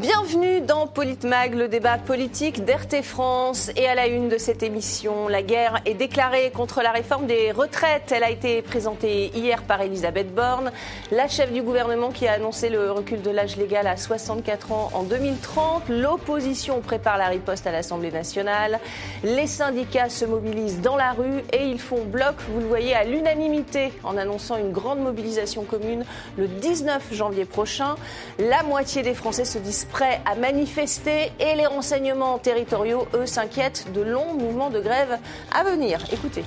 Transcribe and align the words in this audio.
Bienvenue 0.00 0.60
dans 0.60 0.86
Politmag, 0.86 1.54
le 1.54 1.66
débat 1.66 1.98
politique 1.98 2.64
d'RT 2.64 3.02
France. 3.02 3.72
Et 3.74 3.88
à 3.88 3.96
la 3.96 4.06
une 4.06 4.28
de 4.28 4.38
cette 4.38 4.62
émission, 4.62 5.26
la 5.26 5.42
guerre 5.42 5.80
est 5.86 5.94
déclarée 5.94 6.52
contre 6.52 6.82
la 6.82 6.92
réforme 6.92 7.26
des 7.26 7.50
retraites. 7.50 8.12
Elle 8.12 8.22
a 8.22 8.30
été 8.30 8.62
présentée 8.62 9.32
hier 9.34 9.64
par 9.64 9.82
Elisabeth 9.82 10.32
Borne, 10.32 10.70
la 11.10 11.26
chef 11.26 11.52
du 11.52 11.62
gouvernement 11.62 12.10
qui 12.10 12.28
a 12.28 12.34
annoncé 12.34 12.68
le 12.68 12.92
recul 12.92 13.22
de 13.22 13.30
l'âge 13.30 13.56
légal 13.56 13.88
à 13.88 13.96
64 13.96 14.70
ans 14.70 14.90
en 14.94 15.02
2030. 15.02 15.88
L'opposition 15.88 16.80
prépare 16.80 17.18
la 17.18 17.26
riposte 17.26 17.66
à 17.66 17.72
l'Assemblée 17.72 18.12
nationale. 18.12 18.78
Les 19.24 19.48
syndicats 19.48 20.10
se 20.10 20.24
mobilisent 20.24 20.80
dans 20.80 20.96
la 20.96 21.10
rue 21.10 21.42
et 21.52 21.64
ils 21.64 21.80
font 21.80 22.04
bloc, 22.04 22.36
vous 22.50 22.60
le 22.60 22.66
voyez, 22.66 22.94
à 22.94 23.02
l'unanimité 23.02 23.92
en 24.04 24.16
annonçant 24.16 24.58
une 24.58 24.70
grande 24.70 25.00
mobilisation 25.00 25.64
commune 25.64 26.04
le 26.36 26.46
19 26.46 27.02
janvier 27.12 27.46
prochain. 27.46 27.96
La 28.38 28.62
moitié 28.62 29.02
des 29.02 29.14
Français 29.14 29.44
se 29.44 29.58
disent 29.58 29.87
prêts 29.90 30.20
à 30.24 30.34
manifester 30.34 31.32
et 31.40 31.54
les 31.56 31.66
renseignements 31.66 32.38
territoriaux, 32.38 33.06
eux, 33.14 33.26
s'inquiètent 33.26 33.92
de 33.92 34.02
longs 34.02 34.34
mouvements 34.34 34.70
de 34.70 34.80
grève 34.80 35.18
à 35.52 35.64
venir. 35.64 36.00
Écoutez. 36.12 36.44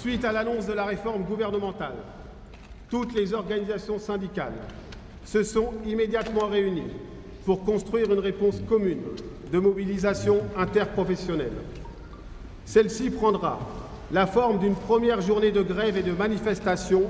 Suite 0.00 0.24
à 0.24 0.32
l'annonce 0.32 0.66
de 0.66 0.72
la 0.72 0.84
réforme 0.84 1.24
gouvernementale, 1.24 1.96
toutes 2.90 3.14
les 3.14 3.34
organisations 3.34 3.98
syndicales 3.98 4.54
se 5.24 5.42
sont 5.42 5.72
immédiatement 5.84 6.46
réunies 6.46 6.92
pour 7.44 7.64
construire 7.64 8.12
une 8.12 8.20
réponse 8.20 8.56
commune 8.68 9.02
de 9.52 9.58
mobilisation 9.58 10.40
interprofessionnelle. 10.56 11.52
Celle-ci 12.64 13.10
prendra 13.10 13.58
la 14.12 14.26
forme 14.26 14.58
d'une 14.58 14.74
première 14.74 15.20
journée 15.20 15.50
de 15.50 15.62
grève 15.62 15.96
et 15.96 16.02
de 16.02 16.12
manifestation 16.12 17.02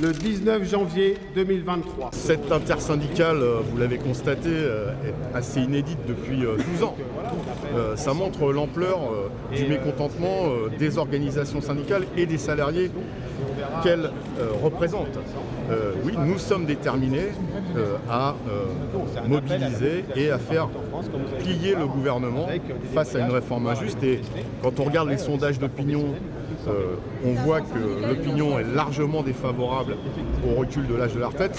le 0.00 0.12
19 0.12 0.68
janvier 0.68 1.16
2023. 1.34 2.10
Cette 2.12 2.52
intersyndicale, 2.52 3.38
euh, 3.38 3.60
vous 3.64 3.78
l'avez 3.78 3.96
constaté, 3.96 4.50
euh, 4.50 4.90
est 5.04 5.36
assez 5.36 5.60
inédite 5.60 5.98
depuis 6.06 6.40
12 6.40 6.46
euh, 6.46 6.84
ans. 6.84 6.96
Ça 7.96 8.12
montre 8.12 8.52
l'ampleur 8.52 8.98
du 9.54 9.66
mécontentement 9.66 10.44
des 10.78 10.98
organisations 10.98 11.60
syndicales 11.60 12.04
et 12.16 12.26
des 12.26 12.38
salariés 12.38 12.90
qu'elles 13.82 14.10
représentent. 14.62 15.18
Oui, 16.04 16.14
nous 16.18 16.38
sommes 16.38 16.64
déterminés 16.64 17.32
à 18.08 18.34
mobiliser 19.26 20.04
et 20.14 20.30
à 20.30 20.38
faire 20.38 20.68
plier 21.40 21.74
le 21.74 21.86
gouvernement 21.86 22.46
face 22.94 23.14
à 23.14 23.20
une 23.20 23.30
réforme 23.30 23.66
injuste. 23.66 24.02
Et 24.02 24.20
quand 24.62 24.78
on 24.80 24.84
regarde 24.84 25.08
les 25.08 25.18
sondages 25.18 25.58
d'opinion 25.58 26.14
euh, 26.68 26.96
on 27.24 27.32
voit 27.44 27.60
que 27.60 28.06
l'opinion 28.08 28.58
est 28.58 28.64
largement 28.64 29.22
défavorable 29.22 29.96
au 30.44 30.58
recul 30.58 30.86
de 30.86 30.94
l'âge 30.94 31.14
de 31.14 31.20
la 31.20 31.28
retraite. 31.28 31.58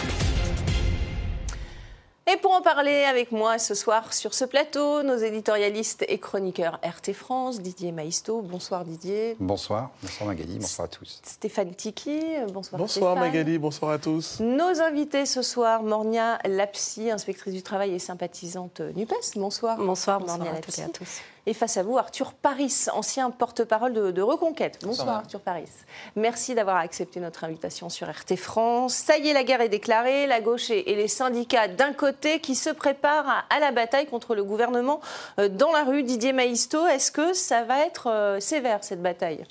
Et 2.30 2.36
pour 2.36 2.52
en 2.52 2.62
parler 2.62 3.06
avec 3.06 3.32
moi 3.32 3.58
ce 3.58 3.74
soir 3.74 4.14
sur 4.14 4.34
ce 4.34 4.44
plateau, 4.44 5.02
nos 5.02 5.16
éditorialistes 5.16 6.04
et 6.10 6.18
chroniqueurs 6.18 6.78
RT 6.84 7.14
France, 7.14 7.62
Didier 7.62 7.94
Maisto. 7.94 8.42
Bonsoir 8.42 8.84
Didier. 8.84 9.38
Bonsoir, 9.40 9.92
bonsoir 10.02 10.28
Magali, 10.28 10.60
bonsoir 10.60 10.88
à 10.88 10.90
tous. 10.90 11.22
Stéphane 11.24 11.74
Tiki, 11.74 12.20
bonsoir 12.52 12.80
Bonsoir 12.82 13.16
Magali, 13.16 13.58
bonsoir 13.58 13.92
à 13.92 13.98
tous. 13.98 14.42
Nos 14.42 14.82
invités 14.82 15.26
ce 15.26 15.42
soir, 15.42 15.84
Mornia 15.84 16.38
Lapsi, 16.44 17.10
inspectrice 17.10 17.54
du 17.54 17.64
travail 17.64 17.94
et 17.94 18.00
sympathisante 18.00 18.82
NUPES. 18.82 19.38
Bonsoir. 19.38 19.78
Bonsoir, 19.78 20.20
Mornia 20.20 20.52
Lapsi. 20.52 20.82
à 20.82 20.90
tous. 20.90 21.22
Et 21.50 21.54
face 21.54 21.78
à 21.78 21.84
vous, 21.84 21.98
Arthur 21.98 22.34
Paris, 22.34 22.74
ancien 22.92 23.32
porte-parole 23.32 23.94
de, 23.94 24.22
Reconquête. 24.22 24.80
Bonsoir 24.84 25.20
Arthur 25.20 25.40
Paris. 25.40 25.70
Merci 26.18 26.56
d'avoir 26.56 26.76
accepté 26.76 27.22
notre 27.22 27.46
invitation 27.46 27.88
sur 27.88 28.10
RT 28.10 28.36
France. 28.36 28.94
Ça 28.94 29.18
y 29.18 29.30
est, 29.30 29.34
la 29.34 29.46
guerre 29.46 29.62
est 29.62 29.70
déclarée. 29.70 30.28
La 30.28 30.42
gauche 30.42 30.70
et, 30.72 30.84
les 30.84 31.08
syndicats 31.08 31.70
d'un 31.70 31.94
côté 31.94 32.42
qui 32.42 32.54
se 32.54 32.70
préparent 32.70 33.46
à, 33.50 33.60
la 33.62 33.72
bataille 33.72 34.08
contre 34.08 34.36
le 34.36 34.44
gouvernement 34.44 35.00
euh, 35.40 35.48
dans 35.48 35.72
la 35.72 35.86
rue. 35.86 36.04
Didier 36.04 36.34
Maïsto, 36.34 36.86
est-ce 36.86 37.14
que 37.14 37.32
ça 37.32 37.64
va 37.64 37.86
être 37.86 38.10
euh, 38.12 38.42
sévère 38.42 38.84
cette 38.84 39.02
bataille? 39.02 39.46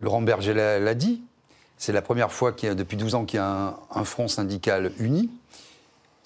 Laurent 0.00 0.20
Berger 0.20 0.52
l'a 0.52 0.94
dit. 0.94 1.22
C'est 1.78 1.92
la 1.92 2.02
première 2.02 2.32
fois 2.32 2.52
qu'il 2.52 2.68
y 2.68 2.72
a, 2.72 2.74
depuis 2.74 2.98
12 2.98 3.14
ans 3.14 3.24
qu'il 3.24 3.38
y 3.38 3.42
a 3.42 3.78
un 3.90 4.04
front 4.04 4.28
syndical 4.28 4.92
uni. 4.98 5.30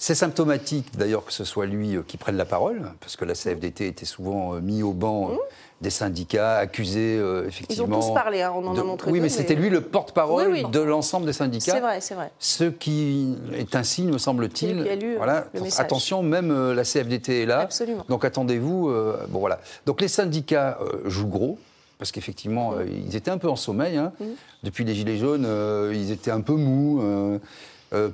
C'est 0.03 0.15
symptomatique 0.15 0.97
d'ailleurs 0.97 1.27
que 1.27 1.33
ce 1.33 1.45
soit 1.45 1.67
lui 1.67 1.95
euh, 1.95 2.03
qui 2.03 2.17
prenne 2.17 2.39
la 2.39 2.47
parole, 2.47 2.91
parce 3.01 3.17
que 3.17 3.27
la 3.27 3.35
CFDT 3.35 3.87
était 3.87 4.07
souvent 4.07 4.55
euh, 4.55 4.61
mis 4.61 4.83
au 4.83 4.95
banc 4.95 5.29
euh, 5.29 5.35
mmh. 5.35 5.39
des 5.83 5.91
syndicats, 5.91 6.57
accusés 6.57 7.21
effectivement. 7.47 7.99
Ils 7.99 8.07
ont 8.07 8.09
tous 8.09 8.15
parlé, 8.15 8.41
hein, 8.41 8.51
on 8.57 8.67
en 8.67 8.79
a 8.79 8.83
montré. 8.83 9.11
Oui, 9.11 9.21
mais, 9.21 9.29
c'était 9.29 9.55
lui 9.55 9.69
le 9.69 9.83
porte-parole 9.83 10.71
de 10.71 10.81
l'ensemble 10.81 11.27
des 11.27 11.35
syndicats. 11.35 11.73
C'est 11.73 11.81
vrai, 11.81 12.01
c'est 12.01 12.15
vrai. 12.15 12.33
Ce 12.39 12.65
qui 12.65 13.37
est 13.53 13.77
un 13.77 13.83
signe, 13.83 14.11
me 14.11 14.17
semble-t-il. 14.17 14.89
Voilà, 15.19 15.45
attention, 15.77 16.23
même 16.23 16.73
la 16.73 16.83
CFDT 16.85 17.43
est 17.43 17.47
là. 17.47 17.61
Absolument. 17.61 18.07
Donc 18.09 18.25
attendez-vous. 18.25 18.91
bon 19.29 19.39
voilà. 19.39 19.61
Donc 19.85 20.01
les 20.01 20.09
syndicats 20.09 20.79
jouent 21.05 21.29
gros 21.29 21.59
parce 21.99 22.11
qu'effectivement, 22.11 22.71
mmh. 22.71 22.87
ils 23.07 23.17
étaient 23.17 23.31
un 23.31 23.37
peu 23.37 23.51
en 23.51 23.57
sommeil. 23.57 23.99
Hein. 23.99 24.13
Mmh. 24.19 24.25
Depuis 24.63 24.85
les 24.85 24.95
Gilets 24.95 25.19
jaunes, 25.19 25.47
ils 25.93 26.11
étaient 26.11 26.31
un 26.31 26.41
peu 26.41 26.55
mous. 26.55 27.03
Euh, 27.03 27.39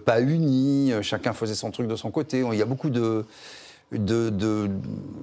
pas 0.04 0.20
unis, 0.20 0.92
euh, 0.92 1.02
chacun 1.02 1.32
faisait 1.32 1.54
son 1.54 1.70
truc 1.70 1.86
de 1.86 1.96
son 1.96 2.10
côté. 2.10 2.42
Il 2.50 2.58
y 2.58 2.62
a 2.62 2.66
beaucoup 2.66 2.90
de, 2.90 3.24
de, 3.92 4.70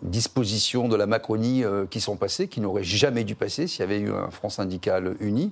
dispositions 0.04 0.88
de 0.88 0.96
la 0.96 1.08
Macronie 1.08 1.64
euh, 1.64 1.86
qui 1.90 2.00
sont 2.00 2.18
passées, 2.18 2.48
qui 2.48 2.62
n'auraient 2.62 2.84
jamais 2.84 3.24
dû 3.24 3.36
passer 3.36 3.68
s'il 3.68 3.82
y 3.82 3.84
avait 3.84 4.00
eu 4.00 4.12
un 4.12 4.30
front 4.30 4.50
syndical 4.50 5.16
uni 5.20 5.52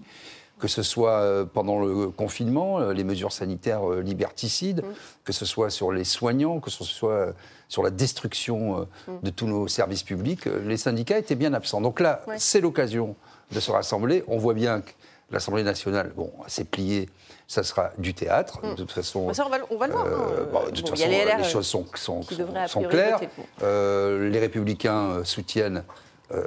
que 0.60 0.68
ce 0.68 0.84
soit 0.84 1.50
pendant 1.56 1.84
le 1.84 2.10
confinement, 2.12 2.92
les 2.92 3.04
mesures 3.04 3.32
sanitaires 3.32 3.84
liberticides, 3.94 4.84
mm. 4.84 4.94
que 5.24 5.34
ce 5.34 5.44
soit 5.44 5.72
sur 5.72 5.92
les 5.92 6.04
soignants, 6.04 6.60
que 6.60 6.70
ce 6.70 6.84
soit 6.84 7.34
sur 7.68 7.82
la 7.82 7.90
destruction 7.90 8.88
mm. 9.08 9.12
de 9.24 9.30
tous 9.32 9.48
nos 9.48 9.68
services 9.68 10.04
publics, 10.04 10.46
les 10.46 10.78
syndicats 10.78 11.18
étaient 11.18 11.34
bien 11.34 11.56
absents. 11.56 11.82
Donc 11.82 12.00
là, 12.00 12.24
c'est 12.38 12.62
l'occasion 12.62 13.16
de 13.52 13.60
se 13.60 13.72
rassembler. 13.72 14.24
On 14.28 14.38
voit 14.38 14.54
bien 14.54 14.82
que 14.82 14.92
l'Assemblée 15.32 15.64
nationale, 15.64 16.12
bon, 16.16 16.32
s'est 16.48 16.66
pliée 16.66 17.10
ça 17.52 17.64
sera 17.64 17.92
du 17.98 18.14
théâtre. 18.14 18.62
De 18.62 18.76
toute 18.76 18.94
façon, 18.94 19.28
bah, 19.28 19.34
on, 19.46 19.50
va, 19.50 19.58
on, 19.72 19.76
va, 19.76 19.88
le 19.88 19.94
voir. 19.94 20.06
Euh, 20.06 20.46
hein. 20.56 20.70
de 20.70 20.76
toute 20.78 20.88
façon, 20.88 21.10
les, 21.10 21.26
les, 21.26 21.44
choses 21.44 21.68
sont, 21.68 21.86
sont, 21.96 22.22
sont, 22.22 22.84
claires. 22.84 23.20
Euh, 23.62 24.30
les 24.30 24.40
Républicains 24.40 25.10
euh, 25.10 25.24
soutiennent 25.26 25.84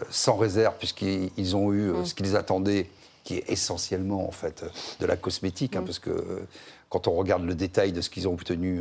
sans 0.09 0.37
réserve, 0.37 0.77
puisqu'ils 0.79 1.57
ont 1.57 1.75
eu 1.75 1.91
mm. 1.91 2.07
ce 2.07 2.15
qu'ils 2.15 2.37
attendaient, 2.37 2.89
qui 3.23 3.37
est 3.37 3.51
essentiellement 3.51 4.27
en 4.27 4.31
fait 4.31 4.65
de 4.99 5.05
la 5.05 5.17
cosmétique, 5.17 5.77
hein, 5.77 5.83
mm. 5.83 5.85
parce 5.85 5.99
que 5.99 6.47
quand 6.89 7.07
on 7.07 7.13
regarde 7.13 7.45
le 7.45 7.55
détail 7.55 7.93
de 7.93 8.01
ce 8.01 8.09
qu'ils 8.09 8.27
ont 8.27 8.33
obtenu, 8.33 8.81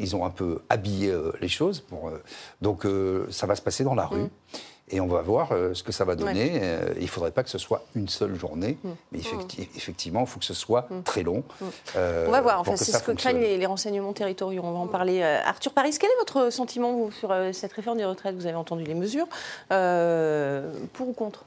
ils 0.00 0.16
ont 0.16 0.24
un 0.24 0.30
peu 0.30 0.62
habillé 0.68 1.16
les 1.40 1.48
choses. 1.48 1.84
donc 2.60 2.88
ça 3.30 3.46
va 3.46 3.54
se 3.54 3.62
passer 3.62 3.84
dans 3.84 3.94
la 3.94 4.06
rue. 4.06 4.26
Et 4.88 5.00
on 5.00 5.06
va 5.06 5.20
voir 5.20 5.50
euh, 5.50 5.74
ce 5.74 5.82
que 5.82 5.90
ça 5.90 6.04
va 6.04 6.14
donner. 6.14 6.60
Euh, 6.62 6.94
il 6.96 7.02
ne 7.02 7.08
faudrait 7.08 7.32
pas 7.32 7.42
que 7.42 7.50
ce 7.50 7.58
soit 7.58 7.84
une 7.96 8.08
seule 8.08 8.36
journée, 8.36 8.78
mm. 8.84 8.90
mais 9.10 9.18
mm. 9.18 9.62
effectivement, 9.76 10.20
il 10.20 10.26
faut 10.26 10.38
que 10.38 10.44
ce 10.44 10.54
soit 10.54 10.86
mm. 10.90 11.02
très 11.02 11.24
long. 11.24 11.42
Euh, 11.96 12.26
on 12.28 12.30
va 12.30 12.40
voir. 12.40 12.60
Enfin, 12.60 12.76
c'est 12.76 12.92
ce 12.92 13.02
que 13.02 13.10
craignent 13.12 13.40
les, 13.40 13.66
renseignements 13.66 14.12
territoriaux. 14.12 14.62
On 14.64 14.72
va 14.72 14.78
en 14.78 14.86
parler. 14.86 15.22
Arthur 15.22 15.72
Paris, 15.72 15.96
quel 15.98 16.10
est 16.10 16.18
votre 16.18 16.50
sentiment 16.52 16.92
vous, 16.92 17.10
sur 17.10 17.34
cette 17.52 17.72
réforme 17.72 17.98
des 17.98 18.04
retraites? 18.04 18.36
Vous 18.36 18.46
avez 18.46 18.56
entendu 18.56 18.84
les 18.84 18.94
mesures. 18.94 19.26
pour 19.68 21.08
ou 21.08 21.12
contre? 21.12 21.44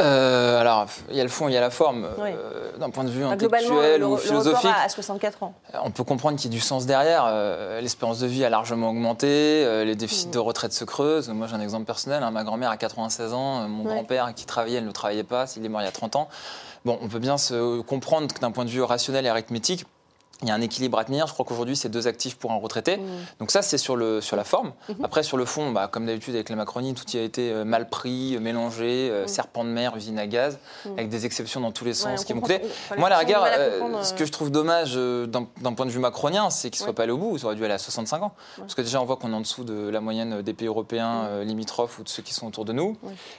Euh, 0.00 0.60
alors, 0.60 0.86
il 1.10 1.16
y 1.16 1.20
a 1.20 1.24
le 1.24 1.28
fond, 1.28 1.48
il 1.48 1.54
y 1.54 1.56
a 1.56 1.60
la 1.60 1.70
forme. 1.70 2.06
Euh, 2.20 2.76
d'un 2.78 2.90
point 2.90 3.02
de 3.02 3.10
vue 3.10 3.24
intellectuel 3.24 4.04
ou 4.04 4.16
philosophique, 4.16 4.70
à 4.72 4.88
64 4.88 5.42
ans. 5.42 5.54
Euh, 5.74 5.78
on 5.82 5.90
peut 5.90 6.04
comprendre 6.04 6.38
qu'il 6.38 6.50
y 6.50 6.54
a 6.54 6.56
du 6.56 6.60
sens 6.60 6.86
derrière. 6.86 7.32
L'espérance 7.80 8.20
de 8.20 8.26
vie 8.26 8.44
a 8.44 8.50
largement 8.50 8.90
augmenté, 8.90 9.84
les 9.84 9.96
déficits 9.96 10.28
mmh. 10.28 10.32
de 10.32 10.38
retraite 10.38 10.72
se 10.72 10.84
creusent. 10.84 11.28
Moi, 11.30 11.48
j'ai 11.48 11.56
un 11.56 11.60
exemple 11.60 11.84
personnel. 11.84 12.22
Hein. 12.22 12.30
ma 12.30 12.44
grand-mère 12.44 12.70
a 12.70 12.76
96 12.76 13.32
ans, 13.32 13.68
mon 13.68 13.84
grand-père 13.84 14.32
qui 14.34 14.46
travaillait, 14.46 14.78
elle 14.78 14.86
ne 14.86 14.92
travaillait 14.92 15.24
pas. 15.24 15.46
S'il 15.46 15.64
est 15.64 15.68
mort 15.68 15.82
il 15.82 15.84
y 15.84 15.88
a 15.88 15.92
30 15.92 16.16
ans. 16.16 16.28
Bon, 16.84 16.98
on 17.02 17.08
peut 17.08 17.18
bien 17.18 17.38
se 17.38 17.80
comprendre 17.80 18.32
que 18.32 18.40
d'un 18.40 18.52
point 18.52 18.64
de 18.64 18.70
vue 18.70 18.82
rationnel 18.82 19.26
et 19.26 19.28
arithmétique, 19.28 19.84
il 20.42 20.48
y 20.48 20.50
a 20.52 20.54
un 20.54 20.60
équilibre 20.60 20.98
à 20.98 21.04
tenir. 21.04 21.26
Je 21.26 21.32
crois 21.32 21.44
qu'aujourd'hui, 21.44 21.74
c'est 21.74 21.88
deux 21.88 22.06
actifs 22.06 22.36
pour 22.36 22.52
un 22.52 22.56
retraité. 22.56 22.98
Mmh. 22.98 23.06
Donc 23.40 23.50
ça, 23.50 23.60
c'est 23.60 23.78
sur, 23.78 23.96
le, 23.96 24.20
sur 24.20 24.36
la 24.36 24.44
forme. 24.44 24.72
Mmh. 24.88 25.04
Après, 25.04 25.22
sur 25.24 25.36
le 25.36 25.44
fond, 25.44 25.72
bah, 25.72 25.88
comme 25.90 26.06
d'habitude 26.06 26.34
avec 26.34 26.48
la 26.48 26.56
Macronie, 26.56 26.94
tout 26.94 27.04
y 27.12 27.18
a 27.18 27.22
été 27.22 27.50
euh, 27.50 27.64
mal 27.64 27.88
pris, 27.88 28.36
euh, 28.36 28.40
mélangé, 28.40 29.08
euh, 29.10 29.24
mmh. 29.24 29.28
serpent 29.28 29.64
de 29.64 29.70
mer, 29.70 29.96
usine 29.96 30.18
à 30.18 30.28
gaz, 30.28 30.58
avec 30.86 31.08
des 31.08 31.26
exceptions 31.26 31.60
dans 31.60 31.72
tous 31.72 31.84
les 31.84 31.94
sens 31.94 32.24
qui 32.24 32.34
m'ont 32.34 32.40
coûté. 32.40 32.60
Moi, 32.96 33.08
la 33.08 33.18
rigueur, 33.18 33.46
ce 34.02 34.14
que 34.14 34.24
je 34.24 34.30
trouve 34.30 34.50
dommage 34.50 34.94
d'un 34.94 35.72
point 35.72 35.86
de 35.86 35.90
vue 35.90 35.98
macronien, 35.98 36.50
c'est 36.50 36.70
qu'il 36.70 36.80
ne 36.82 36.84
soit 36.84 36.94
pas 36.94 37.02
allé 37.02 37.12
au 37.12 37.18
bout. 37.18 37.38
Ça 37.38 37.46
aurait 37.46 37.56
dû 37.56 37.64
aller 37.64 37.74
à 37.74 37.78
65 37.78 38.22
ans. 38.22 38.32
Parce 38.58 38.74
que 38.74 38.82
déjà, 38.82 39.00
on 39.00 39.04
voit 39.04 39.16
qu'on 39.16 39.32
est 39.32 39.36
en 39.36 39.40
dessous 39.40 39.64
de 39.64 39.88
la 39.88 40.00
moyenne 40.00 40.42
des 40.42 40.54
pays 40.54 40.68
européens 40.68 41.42
limitrophes 41.42 41.98
ou 41.98 42.04
de 42.04 42.08
ceux 42.08 42.22
qui 42.22 42.32
sont 42.32 42.46
autour 42.46 42.64
de 42.64 42.72
nous. 42.72 42.96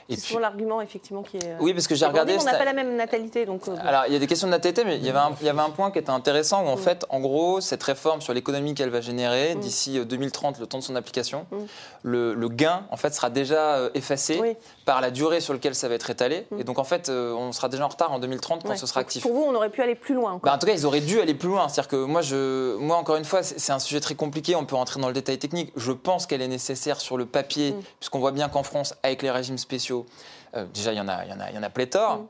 Et 0.08 0.16
c'est 0.16 0.22
toujours 0.22 0.40
l'argument, 0.40 0.80
effectivement, 0.82 1.22
qui 1.22 1.38
est... 1.38 1.56
Oui, 1.60 1.72
parce 1.72 1.88
que 1.88 1.94
j'ai 1.94 2.04
regardé... 2.04 2.36
On 2.38 2.44
n'a 2.44 2.54
pas 2.54 2.64
la 2.64 2.72
même 2.72 2.96
natalité. 2.96 3.46
Donc, 3.46 3.62
Alors, 3.68 4.04
il 4.06 4.12
y 4.12 4.16
a 4.16 4.18
des 4.18 4.26
questions 4.26 4.46
de 4.46 4.52
natalité, 4.52 4.84
mais 4.84 4.96
il 4.96 5.04
y 5.04 5.08
avait 5.08 5.18
un, 5.18 5.32
il 5.40 5.46
y 5.46 5.48
avait 5.48 5.60
un 5.60 5.70
point 5.70 5.90
qui 5.90 5.98
était 5.98 6.10
intéressant 6.10 6.64
où, 6.64 6.68
en 6.68 6.76
fait, 6.76 6.89
fait, 6.94 7.06
en 7.08 7.20
gros, 7.20 7.60
cette 7.60 7.82
réforme 7.82 8.20
sur 8.20 8.34
l'économie 8.34 8.74
qu'elle 8.74 8.90
va 8.90 9.00
générer 9.00 9.54
mm. 9.54 9.60
d'ici 9.60 10.04
2030, 10.04 10.58
le 10.58 10.66
temps 10.66 10.78
de 10.78 10.82
son 10.82 10.96
application, 10.96 11.46
mm. 11.50 11.56
le, 12.02 12.48
gain, 12.48 12.86
en 12.90 12.96
fait, 12.96 13.14
sera 13.14 13.30
déjà 13.30 13.90
effacé 13.94 14.56
par 14.84 15.00
la 15.00 15.10
durée 15.10 15.40
sur 15.40 15.52
laquelle 15.52 15.74
ça 15.74 15.88
va 15.88 15.94
être 15.94 16.10
étalé. 16.10 16.46
Et 16.58 16.64
donc, 16.64 16.78
en 16.78 16.84
fait, 16.84 17.08
on 17.08 17.52
sera 17.52 17.68
déjà 17.68 17.84
en 17.84 17.88
retard 17.88 18.12
en 18.12 18.18
2030 18.18 18.64
quand 18.64 18.76
ce 18.76 18.86
sera 18.86 19.00
actif. 19.00 19.22
Pour 19.22 19.32
vous, 19.32 19.42
on 19.42 19.54
aurait 19.54 19.70
pu 19.70 19.82
aller 19.82 19.94
plus 19.94 20.14
loin. 20.14 20.40
Bah, 20.42 20.54
en 20.54 20.58
tout 20.58 20.66
cas, 20.66 20.72
ils 20.72 20.86
auraient 20.86 21.00
dû 21.00 21.20
aller 21.20 21.34
plus 21.34 21.48
loin. 21.48 21.68
C'est-à-dire 21.68 21.88
que 21.88 22.04
moi, 22.04 22.22
je, 22.22 22.76
moi, 22.76 22.96
encore 22.96 23.16
une 23.16 23.24
fois, 23.24 23.42
c'est 23.42 23.72
un 23.72 23.78
sujet 23.78 24.00
très 24.00 24.14
compliqué. 24.14 24.56
On 24.56 24.64
peut 24.64 24.76
rentrer 24.76 25.00
dans 25.00 25.08
le 25.08 25.14
détail 25.14 25.38
technique. 25.38 25.72
Je 25.76 25.92
pense 25.92 26.26
qu'elle 26.26 26.42
est 26.42 26.48
nécessaire 26.48 27.00
sur 27.00 27.16
le 27.16 27.26
papier, 27.26 27.74
puisqu'on 27.98 28.18
voit 28.18 28.32
bien 28.32 28.48
qu'en 28.48 28.62
France, 28.62 28.94
avec 29.02 29.22
les 29.22 29.30
régimes 29.30 29.58
spéciaux, 29.58 30.06
déjà, 30.74 30.92
il 30.92 30.96
y 30.96 31.00
en 31.00 31.08
a, 31.08 31.24
il 31.24 31.30
y 31.30 31.34
en 31.34 31.40
a, 31.40 31.50
il 31.50 31.56
y 31.56 31.58
en 31.58 31.62
a 31.62 31.70
pléthore. 31.70 32.24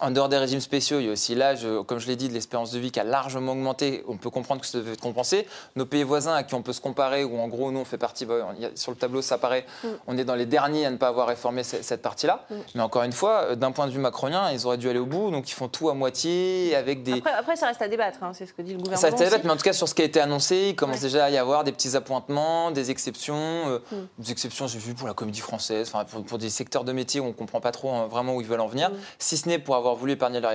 En 0.00 0.10
dehors 0.10 0.28
des 0.28 0.38
régimes 0.38 0.60
spéciaux, 0.60 1.00
il 1.00 1.06
y 1.06 1.08
a 1.08 1.12
aussi 1.12 1.34
l'âge, 1.34 1.66
comme 1.86 1.98
je 1.98 2.06
l'ai 2.06 2.16
dit, 2.16 2.28
de 2.28 2.34
l'espérance 2.34 2.72
de 2.72 2.78
vie 2.78 2.90
qui 2.90 3.00
a 3.00 3.04
largement 3.04 3.52
augmenté. 3.52 4.04
On 4.08 4.16
peut 4.16 4.30
comprendre 4.30 4.60
que 4.60 4.66
ça 4.66 4.78
devait 4.78 4.92
être 4.92 5.00
compensé. 5.00 5.46
Nos 5.76 5.86
pays 5.86 6.02
voisins 6.02 6.34
à 6.34 6.42
qui 6.42 6.54
on 6.54 6.62
peut 6.62 6.72
se 6.72 6.80
comparer, 6.80 7.24
où 7.24 7.38
en 7.38 7.48
gros, 7.48 7.70
nous, 7.70 7.80
on 7.80 7.84
fait 7.84 7.98
partie, 7.98 8.26
sur 8.74 8.90
le 8.92 8.96
tableau, 8.96 9.22
ça 9.22 9.38
paraît, 9.38 9.66
mm. 9.84 9.88
on 10.06 10.18
est 10.18 10.24
dans 10.24 10.34
les 10.34 10.46
derniers 10.46 10.86
à 10.86 10.90
ne 10.90 10.96
pas 10.96 11.08
avoir 11.08 11.28
réformé 11.28 11.62
cette 11.62 12.02
partie-là. 12.02 12.44
Mm. 12.50 12.54
Mais 12.74 12.82
encore 12.82 13.02
une 13.02 13.12
fois, 13.12 13.42
euh, 13.42 13.54
d'un 13.54 13.72
point 13.72 13.86
de 13.86 13.92
vue 13.92 13.98
macronien, 13.98 14.50
ils 14.52 14.66
auraient 14.66 14.78
dû 14.78 14.88
aller 14.88 14.98
au 14.98 15.06
bout. 15.06 15.30
Donc, 15.30 15.50
ils 15.50 15.54
font 15.54 15.68
tout 15.68 15.90
à 15.90 15.94
moitié 15.94 16.74
avec 16.74 17.02
des. 17.02 17.22
Après, 17.38 17.56
ça 17.56 17.66
reste 17.66 17.82
à 17.82 17.88
débattre, 17.88 18.22
hein, 18.22 18.32
c'est 18.34 18.46
ce 18.46 18.52
que 18.52 18.62
dit 18.62 18.72
le 18.72 18.78
gouvernement. 18.78 19.00
Ça 19.00 19.08
reste 19.08 19.20
à 19.20 19.24
débattre, 19.24 19.44
mais 19.44 19.52
en 19.52 19.56
tout 19.56 19.62
cas, 19.62 19.72
sur 19.72 19.88
ce 19.88 19.94
qui 19.94 20.02
a 20.02 20.04
été 20.04 20.20
annoncé, 20.20 20.68
il 20.70 20.76
commence 20.76 21.00
déjà 21.00 21.26
à 21.26 21.30
y 21.30 21.38
avoir 21.38 21.64
des 21.64 21.72
petits 21.72 21.96
appointements, 21.96 22.70
des 22.70 22.90
exceptions. 22.90 23.34
Euh, 23.36 23.78
mm. 23.92 23.96
Des 24.18 24.32
exceptions, 24.32 24.66
j'ai 24.66 24.78
vu 24.78 24.94
pour 24.94 25.08
la 25.08 25.14
comédie 25.14 25.40
française, 25.40 25.92
pour, 26.26 26.38
des 26.38 26.50
secteurs 26.50 26.84
de 26.84 26.92
métiers 26.92 27.20
où 27.20 27.24
on 27.24 27.28
ne 27.28 27.32
comprend 27.32 27.60
pas 27.60 27.72
trop 27.72 27.90
hein, 27.90 28.06
vraiment 28.06 28.34
où 28.34 28.40
ils 28.40 28.46
veulent 28.46 28.60
en 28.60 28.66
venir, 28.66 28.90
si 29.18 29.36
ce 29.36 29.48
n'est 29.48 29.58
pour 29.58 29.76
avoir 29.76 29.89
voulu 29.94 30.12
épargner 30.12 30.40
leur 30.40 30.52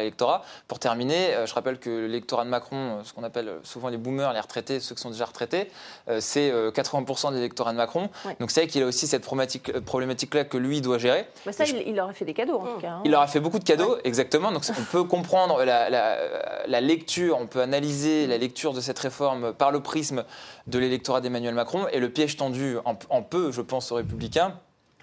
pour 0.67 0.79
terminer, 0.79 1.33
euh, 1.33 1.45
je 1.45 1.53
rappelle 1.53 1.79
que 1.79 1.89
l'électorat 1.89 2.43
de 2.43 2.49
Macron, 2.49 2.75
euh, 2.77 3.03
ce 3.03 3.13
qu'on 3.13 3.23
appelle 3.23 3.51
souvent 3.63 3.89
les 3.89 3.97
boomers, 3.97 4.33
les 4.33 4.39
retraités, 4.39 4.79
ceux 4.79 4.95
qui 4.95 5.01
sont 5.01 5.09
déjà 5.09 5.25
retraités, 5.25 5.69
euh, 6.09 6.19
c'est 6.19 6.51
80% 6.71 7.31
de 7.31 7.35
l'électorat 7.35 7.71
de 7.71 7.77
Macron. 7.77 8.09
Donc 8.39 8.51
c'est 8.51 8.61
vrai 8.61 8.67
qu'il 8.67 8.83
a 8.83 8.85
aussi 8.85 9.07
cette 9.07 9.23
problématique-là 9.23 10.43
que 10.43 10.57
lui 10.57 10.81
doit 10.81 10.97
gérer. 10.97 11.27
Bah 11.45 11.51
ça, 11.51 11.65
il, 11.65 11.99
aurait 11.99 12.13
fait 12.13 12.25
des 12.25 12.33
cadeaux 12.33 12.59
en 12.59 12.65
tout 12.65 12.79
cas. 12.79 12.91
Hein. 12.91 13.01
Il 13.05 13.15
aurait 13.15 13.27
fait 13.27 13.39
beaucoup 13.39 13.59
de 13.59 13.63
cadeaux, 13.63 13.97
exactement. 14.03 14.51
Donc 14.51 14.63
on 14.69 14.83
peut 14.91 15.03
comprendre 15.03 15.63
la, 15.63 16.81
lecture, 16.81 17.37
on 17.39 17.47
peut 17.47 17.61
analyser 17.61 18.27
la 18.27 18.37
lecture 18.37 18.73
de 18.73 18.81
cette 18.81 18.99
réforme 18.99 19.53
par 19.53 19.71
le 19.71 19.81
prisme 19.81 20.23
de 20.67 20.79
l'électorat 20.79 21.21
d'Emmanuel 21.21 21.53
Macron 21.53 21.87
et 21.91 21.99
le 21.99 22.09
piège 22.09 22.37
tendu 22.37 22.77
en, 22.85 22.97
en 23.09 23.21
peu, 23.21 23.51
je 23.51 23.61
pense, 23.61 23.91
aux 23.91 23.95
républicains 23.95 24.55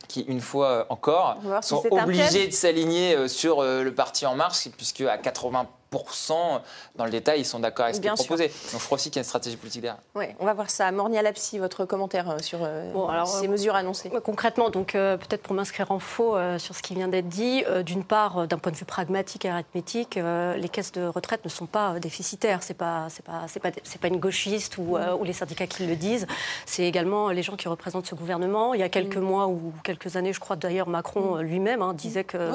qui, 0.09 0.23
une 0.23 0.41
fois 0.41 0.87
encore, 0.89 1.39
sont 1.63 1.83
obligés 1.91 2.47
de 2.47 2.53
s'aligner 2.53 3.15
euh, 3.15 3.29
sur 3.29 3.61
euh, 3.61 3.83
le 3.83 3.95
parti 3.95 4.27
En 4.27 4.35
Marche, 4.35 4.69
puisque 4.77 5.03
à 5.03 5.19
80 5.19 5.67
dans 6.97 7.05
le 7.05 7.11
détail, 7.11 7.41
ils 7.41 7.45
sont 7.45 7.59
d'accord 7.59 7.85
avec 7.85 7.97
ce 7.97 8.01
qui 8.01 8.07
est 8.07 8.15
proposé. 8.15 8.49
Donc 8.49 8.81
je 8.81 8.85
crois 8.85 8.97
aussi 8.97 9.11
qu'il 9.11 9.17
y 9.17 9.21
a 9.21 9.23
une 9.23 9.29
stratégie 9.29 9.57
politique 9.57 9.83
derrière. 9.83 10.01
Oui, 10.15 10.27
on 10.39 10.47
va 10.47 10.55
voir 10.55 10.71
ça. 10.71 10.91
Mornia 10.93 11.23
Lapsi, 11.23 11.59
votre 11.59 11.85
commentaire 11.85 12.31
euh, 12.31 12.39
sur 12.39 12.61
euh, 12.63 13.25
ces 13.27 13.49
mesures 13.49 13.75
annoncées 13.75 14.11
Concrètement, 14.25 14.71
donc 14.71 14.95
euh, 14.95 15.17
peut-être 15.17 15.43
pour 15.43 15.55
m'inscrire 15.55 15.91
en 15.91 15.99
faux 15.99 16.37
sur 16.59 16.75
ce 16.75 16.83
qui 16.83 16.95
vient 16.95 17.09
d'être 17.09 17.29
dit, 17.29 17.65
d'une 17.85 18.05
part, 18.05 18.47
d'un 18.47 18.59
point 18.59 18.73
de 18.73 18.77
vue 18.77 18.85
pragmatique 18.85 19.45
et 19.45 19.51
arithmétique, 19.51 20.17
les 20.17 20.69
caisses 20.69 20.93
de 20.93 21.05
retraite 21.05 21.45
ne 21.45 21.51
sont 21.51 21.67
pas 21.67 21.99
déficitaires. 21.99 22.63
C'est 22.63 22.75
pas, 22.75 23.07
c'est 23.09 23.25
pas, 23.25 23.43
c'est 23.49 23.61
pas, 23.61 23.71
c'est 23.83 24.01
pas 24.01 24.09
une 24.09 24.19
gauchiste 24.19 24.79
ou, 24.79 24.97
ou, 24.97 25.25
les 25.25 25.33
syndicats 25.33 25.67
qui 25.67 25.87
le 25.87 25.97
disent. 25.97 26.27
C'est 26.67 26.85
également 26.85 27.31
les 27.31 27.43
gens 27.43 27.57
qui 27.57 27.69
représentent 27.69 28.07
ce 28.07 28.15
gouvernement. 28.15 28.75
Il 28.75 28.81
y 28.81 28.85
a 28.85 28.89
quelques 28.89 29.17
mm. 29.17 29.25
mois 29.25 29.49
ou 29.49 29.73
quelques 29.85 30.17
années, 30.17 30.33
je 30.33 30.41
crois 30.41 30.57
d'ailleurs, 30.57 30.89
Macron 30.89 31.37
mm. 31.37 31.41
lui-même 31.43 31.83
hein, 31.83 31.95
disait 31.95 32.25
que, 32.25 32.53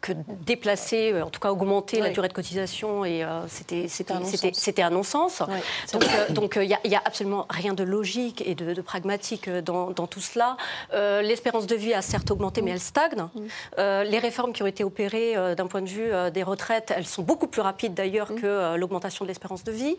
que 0.00 0.12
déplacer, 0.46 1.20
en 1.20 1.30
tout 1.30 1.40
cas 1.40 1.50
augmenter 1.50 2.00
la 2.00 2.10
durée 2.10 2.28
de 2.28 2.32
cotisation 2.32 2.79
et 3.04 3.24
euh, 3.24 3.46
c'était 3.48 3.88
c'était 3.88 4.82
un 4.82 4.90
non-sens. 4.90 5.42
donc 6.30 6.58
il 6.60 6.68
n'y 6.68 6.74
euh, 6.74 6.98
a, 6.98 7.02
absolument 7.04 7.46
rien 7.50 7.74
de 7.74 7.82
logique 7.82 8.42
et 8.46 8.54
de, 8.54 8.80
pragmatique 8.80 9.48
euh, 9.48 9.60
dans, 9.60 10.06
tout 10.06 10.20
cela. 10.20 10.56
L'espérance 10.92 11.66
de 11.66 11.76
vie 11.76 11.94
a 11.94 12.02
certes 12.02 12.30
augmenté, 12.30 12.62
mais 12.62 12.72
elle 12.72 12.80
stagne. 12.80 13.10
Mm. 13.34 13.40
les 14.04 14.18
réformes 14.18 14.52
qui 14.52 14.62
ont 14.62 14.66
été 14.66 14.84
opérées 14.84 15.34
d'un 15.56 15.66
point 15.66 15.82
de 15.82 15.88
vue 15.88 16.10
des 16.32 16.42
retraites, 16.42 16.92
elles 16.96 17.06
sont 17.06 17.22
beaucoup 17.22 17.46
plus 17.46 17.62
rapides 17.62 17.94
d'ailleurs 17.94 18.32
mm. 18.32 18.40
que 18.40 18.76
l'augmentation 18.76 19.24
de 19.24 19.28
l'espérance 19.28 19.64
de 19.64 19.72
vie. 19.72 19.96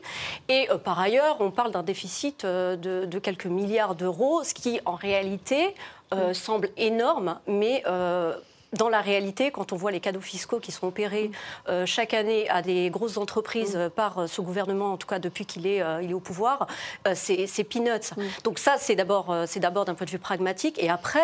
Et 0.49 0.67
par 0.83 0.99
ailleurs, 0.99 1.37
on 1.39 1.51
parle 1.51 1.71
d'un 1.71 1.83
déficit 1.83 2.45
de, 2.45 3.05
de, 3.05 3.19
quelques 3.19 3.45
milliards 3.45 3.95
d'euros, 3.95 4.43
ce 4.43 4.53
qui 4.53 4.79
en 4.85 4.95
réalité 4.95 5.75
mm. 6.13 6.33
semble 6.33 6.69
énorme, 6.77 7.39
mais 7.47 7.83
dans 8.73 8.89
la 8.89 9.01
réalité, 9.01 9.51
quand 9.51 9.73
on 9.73 9.75
voit 9.75 9.91
les 9.91 9.99
cadeaux 9.99 10.21
fiscaux 10.21 10.59
qui 10.59 10.71
sont 10.71 10.87
opérés 10.87 11.31
euh, 11.67 11.85
chaque 11.85 12.13
année 12.13 12.49
à 12.49 12.61
des 12.61 12.89
grosses 12.89 13.17
entreprises 13.17 13.75
euh, 13.75 13.89
par 13.89 14.19
euh, 14.19 14.27
ce 14.27 14.41
gouvernement, 14.41 14.93
en 14.93 14.97
tout 14.97 15.07
cas 15.07 15.19
depuis 15.19 15.45
qu'il 15.45 15.67
est, 15.67 15.83
il 16.01 16.11
est 16.11 16.13
au 16.13 16.19
pouvoir, 16.19 16.67
c'est 17.13 17.63
peanuts. 17.63 18.13
Donc 18.43 18.59
ça, 18.59 18.75
c'est 18.77 18.95
d'abord 18.95 19.25
d'un 19.25 19.93
point 19.93 20.05
de 20.05 20.11
vue 20.11 20.19
pragmatique. 20.19 20.81
Et 20.81 20.89
après, 20.89 21.19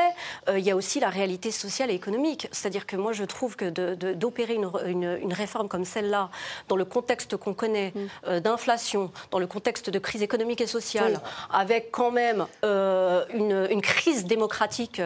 il 0.50 0.60
y 0.60 0.72
a 0.72 0.76
aussi 0.76 1.00
la 1.00 1.10
réalité 1.10 1.52
sociale 1.52 1.92
et 1.92 1.94
économique. 1.94 2.48
C'est-à-dire 2.52 2.86
que 2.86 2.96
moi, 2.96 3.14
je 3.14 3.24
trouve 3.24 3.56
que 3.56 3.70
d'opérer 4.14 4.56
une, 4.56 5.20
une, 5.22 5.34
réforme 5.34 5.68
comme 5.68 5.86
celle-là, 5.86 6.30
dans 6.68 6.76
le 6.76 6.86
contexte 6.86 7.38
qu'on 7.38 7.54
connaît 7.54 7.94
d'inflation, 8.28 9.12
dans 9.32 9.40
le 9.40 9.48
contexte 9.48 9.90
de 9.90 10.00
crise 10.00 10.22
économique 10.22 10.62
et 10.62 10.68
sociale, 10.68 11.22
avec 11.52 11.92
quand 11.92 12.12
même 12.12 12.48
une, 12.64 13.68
une, 13.70 13.82
crise 13.82 14.26
démocratique 14.26 15.02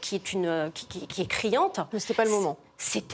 qui 0.00 0.14
est, 0.14 0.32
une, 0.32 0.70
qui, 0.74 0.86
qui, 0.86 1.06
qui 1.06 1.22
est 1.22 1.26
criante, 1.26 1.53
mais 1.92 2.00
ce 2.00 2.12
pas 2.12 2.24
le 2.24 2.30
moment. 2.30 2.56
C'est 2.76 3.04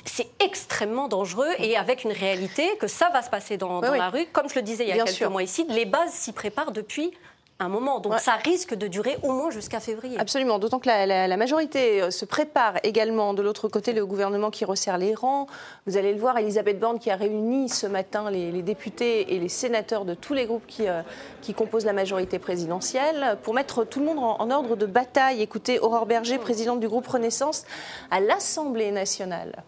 extrêmement 0.40 1.08
dangereux 1.08 1.50
et 1.58 1.76
avec 1.76 2.04
une 2.04 2.12
réalité 2.12 2.76
que 2.78 2.86
ça 2.86 3.10
va 3.10 3.22
se 3.22 3.30
passer 3.30 3.56
dans, 3.56 3.80
la 3.80 4.10
rue. 4.10 4.26
Comme 4.32 4.48
je 4.48 4.54
le 4.56 4.62
disais 4.62 4.84
il 4.84 4.94
y 4.94 5.00
a 5.00 5.04
quelques 5.04 5.30
mois 5.30 5.42
ici, 5.42 5.66
les 5.68 5.84
bases 5.84 6.12
s'y 6.12 6.32
préparent 6.32 6.72
depuis 6.72 7.12
un 7.60 7.68
moment. 7.68 8.00
Donc 8.00 8.18
ça 8.18 8.34
risque 8.34 8.74
de 8.74 8.86
durer 8.86 9.18
au 9.22 9.32
moins 9.32 9.50
jusqu'à 9.50 9.80
février. 9.80 10.18
Absolument, 10.18 10.58
d'autant 10.58 10.78
que 10.78 10.88
la, 10.88 11.36
majorité 11.36 12.02
euh, 12.02 12.10
se 12.10 12.24
prépare 12.24 12.74
également. 12.82 13.34
De 13.34 13.42
l'autre 13.42 13.68
côté, 13.68 13.92
le 13.92 14.04
gouvernement 14.06 14.50
qui 14.50 14.64
resserre 14.64 14.98
les 14.98 15.14
rangs. 15.14 15.46
Vous 15.86 15.96
allez 15.96 16.12
le 16.12 16.20
voir, 16.20 16.38
Elisabeth 16.38 16.78
Borne 16.78 16.98
qui 16.98 17.10
a 17.10 17.16
réuni 17.16 17.68
ce 17.68 17.86
matin 17.86 18.30
les, 18.30 18.62
députés 18.62 19.34
et 19.34 19.38
les 19.38 19.48
sénateurs 19.48 20.04
de 20.04 20.14
tous 20.14 20.34
les 20.34 20.46
groupes 20.46 20.66
qui, 20.66 20.88
euh, 20.88 21.02
qui, 21.40 21.54
composent 21.54 21.84
la 21.84 21.92
majorité 21.92 22.38
présidentielle 22.38 23.38
pour 23.42 23.54
mettre 23.54 23.84
tout 23.84 24.00
le 24.00 24.06
monde 24.06 24.18
en, 24.18 24.50
ordre 24.50 24.76
de 24.76 24.86
bataille. 24.86 25.42
Écoutez 25.42 25.78
Aurore 25.78 26.06
Berger, 26.06 26.38
présidente 26.38 26.80
du 26.80 26.88
groupe 26.88 27.06
Renaissance 27.06 27.64
à 28.10 28.20
l'Assemblée 28.20 28.90
nationale. 28.90 29.64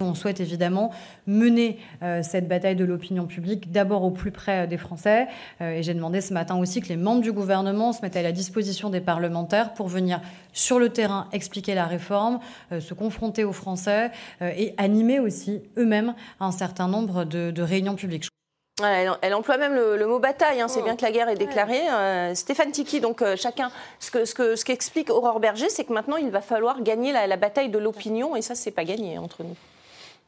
On 0.00 0.14
souhaite 0.14 0.40
évidemment 0.40 0.92
mener 1.26 1.78
euh, 2.02 2.22
cette 2.22 2.48
bataille 2.48 2.76
de 2.76 2.84
l'opinion 2.84 3.26
publique 3.26 3.72
d'abord 3.72 4.02
au 4.04 4.10
plus 4.10 4.30
près 4.30 4.64
euh, 4.64 4.66
des 4.66 4.76
Français. 4.76 5.26
Euh, 5.60 5.72
et 5.72 5.82
j'ai 5.82 5.94
demandé 5.94 6.20
ce 6.20 6.34
matin 6.34 6.58
aussi 6.58 6.82
que 6.82 6.88
les 6.88 6.96
membres 6.96 7.22
du 7.22 7.32
gouvernement 7.32 7.92
se 7.92 8.02
mettent 8.02 8.16
à 8.16 8.22
la 8.22 8.32
disposition 8.32 8.90
des 8.90 9.00
parlementaires 9.00 9.72
pour 9.72 9.88
venir 9.88 10.20
sur 10.52 10.78
le 10.78 10.90
terrain 10.90 11.28
expliquer 11.32 11.74
la 11.74 11.84
réforme, 11.84 12.40
se 12.70 12.94
confronter 12.94 13.44
aux 13.44 13.52
Français 13.52 14.10
et 14.40 14.74
animer 14.78 15.20
aussi 15.20 15.60
eux-mêmes 15.76 16.14
un 16.40 16.50
certain 16.50 16.88
nombre 16.88 17.24
de, 17.24 17.62
réunions 17.62 17.94
publiques. 17.94 18.28
Elle, 18.82 19.34
emploie 19.34 19.58
même 19.58 19.74
le, 19.74 20.06
mot 20.06 20.18
bataille, 20.18 20.62
hein. 20.62 20.68
c'est 20.68 20.80
oh. 20.80 20.84
bien 20.84 20.96
que 20.96 21.02
la 21.02 21.12
guerre 21.12 21.28
est 21.28 21.36
déclarée. 21.36 21.82
Stéphane 22.34 22.70
Tiki, 22.70 23.00
donc 23.00 23.22
chacun, 23.36 23.70
ce 24.00 24.10
que 24.10 24.24
ce 24.24 24.64
qu'explique 24.64 25.10
Aurore 25.10 25.40
Berger, 25.40 25.68
c'est 25.68 25.84
que 25.84 25.92
maintenant 25.92 26.16
il 26.16 26.30
va 26.30 26.40
falloir 26.40 26.82
gagner 26.82 27.12
la, 27.12 27.26
la 27.26 27.36
bataille 27.36 27.68
de 27.68 27.78
l'opinion, 27.78 28.34
et 28.34 28.40
ça 28.40 28.54
c'est 28.54 28.70
pas 28.70 28.84
gagné 28.84 29.18
entre 29.18 29.42
nous. 29.42 29.56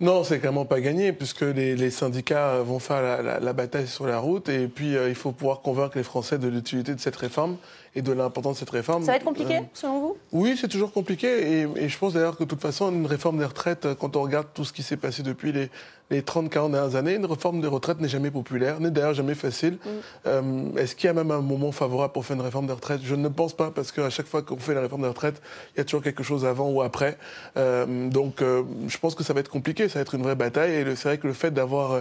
Non, 0.01 0.23
c'est 0.23 0.39
clairement 0.39 0.65
pas 0.65 0.81
gagné, 0.81 1.13
puisque 1.13 1.41
les, 1.41 1.91
syndicats 1.91 2.63
vont 2.63 2.79
faire 2.79 3.21
la, 3.41 3.53
bataille 3.53 3.89
sur 3.89 4.07
la 4.07 4.21
route, 4.21 4.49
et 4.49 4.69
puis 4.69 4.97
euh, 4.97 5.09
il 5.09 5.17
faut 5.17 5.33
pouvoir 5.33 5.61
convaincre 5.61 5.97
les 5.97 6.05
Français 6.05 6.39
de 6.39 6.47
l'utilité 6.47 6.95
de 6.95 7.01
cette 7.01 7.17
réforme 7.17 7.57
et 7.95 8.03
de 8.03 8.13
l'importance 8.13 8.55
de 8.55 8.59
cette 8.61 8.71
réforme. 8.71 9.03
Ça 9.03 9.13
va 9.13 9.17
être 9.17 9.25
compliqué, 9.25 9.59
euh, 9.59 9.63
selon 9.73 10.01
vous? 10.01 10.17
Oui, 10.33 10.57
c'est 10.61 10.69
toujours 10.69 10.93
compliqué, 10.93 11.63
et, 11.77 11.89
je 11.89 11.99
pense 11.99 12.15
d'ailleurs 12.15 12.37
que 12.37 12.45
de 12.45 12.49
toute 12.49 12.61
façon, 12.61 12.93
une 12.93 13.07
réforme 13.07 13.39
des 13.39 13.45
retraites, 13.45 13.87
euh, 13.87 13.95
quand 13.95 14.17
on 14.17 14.23
regarde 14.23 14.49
tout 14.55 14.65
ce 14.65 14.73
qui 14.73 14.83
s'est 14.83 14.97
passé 14.97 15.23
depuis 15.23 15.53
les, 15.53 15.71
les 16.11 16.23
30-40 16.23 16.73
dernières 16.73 16.97
années, 16.97 17.15
une 17.15 17.27
réforme 17.27 17.61
des 17.61 17.69
retraites 17.69 18.01
n'est 18.01 18.09
jamais 18.09 18.31
populaire, 18.31 18.81
n'est 18.81 18.91
d'ailleurs 18.91 19.15
jamais 19.15 19.35
facile. 19.35 19.79
Mm. 20.25 20.79
Est-ce 20.79 20.95
qu'il 20.95 21.07
y 21.07 21.11
a 21.11 21.13
même 21.13 21.31
un 21.31 21.43
moment 21.43 21.71
favorable 21.71 22.15
pour 22.15 22.25
faire 22.25 22.37
une 22.37 22.43
réforme 22.43 22.67
des 22.67 22.73
retraites? 22.73 23.01
Je 23.05 23.15
ne 23.15 23.29
pense 23.29 23.55
pas, 23.55 23.71
parce 23.71 23.93
qu'à 23.93 24.09
chaque 24.09 24.27
fois 24.27 24.41
qu'on 24.41 24.57
fait 24.57 24.73
la 24.73 24.81
réforme 24.81 25.03
des 25.03 25.09
retraites, 25.09 25.43
il 25.75 25.79
y 25.79 25.81
a 25.83 25.85
toujours 25.85 26.03
quelque 26.03 26.23
chose 26.23 26.47
avant 26.47 26.71
ou 26.71 26.81
après. 26.81 27.19
donc 27.57 28.41
je 28.41 28.99
pense 28.99 29.15
que 29.15 29.23
ça 29.23 29.35
va 29.35 29.41
être 29.41 29.51
compliqué 29.51 29.79
ça 29.89 29.99
va 29.99 30.01
être 30.01 30.15
une 30.15 30.23
vraie 30.23 30.35
bataille. 30.35 30.75
Et 30.75 30.97
c'est 30.97 31.09
vrai 31.09 31.19
que 31.19 31.27
le 31.27 31.33
fait 31.33 31.51
d'avoir 31.51 31.93
euh, 31.93 32.01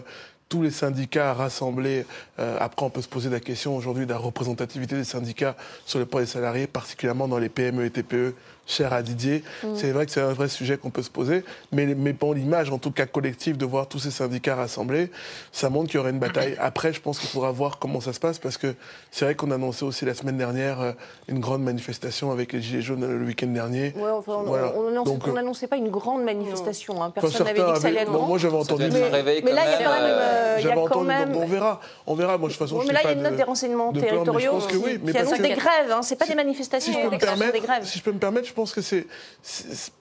tous 0.50 0.62
les 0.62 0.72
syndicats 0.72 1.34
rassemblés. 1.34 2.06
Euh, 2.40 2.58
après, 2.60 2.86
on 2.86 2.90
peut 2.90 3.02
se 3.02 3.08
poser 3.08 3.30
la 3.30 3.40
question 3.40 3.76
aujourd'hui 3.76 4.06
de 4.06 4.12
la 4.12 4.18
représentativité 4.18 4.96
des 4.96 5.04
syndicats 5.04 5.56
sur 5.86 6.00
le 6.00 6.06
poids 6.06 6.22
des 6.22 6.28
salariés, 6.28 6.68
particulièrement 6.68 7.28
dans 7.28 7.40
les 7.40 7.50
PME 7.50 7.86
et 7.86 7.90
TPE 7.90 8.34
cher 8.68 8.94
à 8.94 9.02
Didier. 9.02 9.44
Mm. 9.64 9.68
C'est 9.76 9.92
vrai 9.92 10.06
que 10.06 10.12
c'est 10.12 10.22
un 10.22 10.34
vrai 10.34 10.50
sujet 10.50 10.78
qu'on 10.78 10.90
peut 10.90 11.02
se 11.02 11.10
poser, 11.10 11.44
mais, 11.72 11.86
mais 11.86 12.14
pour 12.14 12.34
l'image, 12.34 12.70
en 12.70 12.78
tout 12.78 12.92
cas 12.92 13.06
collective, 13.06 13.58
de 13.58 13.66
voir 13.66 13.88
tous 13.88 14.00
ces 14.00 14.12
syndicats 14.12 14.56
rassemblés, 14.56 15.10
ça 15.52 15.70
montre 15.70 15.88
qu'il 15.88 15.96
y 15.96 16.00
aurait 16.00 16.12
une 16.12 16.20
bataille. 16.20 16.56
Après, 16.60 16.94
je 16.94 17.02
pense 17.02 17.20
qu'il 17.20 17.30
faudra 17.30 17.52
voir 17.52 17.80
comment 17.80 18.02
ça 18.02 18.14
se 18.14 18.20
passe, 18.20 18.40
parce 18.40 18.58
que 18.58 18.76
c'est 19.12 19.26
vrai 19.26 19.36
qu'on 19.36 19.52
annonçait 19.52 19.86
aussi 19.86 20.06
la 20.06 20.14
semaine 20.14 20.38
dernière 20.38 20.82
euh, 20.82 20.92
une 21.28 21.40
grande 21.40 21.64
manifestation 21.64 22.32
avec 22.32 22.54
les 22.54 22.62
Gilets 22.62 22.82
jaunes 22.82 23.06
le 23.06 23.26
week-end 23.26 23.48
dernier. 23.48 23.94
on 23.98 25.32
n'annonçait 25.34 25.68
pas 25.68 25.78
une 25.78 25.90
grande 25.90 26.24
manifestation. 26.24 27.02
Hein. 27.02 27.12
Personne 27.12 27.46
n'avait 27.46 27.64
dit 27.64 27.74
que 27.74 27.80
ça 27.80 27.88
allait 27.88 28.02
être 28.02 28.12
Moi, 28.12 28.38
j'avais 28.38 28.58
entendu. 28.58 28.90
Mais, 28.92 29.42
mais, 29.44 29.52
là, 29.52 29.64
il 29.66 29.72
y 29.72 29.86
a 29.86 29.88
quand 29.88 30.02
même. 30.02 30.18
Euh, 30.20 30.62
y 30.62 30.68
a 30.68 30.76
quand 30.76 31.02
même... 31.02 31.36
on 31.36 31.46
verra. 31.46 31.80
On 32.06 32.16
verra. 32.16 32.38
Moi, 32.38 32.50
de 32.50 32.54
toute 32.54 32.60
façon, 32.60 32.84
mais 32.86 32.94
là, 32.94 33.00
il 33.04 33.08
y 33.08 33.10
a 33.10 33.14
une 33.14 33.24
note 33.24 33.36
des 33.36 33.44
renseignements 33.44 33.94
territoriaux 33.94 34.60
qui 34.60 35.18
annonce 35.18 35.40
des 35.40 35.50
grèves. 35.50 35.92
Hein. 35.92 36.02
C'est 36.02 36.18
pas 36.18 36.26
des 36.26 36.36
manifestations, 36.36 36.94
si 36.94 37.00
je 38.00 38.04
peux 38.04 38.12
me 38.12 38.20
permettre, 38.20 38.48
je 38.48 38.54
pense 38.58 38.74
que 38.74 38.82
c'est 38.82 39.06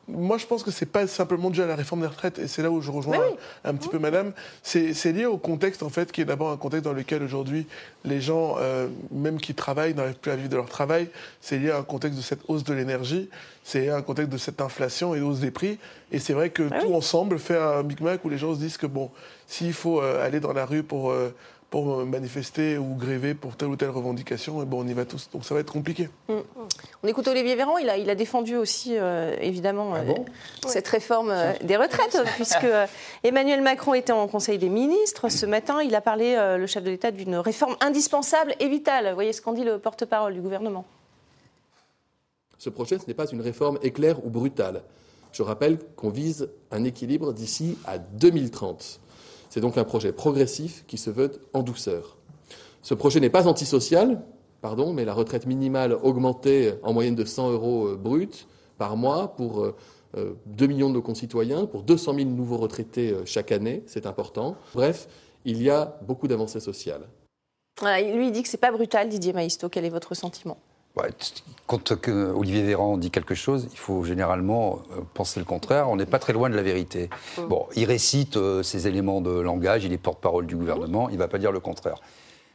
moi, 0.09 0.39
je 0.39 0.47
pense 0.47 0.63
que 0.63 0.71
c'est 0.71 0.87
pas 0.87 1.07
simplement 1.07 1.51
dû 1.51 1.61
à 1.63 1.67
la 1.67 1.75
réforme 1.75 2.01
des 2.01 2.07
retraites, 2.07 2.39
et 2.39 2.47
c'est 2.47 2.63
là 2.63 2.71
où 2.71 2.81
je 2.81 2.91
rejoins 2.91 3.19
un, 3.65 3.75
petit 3.75 3.89
peu 3.89 3.99
Madame. 3.99 4.33
C'est 4.63 5.13
lié 5.13 5.27
au 5.27 5.37
contexte, 5.37 5.83
en 5.83 5.91
fait, 5.91 6.11
qui 6.11 6.23
est 6.23 6.25
d'abord 6.25 6.51
un 6.51 6.57
contexte 6.57 6.85
dans 6.85 6.95
lequel 6.95 7.23
aujourd'hui 7.23 7.67
les 8.05 8.21
gens, 8.21 8.57
euh, 8.59 8.89
même 9.11 9.39
qui 9.39 9.55
travaillent, 9.55 9.95
n'arrivent 9.95 10.15
plus 10.15 10.31
à 10.31 10.37
vivre 10.37 10.49
de 10.49 10.57
leur 10.57 10.69
travail. 10.69 11.09
C'est 11.41 11.59
lié 11.59 11.71
à 11.71 11.79
un 11.79 11.83
contexte 11.83 12.17
de 12.17 12.23
cette 12.23 12.41
hausse 12.49 12.65
de 12.65 12.73
l'énergie, 12.73 13.29
c'est 13.63 13.91
un 13.91 14.01
contexte 14.01 14.33
de 14.33 14.39
cette 14.39 14.61
inflation 14.61 15.15
et 15.15 15.21
hausse 15.21 15.41
des 15.41 15.51
prix. 15.51 15.79
Et 16.13 16.19
c'est 16.19 16.33
vrai 16.33 16.51
que 16.51 16.63
tout 16.81 16.95
ensemble 16.95 17.39
fait 17.39 17.59
un 17.59 17.83
micmac 17.83 18.25
où 18.25 18.29
les 18.31 18.39
gens 18.39 18.55
se 18.55 18.61
disent 18.61 18.79
que 18.79 18.87
bon, 18.87 19.11
s'il 19.47 19.75
faut 19.75 20.01
euh, 20.01 20.25
aller 20.25 20.41
dans 20.41 20.53
la 20.53 20.65
rue 20.65 20.83
pour 20.83 21.11
euh, 21.11 21.35
pour 21.71 22.07
manifester 22.07 22.79
ou 22.79 22.95
gréver 22.95 23.35
pour 23.35 23.57
telle 23.57 23.69
ou 23.69 23.77
telle 23.77 23.91
revendication, 23.91 24.63
et 24.63 24.67
bon, 24.67 24.85
on 24.85 24.87
y 24.87 24.93
va 24.93 25.05
tous. 25.05 25.29
Donc 25.33 25.45
ça 25.45 25.55
va 25.55 25.61
être 25.61 25.73
compliqué. 25.73 26.09
Mm. 26.29 26.35
On 27.03 27.09
écoute 27.09 27.27
Olivier 27.29 27.57
Véran, 27.57 27.79
il 27.79 27.89
a, 27.89 27.99
il 27.99 28.09
a 28.09 28.15
défendu 28.15 28.57
aussi, 28.57 28.97
euh, 28.97 29.37
évidemment, 29.41 29.95
ah 29.95 29.99
euh, 29.99 30.15
cette 30.67 30.87
réforme 30.89 31.31
euh, 31.31 31.53
des 31.63 31.77
retraites, 31.77 32.19
puisque 32.37 32.67
Emmanuel 33.25 33.63
Macron 33.63 33.95
était 33.95 34.13
en 34.13 34.29
Conseil 34.29 34.59
des 34.59 34.69
ministres. 34.69 35.29
Ce 35.29 35.47
matin, 35.47 35.83
il 35.83 35.95
a 35.95 36.01
parlé, 36.01 36.37
le 36.59 36.67
chef 36.67 36.85
de 36.85 36.91
l'État, 36.91 37.11
d'une 37.11 37.37
réforme 37.37 37.77
indispensable 37.81 38.55
et 38.61 38.69
vitale. 38.69 39.09
Vous 39.09 39.15
voyez 39.15 39.33
ce 39.33 39.43
qu'en 39.43 39.53
dit 39.53 39.65
le 39.65 39.79
porte-parole 39.79 40.35
du 40.35 40.41
gouvernement. 40.41 40.85
Ce 42.59 42.71
projet, 42.71 42.99
ce 42.99 43.07
n'est 43.07 43.15
pas 43.15 43.27
une 43.27 43.41
réforme 43.41 43.79
éclair 43.83 44.25
ou 44.25 44.31
brutale. 44.31 44.83
Je 45.33 45.43
rappelle 45.43 45.79
qu'on 45.97 46.11
vise 46.11 46.49
un 46.71 46.85
équilibre 46.85 47.33
d'ici 47.33 47.77
à 47.85 47.99
2030. 47.99 49.01
C'est 49.49 49.61
donc 49.61 49.79
un 49.79 49.85
projet 49.85 50.13
progressif 50.13 50.85
qui 50.87 50.99
se 50.99 51.11
veut 51.11 51.33
en 51.53 51.63
douceur. 51.63 52.17
Ce 52.83 52.95
projet 52.95 53.21
n'est 53.21 53.31
pas 53.31 53.49
antisocial, 53.49 54.23
pardon, 54.61 54.93
mais 54.93 55.05
la 55.05 55.15
retraite 55.15 55.47
minimale 55.47 55.93
augmentée 56.03 56.75
en 56.83 56.93
moyenne 56.93 57.15
de 57.15 57.25
100 57.25 57.51
euros 57.51 57.89
euh, 57.89 57.97
bruts 57.97 58.47
par 58.79 58.97
mois 58.97 59.35
pour 59.35 59.63
2 59.63 59.75
euh, 60.17 60.35
euh, 60.61 60.67
millions 60.69 60.89
de 60.89 60.95
nos 60.95 61.03
concitoyens, 61.03 61.67
pour 61.67 61.83
200 61.83 62.15
000 62.15 62.29
nouveaux 62.31 62.59
retraités 62.59 63.15
chaque 63.25 63.51
année, 63.53 63.83
c'est 63.87 64.07
important. 64.07 64.57
Bref, 64.75 65.09
il 65.45 65.63
y 65.63 65.71
a 65.71 65.99
beaucoup 66.03 66.29
d'avancées 66.29 66.61
sociales. 66.61 67.07
lui, 67.83 68.27
il 68.27 68.33
dit 68.33 68.43
que 68.43 68.49
ce 68.49 68.57
n'est 68.57 68.61
pas 68.61 68.73
brutal, 68.73 69.09
Didier 69.09 69.33
Maisto. 69.33 69.69
Quel 69.69 69.85
est 69.85 69.91
votre 69.91 70.15
sentiment? 70.15 70.59
Quand 71.67 71.93
Olivier 72.09 72.63
Véran 72.63 72.97
dit 72.97 73.11
quelque 73.11 73.35
chose, 73.35 73.69
il 73.73 73.79
faut 73.79 74.05
généralement 74.05 74.81
euh, 74.93 75.01
penser 75.15 75.41
le 75.41 75.47
contraire. 75.47 75.91
On 75.91 75.97
n'est 75.97 76.07
pas 76.07 76.19
très 76.19 76.33
loin 76.33 76.49
de 76.49 76.55
la 76.55 76.63
vérité. 76.63 77.11
Mm. 77.39 77.43
Bon, 77.47 77.67
il 77.75 77.85
récite 77.85 78.37
euh, 78.37 78.63
ses 78.63 78.87
éléments 78.87 79.21
de 79.21 79.31
langage, 79.31 79.85
il 79.85 79.93
est 79.93 79.99
porte-parole 79.99 80.47
du 80.47 80.57
gouvernement, 80.57 81.09
il 81.09 81.15
ne 81.15 81.19
va 81.19 81.29
pas 81.29 81.39
dire 81.39 81.53
le 81.53 81.61
contraire. 81.61 82.01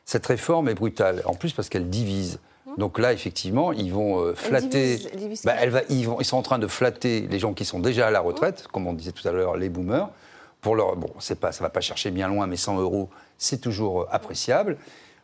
Cette 0.05 0.25
réforme 0.25 0.69
est 0.69 0.73
brutale, 0.73 1.21
en 1.25 1.33
plus 1.33 1.53
parce 1.53 1.69
qu'elle 1.69 1.89
divise. 1.89 2.39
Mm. 2.65 2.71
Donc 2.77 2.99
là, 2.99 3.13
effectivement, 3.13 3.73
ils 3.73 3.91
vont 3.91 4.19
euh, 4.19 4.33
flatter. 4.33 4.99
Bah, 5.43 5.55
elle 5.59 5.69
va, 5.69 5.81
ils, 5.89 6.07
vont, 6.07 6.19
ils 6.19 6.25
sont 6.25 6.37
en 6.37 6.41
train 6.43 6.59
de 6.59 6.67
flatter 6.67 7.27
les 7.29 7.39
gens 7.39 7.53
qui 7.53 7.65
sont 7.65 7.79
déjà 7.79 8.07
à 8.07 8.11
la 8.11 8.21
retraite, 8.21 8.67
comme 8.71 8.87
on 8.87 8.93
disait 8.93 9.11
tout 9.11 9.27
à 9.27 9.31
l'heure, 9.31 9.57
les 9.57 9.69
boomers. 9.69 10.09
Pour 10.61 10.75
leur, 10.75 10.95
bon, 10.95 11.09
c'est 11.19 11.39
pas, 11.39 11.51
ça 11.51 11.63
va 11.63 11.69
pas 11.69 11.81
chercher 11.81 12.11
bien 12.11 12.27
loin, 12.27 12.47
mais 12.47 12.55
100 12.55 12.79
euros, 12.79 13.09
c'est 13.37 13.59
toujours 13.59 14.07
appréciable. 14.11 14.77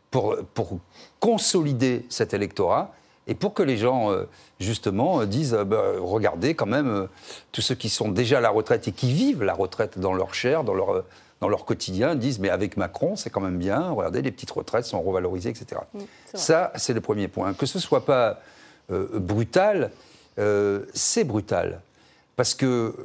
Pour, 0.09 0.37
pour 0.53 0.79
consolider 1.19 2.05
cet 2.09 2.33
électorat, 2.33 2.93
et 3.27 3.35
pour 3.35 3.53
que 3.53 3.61
les 3.61 3.77
gens, 3.77 4.11
euh, 4.11 4.23
justement, 4.59 5.21
euh, 5.21 5.25
disent 5.25 5.53
euh, 5.53 5.65
bah, 5.65 5.83
regardez 5.99 6.55
quand 6.55 6.65
même, 6.65 7.07
tous 7.51 7.61
ceux 7.61 7.75
qui 7.75 7.89
sont 7.89 8.09
déjà 8.09 8.37
à 8.37 8.41
la 8.41 8.49
retraite 8.49 8.87
et 8.87 8.91
qui 8.91 9.11
vivent 9.11 9.43
la 9.43 9.53
retraite 9.53 9.99
dans 9.99 10.13
leur 10.13 10.33
chair, 10.33 10.63
dans 10.63 10.73
leur, 10.73 11.03
dans 11.41 11.49
leur 11.49 11.65
quotidien, 11.65 12.15
disent 12.15 12.39
mais 12.39 12.49
avec 12.49 12.77
Macron, 12.77 13.15
c'est 13.15 13.29
quand 13.29 13.41
même 13.41 13.57
bien, 13.57 13.91
regardez, 13.91 14.21
les 14.21 14.31
petites 14.31 14.51
retraites 14.51 14.85
sont 14.85 15.01
revalorisées, 15.01 15.49
etc. 15.49 15.81
Ça, 16.33 16.71
c'est 16.75 16.93
le 16.93 17.01
premier 17.01 17.27
point. 17.27 17.53
Que 17.53 17.65
ce 17.65 17.77
ne 17.77 17.81
soit 17.81 18.05
pas 18.05 18.39
brutal, 18.89 19.91
c'est 20.93 21.25
brutal. 21.25 21.81
Parce 22.37 22.53
que 22.53 22.95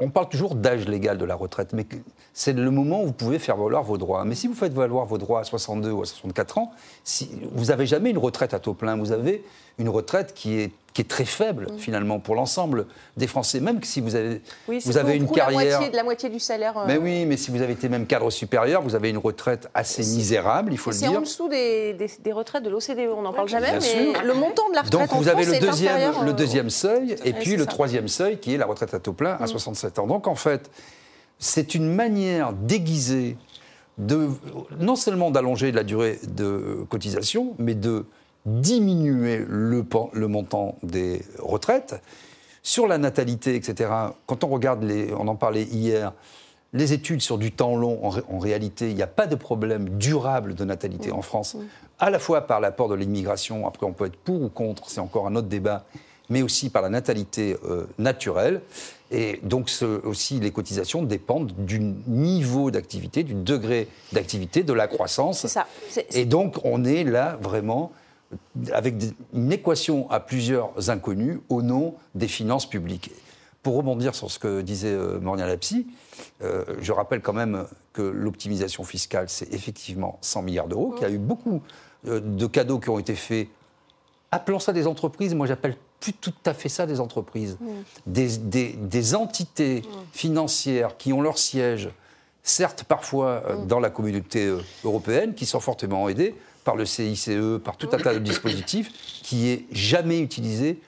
on 0.00 0.10
parle 0.10 0.28
toujours 0.28 0.56
d'âge 0.56 0.86
légal 0.88 1.16
de 1.16 1.24
la 1.24 1.36
retraite, 1.36 1.72
mais 1.72 1.86
c'est 2.32 2.52
le 2.52 2.70
moment 2.70 3.02
où 3.02 3.06
vous 3.06 3.12
pouvez 3.12 3.38
faire 3.38 3.56
valoir 3.56 3.84
vos 3.84 3.96
droits. 3.96 4.24
Mais 4.24 4.34
si 4.34 4.48
vous 4.48 4.54
faites 4.54 4.72
valoir 4.72 5.06
vos 5.06 5.16
droits 5.16 5.40
à 5.40 5.44
62 5.44 5.92
ou 5.92 6.02
à 6.02 6.04
64 6.04 6.58
ans, 6.58 6.72
si, 7.04 7.30
vous 7.52 7.66
n'avez 7.66 7.86
jamais 7.86 8.10
une 8.10 8.18
retraite 8.18 8.52
à 8.52 8.58
taux 8.58 8.74
plein. 8.74 8.96
Vous 8.96 9.12
avez 9.12 9.44
une 9.78 9.88
retraite 9.88 10.34
qui 10.34 10.60
est, 10.60 10.72
qui 10.92 11.00
est 11.00 11.08
très 11.08 11.24
faible, 11.24 11.66
mm. 11.72 11.78
finalement, 11.78 12.20
pour 12.20 12.34
l'ensemble 12.34 12.86
des 13.16 13.26
Français. 13.26 13.60
Même 13.60 13.82
si 13.82 14.00
vous 14.00 14.14
avez, 14.14 14.40
vous 14.68 14.96
avez 14.96 15.16
une 15.16 15.28
carrière. 15.28 15.58
La 15.58 15.76
moitié, 15.76 15.90
de 15.90 15.96
la 15.96 16.04
moitié 16.04 16.28
du 16.28 16.38
salaire. 16.38 16.84
Mais 16.86 16.96
oui, 16.96 17.26
mais 17.26 17.36
si 17.36 17.50
vous 17.50 17.62
avez 17.62 17.72
été 17.72 17.88
même 17.88 18.06
cadre 18.06 18.30
supérieur, 18.30 18.82
vous 18.82 18.94
avez 18.94 19.10
une 19.10 19.18
retraite 19.18 19.68
assez 19.74 20.02
misérable, 20.02 20.72
il 20.72 20.78
faut 20.78 20.90
le 20.90 20.96
dire. 20.96 21.10
C'est 21.10 21.16
en 21.16 21.20
dessous 21.20 21.48
des, 21.48 21.94
des, 21.94 22.32
retraites 22.32 22.62
de 22.62 22.70
l'OCDE, 22.70 23.10
on 23.16 23.22
n'en 23.22 23.32
parle 23.32 23.48
jamais, 23.48 23.78
mais 23.80 24.12
le 24.24 24.34
montant 24.34 24.68
de 24.68 24.74
la 24.74 24.82
retraite 24.82 25.10
Donc 25.10 25.18
vous 25.20 25.28
avez 25.28 25.44
le, 25.44 25.58
deuxième, 25.58 26.24
le 26.24 26.32
deuxième 26.32 26.70
seuil, 26.70 27.16
et 27.24 27.32
puis 27.32 27.56
le 27.56 27.66
troisième 27.66 28.08
seuil, 28.08 28.38
qui 28.38 28.54
est 28.54 28.58
la 28.58 28.66
retraite 28.66 28.94
à 28.94 29.00
taux 29.00 29.12
plein 29.12 29.36
à 29.40 29.46
67 29.46 29.96
mm. 29.96 30.00
ans. 30.00 30.06
Donc 30.06 30.28
en 30.28 30.36
fait, 30.36 30.70
c'est 31.38 31.74
une 31.74 31.92
manière 31.92 32.52
déguisée 32.52 33.36
de, 33.98 34.28
non 34.78 34.96
seulement 34.96 35.30
d'allonger 35.30 35.72
la 35.72 35.82
durée 35.82 36.18
de 36.26 36.84
cotisation, 36.88 37.54
mais 37.58 37.74
de 37.74 38.06
diminuer 38.46 39.44
le, 39.48 39.84
le, 40.12 40.28
montant 40.28 40.76
des 40.82 41.22
retraites. 41.38 42.00
Sur 42.62 42.86
la 42.86 42.98
natalité, 42.98 43.54
etc., 43.54 43.90
quand 44.26 44.44
on 44.44 44.48
regarde, 44.48 44.82
les, 44.82 45.12
on 45.14 45.28
en 45.28 45.36
parlait 45.36 45.64
hier, 45.64 46.12
les 46.72 46.92
études 46.92 47.22
sur 47.22 47.38
du 47.38 47.52
temps 47.52 47.76
long, 47.76 48.00
en, 48.04 48.38
réalité, 48.38 48.90
il 48.90 48.96
n'y 48.96 49.02
a 49.02 49.06
pas 49.06 49.26
de 49.26 49.36
problème 49.36 49.90
durable 49.90 50.54
de 50.54 50.64
natalité 50.64 51.12
en 51.12 51.22
France, 51.22 51.56
à 51.98 52.10
la 52.10 52.18
fois 52.18 52.42
par 52.42 52.60
l'apport 52.60 52.88
de 52.88 52.94
l'immigration, 52.94 53.66
après 53.66 53.86
on 53.86 53.92
peut 53.92 54.06
être 54.06 54.16
pour 54.16 54.42
ou 54.42 54.48
contre, 54.48 54.90
c'est 54.90 55.00
encore 55.00 55.26
un 55.26 55.36
autre 55.36 55.46
débat, 55.46 55.84
mais 56.28 56.42
aussi 56.42 56.70
par 56.70 56.82
la 56.82 56.88
natalité 56.88 57.56
euh, 57.64 57.86
naturelle. 57.98 58.60
Et 59.10 59.38
donc 59.44 59.70
aussi, 60.02 60.40
les 60.40 60.50
cotisations 60.50 61.02
dépendent 61.02 61.52
du 61.56 61.78
niveau 61.78 62.72
d'activité, 62.72 63.22
du 63.22 63.34
degré 63.34 63.86
d'activité, 64.12 64.64
de 64.64 64.72
la 64.72 64.88
croissance. 64.88 65.40
C'est 65.40 65.48
ça. 65.48 65.66
Et 66.12 66.24
donc 66.24 66.56
on 66.64 66.84
est 66.84 67.04
là 67.04 67.38
vraiment 67.40 67.92
avec 68.72 68.94
une 69.32 69.52
équation 69.52 70.10
à 70.10 70.20
plusieurs 70.20 70.90
inconnus 70.90 71.38
au 71.48 71.62
nom 71.62 71.94
des 72.14 72.28
finances 72.28 72.68
publiques. 72.68 73.10
Pour 73.64 73.76
rebondir 73.76 74.14
sur 74.14 74.30
ce 74.30 74.38
que 74.38 74.60
disait 74.60 74.92
euh, 74.92 75.18
Mornia 75.20 75.46
Lapsi, 75.46 75.86
euh, 76.42 76.64
je 76.80 76.92
rappelle 76.92 77.22
quand 77.22 77.32
même 77.32 77.64
que 77.94 78.02
l'optimisation 78.02 78.84
fiscale, 78.84 79.30
c'est 79.30 79.52
effectivement 79.54 80.18
100 80.20 80.42
milliards 80.42 80.68
d'euros, 80.68 80.90
qu'il 80.90 81.08
y 81.08 81.10
a 81.10 81.14
eu 81.14 81.18
beaucoup 81.18 81.62
euh, 82.06 82.20
de 82.20 82.46
cadeaux 82.46 82.78
qui 82.78 82.90
ont 82.90 82.98
été 82.98 83.14
faits. 83.14 83.48
Appelons 84.30 84.58
ça 84.58 84.74
des 84.74 84.86
entreprises, 84.86 85.34
moi 85.34 85.46
j'appelle 85.46 85.76
plus 85.98 86.12
tout 86.12 86.34
à 86.44 86.52
fait 86.52 86.68
ça 86.68 86.84
des 86.84 87.00
entreprises. 87.00 87.56
Des, 88.04 89.14
entités 89.14 89.82
financières 90.12 90.98
qui 90.98 91.14
ont 91.14 91.22
leur 91.22 91.38
siège, 91.38 91.88
certes 92.42 92.84
parfois 92.84 93.42
dans 93.66 93.80
la 93.80 93.88
communauté 93.88 94.52
européenne, 94.82 95.34
qui 95.34 95.46
sont 95.46 95.60
fortement 95.60 96.08
aidées, 96.10 96.34
par 96.64 96.76
le 96.76 96.86
CICE, 96.86 97.30
par 97.62 97.76
tout 97.76 97.88
un 97.92 97.98
tas 97.98 98.14
de 98.14 98.18
dispositifs, 98.18 98.90
qui 99.22 99.50
est 99.50 99.66
jamais 99.70 100.18
utilisé 100.20 100.80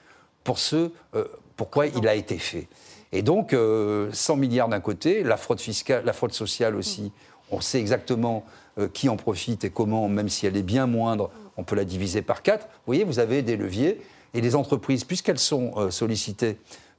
pour 0.47 0.59
ce 0.59 0.91
euh, 1.13 1.25
pourquoi 1.57 1.87
il 1.87 2.07
a 2.07 2.15
été 2.15 2.37
fait. 2.37 2.69
Et 3.11 3.21
donc, 3.21 3.51
100 3.51 3.57
euh, 3.57 4.35
milliards 4.37 4.69
d'un 4.69 4.79
côté, 4.79 5.23
la 5.23 5.35
fraude 5.35 5.59
fiscale, 5.59 6.05
la 6.05 6.13
fraude 6.13 6.31
sociale 6.31 6.77
aussi, 6.77 7.11
on 7.51 7.59
sait 7.59 7.79
exactement 7.79 8.45
euh, 8.79 8.87
qui 8.87 9.09
en 9.09 9.17
profite 9.17 9.65
et 9.65 9.69
comment, 9.69 10.07
même 10.07 10.29
si 10.29 10.47
elle 10.47 10.55
est 10.55 10.63
bien 10.63 10.87
moindre, 10.87 11.31
on 11.57 11.63
peut 11.63 11.75
la 11.75 11.83
diviser 11.83 12.21
par 12.21 12.43
quatre. 12.43 12.67
Vous 12.67 12.93
voyez, 12.93 13.03
vous 13.03 13.19
avez 13.19 13.41
des 13.41 13.57
leviers, 13.57 14.01
et 14.33 14.39
les 14.39 14.55
entreprises, 14.55 15.03
puisqu'elles 15.03 15.39
sont 15.39 15.89
sollicitées 15.89 16.57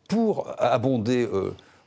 pour 0.09 0.53
abonder 0.59 1.29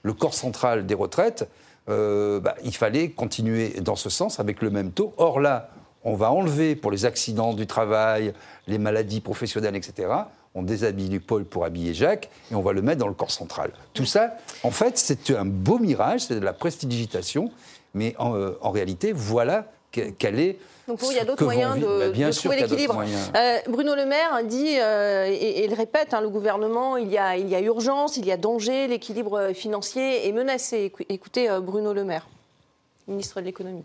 le 0.04 0.14
corps 0.14 0.36
central 0.36 0.86
des 0.86 0.94
retraites, 0.94 1.50
bah, 1.88 2.56
il 2.64 2.74
fallait 2.74 3.10
continuer 3.10 3.72
dans 3.82 3.98
ce 3.98 4.10
sens 4.10 4.40
avec 4.40 4.62
le 4.62 4.70
même 4.70 4.92
taux. 4.92 5.14
Or 5.18 5.42
là, 5.42 5.72
on 6.04 6.16
va 6.16 6.32
enlever 6.32 6.76
pour 6.76 6.92
les 6.92 7.06
accidents 7.06 7.54
du 7.54 7.68
travail, 7.68 8.34
les 8.68 8.78
maladies 8.78 9.22
professionnelles, 9.22 9.76
etc. 9.76 10.10
On 10.54 10.64
déshabille 10.64 11.20
Paul 11.20 11.46
pour 11.46 11.64
habiller 11.66 11.94
Jacques 11.94 12.30
et 12.52 12.56
on 12.56 12.62
va 12.62 12.74
le 12.74 12.82
mettre 12.82 13.00
dans 13.00 13.08
le 13.08 13.14
corps 13.14 13.32
central. 13.32 13.72
Tout 13.94 14.06
ça, 14.06 14.38
en 14.64 14.72
fait, 14.72 14.98
c'est 14.98 15.30
un 15.32 15.46
beau 15.46 15.80
mirage, 15.80 16.22
c'est 16.22 16.40
de 16.40 16.46
la 16.46 16.54
prestidigitation, 16.54 17.52
mais 17.94 18.16
en, 18.20 18.36
euh, 18.36 18.58
réalité, 18.64 19.14
voilà 19.14 19.72
quel 19.92 20.40
est 20.40 20.58
donc 20.88 21.00
il 21.10 21.16
y 21.16 21.20
a 21.20 21.26
d'autres 21.26 21.44
moyens 21.44 21.80
de, 21.80 21.86
bah, 21.86 22.10
bien 22.10 22.30
trouver 22.32 22.58
l'équilibre. 22.58 23.02
Euh, 23.36 23.58
Bruno 23.70 23.96
Le 23.96 24.06
Maire 24.06 24.44
dit, 24.44 24.78
euh, 24.80 25.28
et, 25.30 25.64
il 25.64 25.74
répète, 25.74 26.14
hein, 26.14 26.22
le 26.22 26.30
gouvernement, 26.30 26.98
il 26.98 27.10
y, 27.10 27.18
a, 27.18 27.38
il 27.38 27.48
y 27.48 27.56
a 27.56 27.62
urgence, 27.62 28.18
il 28.18 28.26
y 28.26 28.32
a 28.32 28.38
danger, 28.38 28.88
l'équilibre 28.88 29.54
financier 29.54 30.28
est 30.28 30.32
menacé. 30.32 30.92
Écoutez 31.08 31.50
euh, 31.50 31.60
Bruno 31.62 31.94
Le 31.94 32.04
Maire, 32.04 32.28
ministre 33.08 33.40
de 33.40 33.46
l'économie. 33.46 33.84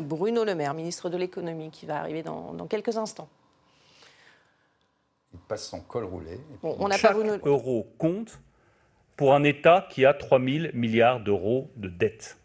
Bruno 0.00 0.44
Le 0.44 0.54
Maire, 0.54 0.74
ministre 0.74 1.08
de 1.10 1.16
l'économie, 1.16 1.70
qui 1.70 1.86
va 1.86 1.98
arriver 1.98 2.22
dans, 2.22 2.66
quelques 2.66 2.96
instants. 2.96 3.28
Il 5.32 5.40
passe 5.40 5.68
son 5.68 5.80
col 5.80 6.04
roulé. 6.04 6.40
on 6.62 6.90
Chaque 6.90 7.12
pas 7.12 7.38
euro 7.44 7.86
compte 7.98 8.38
pour 9.16 9.34
un 9.34 9.44
État 9.44 9.86
qui 9.90 10.04
a 10.04 10.14
3 10.14 10.38
000 10.40 10.66
milliards 10.74 11.20
d'euros 11.20 11.70
de 11.76 11.88
dette. 11.88 12.38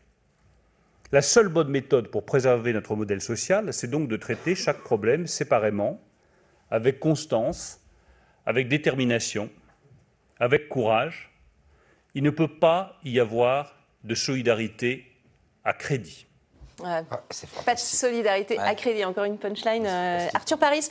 La 1.11 1.21
seule 1.21 1.49
bonne 1.49 1.67
méthode 1.67 2.07
pour 2.07 2.25
préserver 2.25 2.71
notre 2.71 2.95
modèle 2.95 3.19
social, 3.19 3.73
c'est 3.73 3.89
donc 3.89 4.07
de 4.07 4.15
traiter 4.15 4.55
chaque 4.55 4.79
problème 4.79 5.27
séparément, 5.27 5.99
avec 6.69 6.99
constance, 7.01 7.81
avec 8.45 8.69
détermination, 8.69 9.49
avec 10.39 10.69
courage. 10.69 11.33
Il 12.15 12.23
ne 12.23 12.29
peut 12.29 12.47
pas 12.47 12.97
y 13.03 13.19
avoir 13.19 13.75
de 14.05 14.15
solidarité 14.15 15.05
à 15.65 15.73
crédit. 15.73 16.27
Ah, 16.85 17.01
pas 17.65 17.75
de 17.75 17.79
solidarité 17.79 18.57
à 18.59 18.75
crédit. 18.75 19.05
Encore 19.05 19.25
une 19.25 19.37
punchline. 19.37 19.85
Euh, 19.85 20.27
Arthur 20.33 20.57
Paris. 20.57 20.89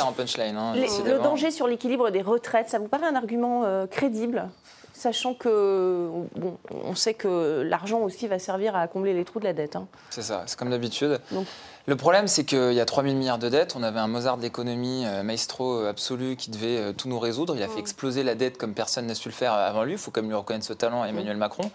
en 0.00 0.12
punchline. 0.12 0.56
Hein, 0.56 0.74
le 0.74 1.18
danger 1.18 1.50
sur 1.50 1.66
l'équilibre 1.66 2.10
des 2.10 2.22
retraites, 2.22 2.68
ça 2.68 2.78
vous 2.78 2.88
paraît 2.88 3.06
un 3.06 3.16
argument 3.16 3.64
euh, 3.64 3.86
crédible 3.86 4.48
sachant 4.92 5.34
que 5.34 6.08
bon, 6.36 6.56
on 6.70 6.94
sait 6.94 7.12
que 7.12 7.60
l'argent 7.60 7.98
aussi 8.00 8.28
va 8.28 8.38
servir 8.38 8.74
à 8.74 8.88
combler 8.88 9.12
les 9.12 9.26
trous 9.26 9.40
de 9.40 9.44
la 9.44 9.52
dette. 9.52 9.76
Hein. 9.76 9.86
C'est 10.08 10.22
ça, 10.22 10.44
c'est 10.46 10.58
comme 10.58 10.70
d'habitude. 10.70 11.20
Le 11.84 11.96
problème, 11.96 12.28
c'est 12.28 12.44
qu'il 12.44 12.72
y 12.72 12.80
a 12.80 12.84
3 12.86 13.02
000 13.02 13.14
milliards 13.14 13.38
de 13.38 13.50
dettes. 13.50 13.74
On 13.76 13.82
avait 13.82 14.00
un 14.00 14.08
Mozart 14.08 14.38
de 14.38 14.42
l'économie, 14.42 15.04
euh, 15.06 15.22
maestro 15.22 15.84
absolu, 15.84 16.34
qui 16.36 16.50
devait 16.50 16.94
tout 16.94 17.08
nous 17.08 17.18
résoudre. 17.18 17.54
Il 17.54 17.62
a 17.62 17.68
fait 17.68 17.78
exploser 17.78 18.22
la 18.22 18.34
dette 18.34 18.56
comme 18.56 18.72
personne 18.72 19.06
n'a 19.06 19.14
su 19.14 19.28
le 19.28 19.34
faire 19.34 19.52
avant 19.52 19.84
lui. 19.84 19.92
Il 19.92 19.98
faut 19.98 20.10
quand 20.10 20.22
même 20.22 20.30
lui 20.30 20.36
reconnaître 20.36 20.64
ce 20.64 20.72
talent 20.72 21.02
à 21.02 21.08
Emmanuel 21.08 21.36
Macron. 21.36 21.70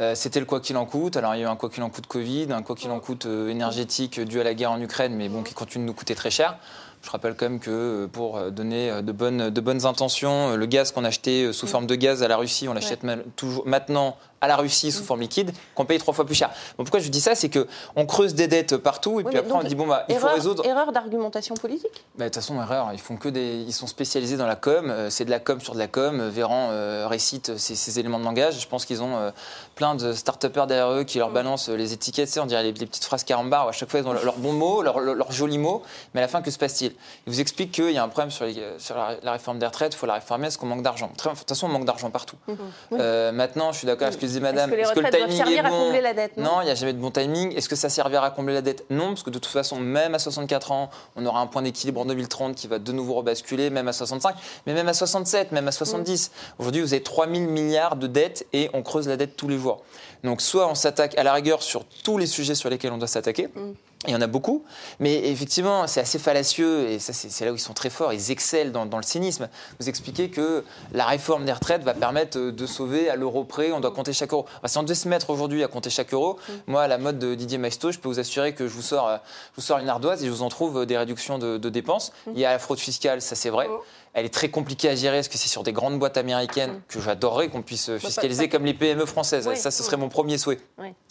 Euh, 0.00 0.14
c'était 0.14 0.40
le 0.40 0.46
quoi 0.46 0.60
qu'il 0.60 0.76
en 0.76 0.86
coûte. 0.86 1.16
Alors 1.16 1.34
il 1.34 1.40
y 1.40 1.40
a 1.42 1.46
eu 1.46 1.48
un 1.48 1.56
quoi 1.56 1.68
qu'il 1.68 1.82
en 1.82 1.90
coûte 1.90 2.06
Covid, 2.06 2.48
un 2.50 2.62
quoi 2.62 2.74
qu'il 2.74 2.90
en 2.90 3.00
coûte 3.00 3.26
euh, 3.26 3.48
énergétique 3.48 4.18
dû 4.20 4.40
à 4.40 4.44
la 4.44 4.54
guerre 4.54 4.72
en 4.72 4.80
Ukraine, 4.80 5.14
mais 5.14 5.28
bon, 5.28 5.42
qui 5.42 5.52
continue 5.52 5.84
de 5.84 5.88
nous 5.88 5.94
coûter 5.94 6.14
très 6.14 6.30
cher. 6.30 6.56
Je 7.02 7.10
rappelle 7.10 7.34
quand 7.34 7.48
même 7.48 7.60
que 7.60 7.70
euh, 7.70 8.06
pour 8.06 8.50
donner 8.50 9.02
de 9.02 9.12
bonnes, 9.12 9.50
de 9.50 9.60
bonnes 9.60 9.84
intentions, 9.84 10.56
le 10.56 10.66
gaz 10.66 10.92
qu'on 10.92 11.04
achetait 11.04 11.52
sous 11.52 11.66
forme 11.66 11.86
de 11.86 11.94
gaz 11.94 12.22
à 12.22 12.28
la 12.28 12.36
Russie, 12.36 12.68
on 12.68 12.74
l'achète 12.74 13.00
toujours 13.36 13.66
maintenant 13.66 14.16
à 14.40 14.48
la 14.48 14.56
Russie 14.56 14.92
sous 14.92 15.04
forme 15.04 15.20
liquide 15.20 15.52
qu'on 15.74 15.84
paye 15.84 15.98
trois 15.98 16.14
fois 16.14 16.24
plus 16.24 16.34
cher. 16.34 16.50
pourquoi 16.76 17.00
je 17.00 17.08
dis 17.08 17.20
ça 17.20 17.34
C'est 17.34 17.50
qu'on 17.50 18.06
creuse 18.06 18.34
des 18.34 18.48
dettes 18.48 18.76
partout 18.76 19.20
et 19.20 19.24
puis 19.24 19.36
après 19.36 19.52
on 19.52 19.62
dit 19.62 19.74
bon, 19.74 19.86
bah, 19.86 20.04
il 20.08 20.16
faut 20.16 20.28
résoudre. 20.28 20.64
Erreur 20.66 20.92
d'argumentation 20.92 21.54
politique? 21.54 22.04
Bah, 22.16 22.24
De 22.24 22.28
toute 22.30 22.36
façon, 22.36 22.60
erreur. 22.60 22.90
Ils 22.92 23.00
font 23.00 23.16
que 23.16 23.28
des. 23.28 23.64
Ils 23.66 23.72
sont 23.72 23.86
spécialisés 23.86 24.36
dans 24.36 24.46
la 24.46 24.56
com. 24.56 24.90
Euh, 24.90 25.10
c'est 25.10 25.24
de 25.24 25.30
la 25.30 25.40
com 25.40 25.60
sur 25.60 25.74
de 25.74 25.78
la 25.78 25.88
com. 25.88 26.28
Véran 26.28 26.68
euh, 26.70 27.06
récite 27.08 27.56
ces, 27.56 27.98
éléments 27.98 28.18
de 28.18 28.24
langage. 28.24 28.60
Je 28.60 28.68
pense 28.68 28.84
qu'ils 28.84 29.02
ont 29.02 29.16
euh, 29.16 29.30
plein 29.74 29.94
de 29.94 30.12
start-upers 30.12 30.66
derrière 30.66 30.90
eux 30.92 31.04
qui 31.04 31.18
leur 31.18 31.30
mm. 31.30 31.34
balancent 31.34 31.68
les 31.68 31.92
étiquettes. 31.92 32.38
On 32.40 32.46
dirait 32.46 32.62
les, 32.62 32.72
petites 32.72 33.04
phrases 33.04 33.24
carambar 33.24 33.66
où 33.66 33.68
à 33.68 33.72
chaque 33.72 33.90
fois 33.90 34.00
ils 34.00 34.06
ont 34.06 34.12
leurs 34.12 34.38
bons 34.38 34.52
mots, 34.52 34.82
leurs 34.82 35.32
jolis 35.32 35.58
mots. 35.58 35.82
Mais 36.14 36.20
à 36.20 36.24
la 36.24 36.28
fin, 36.28 36.42
que 36.42 36.50
se 36.50 36.58
passe-t-il? 36.58 36.92
Ils 37.26 37.32
vous 37.32 37.40
expliquent 37.40 37.72
qu'il 37.72 37.92
y 37.92 37.98
a 37.98 38.04
un 38.04 38.08
problème 38.08 38.30
sur, 38.30 38.46
sur 38.78 38.96
la, 38.96 39.32
réforme 39.32 39.58
des 39.58 39.66
retraites. 39.66 39.94
Il 39.94 39.96
faut 39.96 40.06
la 40.06 40.14
réformer 40.14 40.44
parce 40.44 40.56
qu'on 40.56 40.66
manque 40.66 40.82
d'argent. 40.82 41.10
De 41.16 41.30
toute 41.30 41.48
façon, 41.48 41.66
on 41.66 41.70
manque 41.70 41.84
d'argent 41.84 42.10
partout. 42.10 42.36
Mm-hmm. 42.48 43.32
maintenant, 43.32 43.72
je 43.72 43.78
suis 43.78 43.86
d'accord 43.86 44.06
avec 44.06 44.14
ce 44.14 44.18
que 44.18 44.29
disait 44.30 44.40
madame. 44.40 44.72
Est-ce 44.72 44.92
que 44.92 45.00
les 45.00 45.02
retraites 45.02 45.18
doivent 45.18 45.36
servir 45.36 45.66
à 45.66 45.70
combler 45.70 46.00
la 46.00 46.14
dette? 46.14 46.36
Non, 46.36 46.60
il 46.62 46.64
n'y 46.64 46.70
a 46.70 46.74
jamais 46.74 46.92
de 46.92 46.98
bon 46.98 47.10
timing. 47.10 47.56
Est-ce 47.56 47.68
que 47.68 47.76
ça 47.76 47.88
servira 47.88 48.26
à 48.26 48.30
combler 48.30 48.54
la 48.54 48.62
dette? 48.62 48.84
Non, 48.90 49.08
parce 49.08 49.22
que 49.22 49.30
de 49.30 49.38
toute 49.38 49.52
façon, 49.52 49.76
même 49.76 50.14
à 50.14 50.18
64 50.18 50.72
ans, 50.72 50.90
on 51.16 51.26
aura 51.26 51.40
un 51.40 51.46
point 51.46 51.62
d'équilibre 51.62 52.00
en 52.00 52.04
2030 52.04 52.54
qui 52.54 52.66
va 52.66 52.78
de 52.78 52.92
nouveau 52.92 53.14
rebasculer, 53.14 53.70
même 53.70 53.88
à 53.88 53.92
65, 53.92 54.34
mais 54.66 54.74
même 54.74 54.88
à 54.88 54.94
67, 54.94 55.52
même 55.52 55.68
à 55.68 55.72
70. 55.72 56.30
Aujourd'hui, 56.58 56.82
vous 56.82 56.92
avez 56.92 57.02
3 57.02 57.28
000 57.28 57.50
milliards 57.50 57.96
de 57.96 58.06
dettes 58.06 58.46
et 58.52 58.70
on 58.72 58.82
creuse 58.82 59.08
la 59.08 59.16
dette 59.16 59.36
tous 59.36 59.48
les 59.48 59.58
jours. 59.58 59.82
Donc, 60.24 60.40
soit 60.40 60.68
on 60.68 60.74
s'attaque 60.74 61.16
à 61.18 61.22
la 61.22 61.32
rigueur 61.32 61.62
sur 61.62 61.84
tous 62.04 62.18
les 62.18 62.26
sujets 62.26 62.54
sur 62.54 62.70
lesquels 62.70 62.92
on 62.92 62.98
doit 62.98 63.08
s'attaquer. 63.08 63.48
Mm. 63.48 63.72
Il 64.06 64.12
y 64.12 64.16
en 64.16 64.22
a 64.22 64.26
beaucoup, 64.26 64.64
mais 64.98 65.28
effectivement, 65.28 65.86
c'est 65.86 66.00
assez 66.00 66.18
fallacieux, 66.18 66.88
et 66.88 66.98
ça, 66.98 67.12
c'est 67.12 67.44
là 67.44 67.52
où 67.52 67.56
ils 67.56 67.60
sont 67.60 67.74
très 67.74 67.90
forts, 67.90 68.14
ils 68.14 68.30
excellent 68.30 68.86
dans, 68.86 68.96
le 68.96 69.02
cynisme. 69.02 69.50
Vous 69.78 69.90
expliquez 69.90 70.30
que 70.30 70.64
la 70.92 71.04
réforme 71.04 71.44
des 71.44 71.52
retraites 71.52 71.82
va 71.82 71.92
permettre 71.92 72.38
de 72.38 72.66
sauver 72.66 73.10
à 73.10 73.16
l'euro 73.16 73.44
près, 73.44 73.72
on 73.72 73.80
doit 73.80 73.90
compter 73.90 74.14
chaque 74.14 74.32
euro. 74.32 74.46
si 74.64 74.78
on 74.78 74.84
devait 74.84 74.94
se 74.94 75.06
mettre 75.06 75.28
aujourd'hui 75.28 75.62
à 75.64 75.68
compter 75.68 75.90
chaque 75.90 76.14
euro, 76.14 76.38
mm. 76.48 76.52
moi, 76.68 76.82
à 76.84 76.88
la 76.88 76.96
mode 76.96 77.18
de 77.18 77.34
Didier 77.34 77.58
Maisto, 77.58 77.92
je 77.92 77.98
peux 77.98 78.08
vous 78.08 78.18
assurer 78.18 78.54
que 78.54 78.66
je 78.66 78.72
vous 78.72 78.80
sors, 78.80 79.06
je 79.10 79.56
vous 79.56 79.62
sors 79.62 79.76
une 79.80 79.90
ardoise 79.90 80.22
et 80.22 80.26
je 80.26 80.32
vous 80.32 80.42
en 80.42 80.48
trouve 80.48 80.86
des 80.86 80.96
réductions 80.96 81.38
de, 81.38 81.58
dépenses. 81.58 82.12
Mm. 82.26 82.30
Il 82.36 82.40
y 82.40 82.46
a 82.46 82.52
la 82.52 82.58
fraude 82.58 82.78
fiscale, 82.78 83.20
ça 83.20 83.36
c'est 83.36 83.50
vrai. 83.50 83.66
Oh. 83.70 83.82
Elle 84.12 84.24
est 84.24 84.34
très 84.34 84.48
compliquée 84.48 84.88
à 84.88 84.96
gérer 84.96 85.18
parce 85.18 85.28
que 85.28 85.38
c'est 85.38 85.48
sur 85.48 85.62
des 85.62 85.72
grandes 85.72 85.98
boîtes 85.98 86.16
américaines 86.16 86.72
mm. 86.72 86.82
que 86.88 87.00
j'adorerais 87.00 87.48
qu'on 87.48 87.60
puisse 87.60 87.90
bah, 87.90 87.98
fiscaliser 87.98 88.48
comme 88.48 88.64
les 88.64 88.74
PME 88.74 89.04
françaises. 89.04 89.48
ça, 89.56 89.70
ce 89.70 89.82
serait 89.82 89.98
mon 89.98 90.08
premier 90.10 90.38
souhait. 90.38 90.58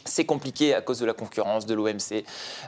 C'est 0.05 0.25
compliqué 0.25 0.73
à 0.73 0.81
cause 0.81 0.99
de 0.99 1.05
la 1.05 1.13
concurrence, 1.13 1.65
de 1.65 1.73
l'OMC, 1.73 2.23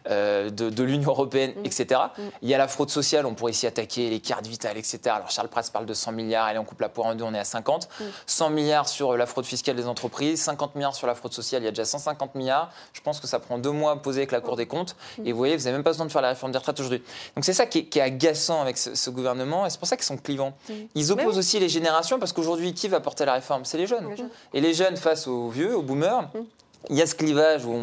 euh, 0.09 0.49
de, 0.49 0.83
l'Union 0.83 1.11
européenne, 1.11 1.53
mm. 1.55 1.65
etc. 1.65 2.01
Mm. 2.17 2.21
Il 2.41 2.49
y 2.49 2.53
a 2.53 2.57
la 2.57 2.67
fraude 2.67 2.89
sociale, 2.89 3.25
on 3.25 3.33
pourrait 3.33 3.53
s'y 3.53 3.67
attaquer, 3.67 4.09
les 4.09 4.19
cartes 4.19 4.45
vitales, 4.45 4.77
etc. 4.77 4.99
Alors 5.05 5.31
Charles 5.31 5.47
Press 5.47 5.69
parle 5.69 5.85
de 5.85 5.93
100 5.93 6.11
milliards, 6.11 6.45
allez, 6.45 6.59
on 6.59 6.65
coupe 6.65 6.81
la 6.81 6.89
poire 6.89 7.07
en 7.07 7.15
deux, 7.15 7.23
on 7.23 7.33
est 7.33 7.39
à 7.39 7.45
50. 7.45 7.87
100 8.25 8.49
milliards 8.49 8.87
sur 8.87 9.15
la 9.15 9.25
fraude 9.25 9.45
fiscale 9.45 9.75
des 9.75 9.87
entreprises, 9.87 10.41
50 10.41 10.75
milliards 10.75 10.95
sur 10.95 11.07
la 11.07 11.15
fraude 11.15 11.33
sociale, 11.33 11.61
il 11.61 11.65
y 11.65 11.67
a 11.67 11.71
déjà 11.71 11.85
150 11.85 12.35
milliards. 12.35 12.71
Je 12.93 13.01
pense 13.01 13.19
que 13.19 13.27
ça 13.27 13.39
prend 13.39 13.57
deux 13.57 13.71
mois 13.71 13.93
à 13.93 13.95
poser 13.95 14.19
avec 14.19 14.31
la 14.31 14.41
Cour 14.41 14.55
des 14.55 14.65
comptes. 14.65 14.95
Et 15.23 15.31
vous 15.31 15.37
voyez, 15.37 15.55
vous 15.55 15.63
n'avez 15.63 15.77
même 15.77 15.83
pas 15.83 15.91
besoin 15.91 16.05
de 16.05 16.11
faire 16.11 16.21
la 16.21 16.29
réforme 16.29 16.51
des 16.51 16.57
retraites 16.57 16.79
aujourd'hui. 16.79 17.03
Donc 17.35 17.45
c'est 17.45 17.53
ça 17.53 17.65
qui 17.65 17.79
est, 17.79 18.01
agaçant 18.01 18.61
avec 18.61 18.77
ce, 18.77 19.09
gouvernement, 19.09 19.65
et 19.65 19.69
c'est 19.69 19.79
pour 19.79 19.87
ça 19.87 19.95
qu'ils 19.95 20.05
sont 20.05 20.17
clivants. 20.17 20.53
Ils 20.95 21.11
opposent 21.11 21.37
aussi 21.37 21.59
les 21.59 21.69
générations 21.69 22.19
parce 22.19 22.33
qu'aujourd'hui, 22.33 22.73
qui 22.73 22.87
va 22.87 22.99
porter 22.99 23.25
la 23.25 23.33
réforme? 23.33 23.65
C'est 23.65 23.77
les 23.77 23.87
jeunes. 23.87 24.07
Et 24.53 24.61
les 24.61 24.73
jeunes 24.73 24.97
face 24.97 25.27
aux 25.27 25.49
vieux, 25.49 25.75
aux 25.75 25.81
boomers, 25.81 26.20
il 26.89 26.97
y 26.97 27.01
a 27.01 27.05
ce 27.05 27.15
clivage 27.15 27.65
où 27.65 27.75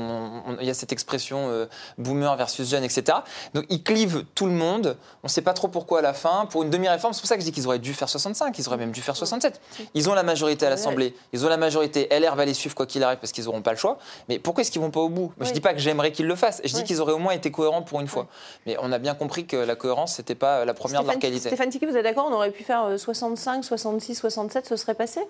il 0.61 0.67
y 0.67 0.71
a 0.71 0.75
cette 0.75 0.93
expression 0.93 1.49
euh, 1.49 1.67
boomer 1.99 2.37
versus 2.37 2.69
jeune, 2.69 2.83
etc. 2.83 3.19
Donc 3.55 3.65
ils 3.69 3.83
clivent 3.83 4.25
tout 4.35 4.47
le 4.47 4.53
monde. 4.53 4.97
On 5.23 5.27
ne 5.27 5.31
sait 5.31 5.43
pas 5.43 5.55
trop 5.55 5.69
pourquoi 5.69 6.01
à 6.01 6.03
la 6.03 6.13
fin. 6.13 6.47
Pour 6.47 6.63
une 6.63 6.71
demi-réforme, 6.71 7.13
c'est 7.13 7.21
pour 7.21 7.29
ça 7.29 7.37
que 7.37 7.41
je 7.41 7.47
dis 7.47 7.53
qu'ils 7.53 7.67
auraient 7.67 7.79
dû 7.79 7.95
faire 7.95 8.09
65, 8.09 8.59
ils 8.59 8.69
auraient 8.69 8.77
même 8.77 8.91
dû 8.91 9.01
faire 9.01 9.17
67. 9.17 9.61
Ils 9.95 10.11
ont 10.11 10.15
la 10.15 10.23
majorité 10.23 10.67
à 10.67 10.71
l'Assemblée, 10.71 11.15
ils 11.33 11.45
ont 11.45 11.49
la 11.49 11.57
majorité. 11.57 12.09
LR 12.11 12.35
va 12.35 12.45
les 12.45 12.55
suivre 12.55 12.75
quoi 12.75 12.87
qu'il 12.87 13.03
arrive 13.05 13.19
parce 13.19 13.33
qu'ils 13.33 13.45
n'auront 13.45 13.63
pas 13.63 13.73
le 13.73 13.79
choix. 13.79 13.99
Mais 14.29 14.39
pourquoi 14.39 14.63
est-ce 14.63 14.71
qu'ils 14.71 14.83
vont 14.83 14.91
pas 14.91 15.01
au 15.01 15.09
bout? 15.09 15.33
Je 15.41 15.49
ne 15.49 15.53
dis 15.53 15.61
pas 15.61 15.75
que 15.75 15.81
j'aimerais 15.81 16.13
qu'ils 16.13 16.27
le 16.27 16.37
fassent. 16.37 16.61
Je 16.65 16.75
dis 16.75 16.85
qu'ils 16.85 17.01
auraient 17.01 17.13
au 17.13 17.19
moins 17.19 17.33
été 17.33 17.51
cohérents 17.51 17.83
pour 17.83 18.01
une 18.01 18.09
fois. 18.09 18.27
Mais 18.67 18.77
on 18.81 18.91
a 18.91 18.99
bien 18.99 19.15
compris 19.15 19.47
que 19.47 19.57
la 19.57 19.77
cohérence, 19.77 20.19
n'était 20.19 20.35
pas 20.35 20.65
la 20.65 20.75
première 20.75 21.03
de 21.03 21.07
leur 21.07 21.19
qualité. 21.19 21.49
Stéphane 21.49 21.71
Tiki, 21.71 21.87
vous 21.87 21.97
êtes 21.97 22.05
d'accord 22.05 22.27
On 22.29 22.35
aurait 22.35 22.51
pu 22.51 22.65
faire 22.65 22.99
65, 22.99 23.65
66, 23.65 24.17
67, 24.17 24.67
ce 24.67 24.77
serait 24.77 24.95
passé? 24.95 25.21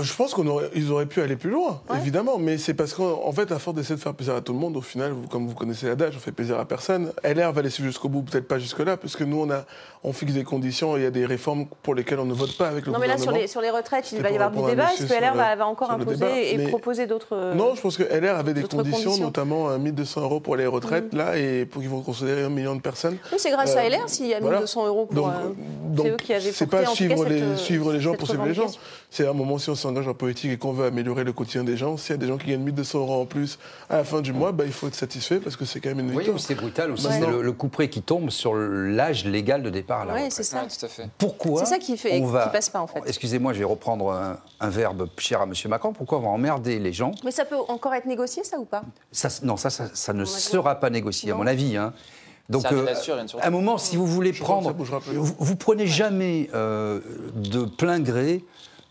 Je 0.00 0.14
pense 0.14 0.32
qu'ils 0.34 0.48
aurait, 0.48 0.70
auraient 0.90 1.06
pu 1.06 1.20
aller 1.20 1.36
plus 1.36 1.50
loin, 1.50 1.82
évidemment, 1.94 2.38
mais 2.38 2.56
c'est 2.56 2.72
parce 2.72 2.94
qu'en 2.94 3.32
fait, 3.32 3.52
à 3.52 3.58
force 3.58 3.76
d'essayer 3.76 3.96
de 3.96 4.00
faire 4.00 4.14
plaisir 4.14 4.34
à 4.34 4.40
tout 4.40 4.54
le 4.54 4.58
monde, 4.58 4.78
au 4.78 4.80
final, 4.80 5.12
vous, 5.12 5.28
comme 5.28 5.46
vous 5.46 5.54
connaissez 5.54 5.86
l'adage, 5.86 6.14
on 6.16 6.20
fait 6.20 6.32
plaisir 6.32 6.58
à 6.58 6.64
personne. 6.64 7.12
LR 7.22 7.52
va 7.52 7.60
laisser 7.60 7.82
jusqu'au 7.82 8.08
bout, 8.08 8.22
peut-être 8.22 8.48
pas 8.48 8.58
jusque-là, 8.58 8.96
parce 8.96 9.14
que 9.14 9.24
nous, 9.24 9.42
on, 9.42 9.50
a, 9.50 9.66
on 10.02 10.14
fixe 10.14 10.32
des 10.32 10.42
conditions, 10.42 10.96
il 10.96 11.02
y 11.02 11.06
a 11.06 11.10
des 11.10 11.26
réformes 11.26 11.66
pour 11.82 11.94
lesquelles 11.94 12.18
on 12.18 12.24
ne 12.24 12.32
vote 12.32 12.56
pas 12.56 12.68
avec 12.68 12.86
le 12.86 12.92
gouvernement. 12.92 13.14
Non, 13.24 13.32
mais 13.32 13.40
là, 13.42 13.46
sur 13.46 13.60
les, 13.60 13.70
retraites, 13.70 14.10
il 14.12 14.22
va 14.22 14.30
y 14.30 14.34
avoir 14.36 14.50
du 14.52 14.62
débat. 14.70 14.90
Est-ce 14.94 15.04
que 15.04 15.12
LR 15.12 15.34
va, 15.34 15.66
encore 15.66 15.90
imposer 15.90 16.54
et 16.54 16.68
proposer 16.68 17.06
d'autres. 17.06 17.52
Non, 17.54 17.74
je 17.74 17.82
pense 17.82 17.98
que 17.98 18.04
LR 18.04 18.36
avait 18.36 18.54
des 18.54 18.62
conditions, 18.62 19.18
notamment 19.18 19.78
1200 19.78 20.22
euros 20.22 20.40
pour 20.40 20.56
les 20.56 20.66
retraites, 20.66 21.12
mmh. 21.12 21.16
là, 21.16 21.36
et 21.36 21.66
pour 21.66 21.82
qu'ils 21.82 21.90
vont 21.90 22.00
considérer 22.00 22.44
un 22.44 22.48
million 22.48 22.74
de 22.74 22.80
personnes. 22.80 23.18
Oui, 23.30 23.38
c'est 23.38 23.50
grâce 23.50 23.76
à 23.76 23.80
euh, 23.80 23.90
LR 23.90 24.08
s'il 24.08 24.28
y 24.28 24.34
a 24.34 24.40
1200 24.40 24.86
euros 24.86 25.06
pour. 25.06 25.30
Donc, 25.84 26.08
euh, 26.30 26.40
c'est 26.40 26.70
pas 26.70 26.86
suivre 26.86 27.26
les, 27.26 27.56
suivre 27.56 27.92
les 27.92 28.00
gens 28.00 28.14
pour 28.14 28.28
suivre 28.28 28.46
les 28.46 28.54
gens. 28.54 28.70
C'est 29.10 29.28
un 29.28 29.32
moment, 29.32 29.58
si 29.58 29.73
on 29.74 29.76
s'engage 29.76 30.06
en 30.06 30.14
politique 30.14 30.52
et 30.52 30.56
qu'on 30.56 30.72
veut 30.72 30.86
améliorer 30.86 31.24
le 31.24 31.32
quotidien 31.32 31.64
des 31.64 31.76
gens, 31.76 31.96
s'il 31.96 32.10
y 32.10 32.14
a 32.14 32.16
des 32.16 32.28
gens 32.28 32.38
qui 32.38 32.46
gagnent 32.46 32.62
1200 32.62 32.98
euros 33.00 33.22
en 33.22 33.26
plus 33.26 33.58
à 33.90 33.96
la 33.96 34.04
fin 34.04 34.20
du 34.20 34.32
mois, 34.32 34.52
bah, 34.52 34.64
il 34.64 34.72
faut 34.72 34.86
être 34.86 34.94
satisfait 34.94 35.40
parce 35.40 35.56
que 35.56 35.64
c'est 35.64 35.80
quand 35.80 35.88
même 35.88 36.00
une 36.00 36.10
victoire. 36.10 36.36
Oui, 36.36 36.42
c'est 36.42 36.54
brutal 36.54 36.92
aussi. 36.92 37.06
C'est 37.10 37.26
le, 37.26 37.52
coup 37.52 37.68
près 37.68 37.88
qui 37.88 38.02
tombe 38.02 38.30
sur 38.30 38.54
l'âge 38.54 39.24
légal 39.24 39.62
de 39.62 39.70
départ 39.70 40.02
à 40.02 40.04
la 40.04 40.14
Oui, 40.14 40.20
c'est 40.30 40.44
ça. 40.44 40.60
tout 40.60 40.86
à 40.86 40.88
fait. 40.88 41.08
Pourquoi 41.18 41.64
C'est 41.64 41.74
ça 41.74 41.78
qui 41.78 41.96
fait, 41.96 42.20
on 42.20 42.26
va, 42.26 42.46
passe 42.48 42.70
pas 42.70 42.80
en 42.80 42.86
fait. 42.86 43.00
Excusez-moi, 43.06 43.52
je 43.52 43.58
vais 43.58 43.64
reprendre 43.64 44.38
un, 44.60 44.68
verbe 44.68 45.08
cher 45.18 45.40
à 45.40 45.44
M. 45.44 45.52
Macron. 45.68 45.92
Pourquoi 45.92 46.18
on 46.18 46.22
va 46.22 46.28
emmerder 46.28 46.78
les 46.78 46.92
gens 46.92 47.12
Mais 47.24 47.30
ça 47.30 47.44
peut 47.44 47.56
encore 47.68 47.94
être 47.94 48.06
négocié, 48.06 48.44
ça 48.44 48.58
ou 48.58 48.64
pas 48.64 48.84
ça, 49.12 49.28
Non, 49.42 49.56
ça, 49.56 49.70
ça, 49.70 50.12
ne 50.12 50.24
sera 50.24 50.76
pas 50.76 50.90
négocié, 50.90 51.32
à 51.32 51.34
mon 51.34 51.46
avis. 51.46 51.76
Hein. 51.76 51.92
Donc, 52.48 52.70
euh, 52.70 52.86
à 53.40 53.46
un 53.46 53.50
moment, 53.50 53.78
si 53.78 53.96
vous 53.96 54.06
voulez 54.06 54.32
prendre, 54.32 54.72
vous, 54.72 55.34
vous, 55.38 55.56
prenez 55.56 55.86
jamais 55.86 56.50
euh, 56.54 57.00
de 57.36 57.64
plein 57.64 58.00
gré 58.00 58.44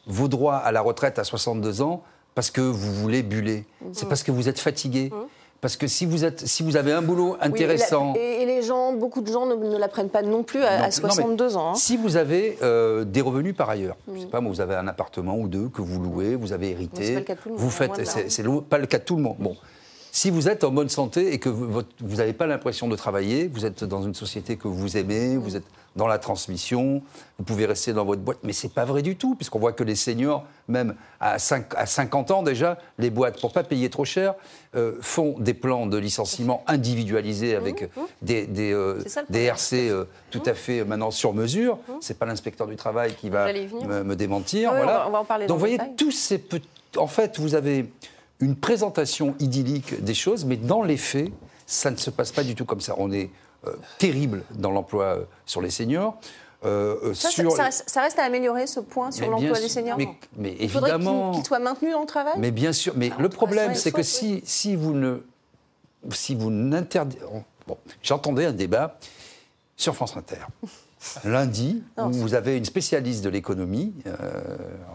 vos 0.07 0.27
droits 0.27 0.57
à 0.57 0.71
la 0.71 0.81
retraite 0.81 1.19
à 1.19 1.23
62 1.23 1.81
ans 1.81 2.03
parce 2.35 2.51
que 2.51 2.61
vous 2.61 2.93
voulez 2.93 3.23
buller. 3.23 3.65
C'est 3.93 4.03
mhm. 4.03 4.09
parce 4.09 4.23
que 4.23 4.31
vous 4.31 4.49
êtes 4.49 4.59
fatigué. 4.59 5.09
Mhm. 5.11 5.27
Parce 5.61 5.77
que 5.77 5.87
si 5.87 6.05
vous, 6.05 6.25
êtes, 6.25 6.45
si 6.45 6.61
vous 6.61 6.75
avez 6.75 6.91
un 6.91 7.01
boulot 7.01 7.37
intéressant. 7.39 8.11
Oui, 8.11 8.19
et, 8.19 8.37
la, 8.37 8.41
et, 8.41 8.45
les 8.45 8.63
gens, 8.63 8.91
beaucoup 8.91 9.21
de 9.21 9.31
gens 9.31 9.45
ne, 9.45 9.55
ne 9.55 9.77
l'apprennent 9.77 10.09
pas 10.09 10.21
non 10.21 10.43
plus 10.43 10.61
à, 10.61 10.79
non, 10.79 10.83
à 10.83 10.91
62 10.91 11.47
non, 11.47 11.55
ans. 11.55 11.69
Hein. 11.69 11.75
Si 11.75 11.95
vous 11.95 12.17
avez 12.17 12.57
euh, 12.61 13.05
des 13.05 13.21
revenus 13.21 13.55
par 13.55 13.69
ailleurs, 13.69 13.95
mmh. 14.09 14.15
je 14.15 14.19
sais 14.19 14.25
pas, 14.25 14.41
moi, 14.41 14.51
vous 14.51 14.59
avez 14.59 14.75
un 14.75 14.89
appartement 14.89 15.37
ou 15.37 15.47
deux 15.47 15.69
que 15.69 15.81
vous 15.81 16.03
louez, 16.03 16.35
vous 16.35 16.51
avez 16.51 16.71
hérité, 16.71 17.21
pas 17.21 17.35
vous 17.45 17.69
faites, 17.69 18.05
c'est 18.05 18.43
pas 18.69 18.77
le 18.77 18.87
cas 18.87 18.97
de 18.97 19.05
tout 19.05 19.15
le 19.15 19.21
monde. 19.21 19.37
Bon. 19.39 19.55
Si 20.11 20.29
vous 20.29 20.49
êtes 20.49 20.65
en 20.65 20.71
bonne 20.71 20.89
santé 20.89 21.33
et 21.33 21.39
que 21.39 21.47
vous 21.47 21.81
n'avez 22.17 22.33
pas 22.33 22.45
l'impression 22.45 22.89
de 22.89 22.95
travailler, 22.97 23.47
vous 23.47 23.65
êtes 23.65 23.85
dans 23.85 24.03
une 24.03 24.13
société 24.13 24.57
que 24.57 24.67
vous 24.67 24.97
aimez, 24.97 25.37
vous 25.37 25.55
êtes 25.55 25.63
dans 25.95 26.07
la 26.07 26.17
transmission, 26.17 27.01
vous 27.37 27.43
pouvez 27.43 27.65
rester 27.65 27.93
dans 27.93 28.05
votre 28.05 28.21
boîte. 28.21 28.39
Mais 28.43 28.53
ce 28.53 28.67
n'est 28.67 28.73
pas 28.73 28.85
vrai 28.85 29.01
du 29.01 29.15
tout, 29.15 29.35
puisqu'on 29.35 29.59
voit 29.59 29.73
que 29.73 29.83
les 29.83 29.95
seniors, 29.95 30.45
même 30.67 30.95
à, 31.19 31.39
5, 31.39 31.73
à 31.75 31.85
50 31.85 32.31
ans 32.31 32.43
déjà, 32.43 32.77
les 32.97 33.09
boîtes, 33.09 33.39
pour 33.39 33.51
ne 33.51 33.53
pas 33.53 33.63
payer 33.63 33.89
trop 33.89 34.05
cher, 34.05 34.33
euh, 34.75 34.95
font 35.01 35.35
des 35.37 35.53
plans 35.53 35.85
de 35.85 35.97
licenciement 35.97 36.63
individualisés 36.67 37.55
avec 37.55 37.83
mmh, 37.83 37.85
mmh. 37.85 38.05
des, 38.21 38.47
des, 38.47 38.73
euh, 38.73 39.03
des 39.29 39.43
RC 39.43 39.89
euh, 39.89 40.05
tout 40.31 40.43
mmh. 40.45 40.49
à 40.49 40.53
fait 40.53 40.83
maintenant 40.83 41.11
sur 41.11 41.33
mesure. 41.33 41.77
Ce 42.01 42.11
n'est 42.11 42.17
pas 42.17 42.25
l'inspecteur 42.25 42.67
du 42.67 42.75
travail 42.75 43.13
qui 43.13 43.29
va 43.29 43.51
me, 43.53 44.03
me, 44.03 44.15
démentir. 44.15 44.71
Oui, 44.71 44.77
voilà. 44.77 45.07
on 45.07 45.11
va 45.11 45.19
en 45.19 45.25
parler 45.25 45.45
Donc 45.47 45.55
vous 45.55 45.59
voyez, 45.59 45.77
détail. 45.77 45.95
tous 45.95 46.11
ces 46.11 46.39
petits... 46.39 46.67
En 46.97 47.07
fait, 47.07 47.39
vous 47.39 47.55
avez 47.55 47.91
une 48.39 48.55
présentation 48.55 49.35
idyllique 49.39 50.03
des 50.03 50.13
choses, 50.13 50.45
mais 50.45 50.57
dans 50.57 50.83
les 50.83 50.97
faits, 50.97 51.31
ça 51.65 51.91
ne 51.91 51.95
se 51.95 52.09
passe 52.09 52.31
pas 52.31 52.43
du 52.43 52.55
tout 52.55 52.65
comme 52.65 52.81
ça. 52.81 52.95
On 52.97 53.11
est 53.11 53.25
euh, 53.25 53.29
terrible 53.97 54.43
dans 54.51 54.71
l'emploi 54.71 55.05
euh, 55.05 55.23
sur 55.45 55.61
les 55.61 55.69
seniors. 55.69 56.17
Euh, 56.65 57.13
ça, 57.13 57.29
sur 57.29 57.51
ça, 57.51 57.71
ça, 57.71 58.01
reste 58.01 58.19
à 58.19 58.23
améliorer 58.23 58.67
ce 58.67 58.79
point 58.79 59.11
sur 59.11 59.29
l'emploi 59.29 59.59
des 59.59 59.67
seniors. 59.67 59.97
Mais, 59.97 60.07
mais 60.37 60.55
Il 60.59 60.63
évidemment, 60.63 61.31
qu'ils 61.31 61.41
qu 61.41 61.47
soient 61.47 61.59
maintenus 61.59 61.91
dans 61.91 62.01
le 62.01 62.05
travail? 62.07 62.35
Mais 62.37 62.51
bien 62.51 62.71
sûr. 62.71 62.93
Mais 62.95 63.11
Ah, 63.13 63.21
le 63.21 63.29
problème, 63.29 63.75
c'est 63.75 63.91
que 63.91 64.03
si, 64.03 64.41
si 64.45 64.75
vous 64.75 64.93
ne, 64.93 65.17
si 66.11 66.35
vous 66.35 66.49
n'interdisez, 66.49 67.21
bon, 67.67 67.77
j'entendais 68.01 68.45
un 68.45 68.53
débat 68.53 68.97
sur 69.75 69.93
France 69.93 70.15
Inter. 70.15 70.37
Lundi, 71.23 71.83
non, 71.97 72.07
où 72.07 72.13
vous 72.13 72.33
avez 72.33 72.57
une 72.57 72.65
spécialiste 72.65 73.23
de 73.23 73.29
l'économie. 73.29 73.93
Euh, 74.07 74.41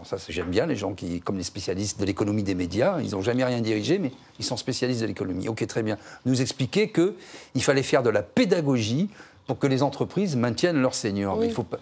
ça, 0.03 0.17
j'aime 0.27 0.49
bien 0.49 0.65
les 0.65 0.75
gens 0.75 0.93
qui, 0.93 1.21
comme 1.21 1.37
les 1.37 1.43
spécialistes 1.43 1.99
de 1.99 2.05
l'économie 2.05 2.43
des 2.43 2.55
médias, 2.55 2.99
ils 3.01 3.11
n'ont 3.11 3.21
jamais 3.21 3.43
rien 3.43 3.61
dirigé, 3.61 3.99
mais 3.99 4.11
ils 4.39 4.45
sont 4.45 4.57
spécialistes 4.57 5.01
de 5.01 5.05
l'économie. 5.05 5.47
Ok, 5.47 5.65
très 5.67 5.83
bien. 5.83 5.97
Nous 6.25 6.41
expliquer 6.41 6.89
que 6.89 7.15
il 7.55 7.63
fallait 7.63 7.83
faire 7.83 8.03
de 8.03 8.09
la 8.09 8.23
pédagogie 8.23 9.09
pour 9.47 9.57
que 9.57 9.67
les 9.67 9.81
entreprises 9.81 10.35
maintiennent 10.35 10.79
leurs 10.79 10.93
seniors. 10.93 11.35
Oui. 11.35 11.41
Mais 11.41 11.47
il 11.47 11.53
faut 11.53 11.63
pas. 11.63 11.79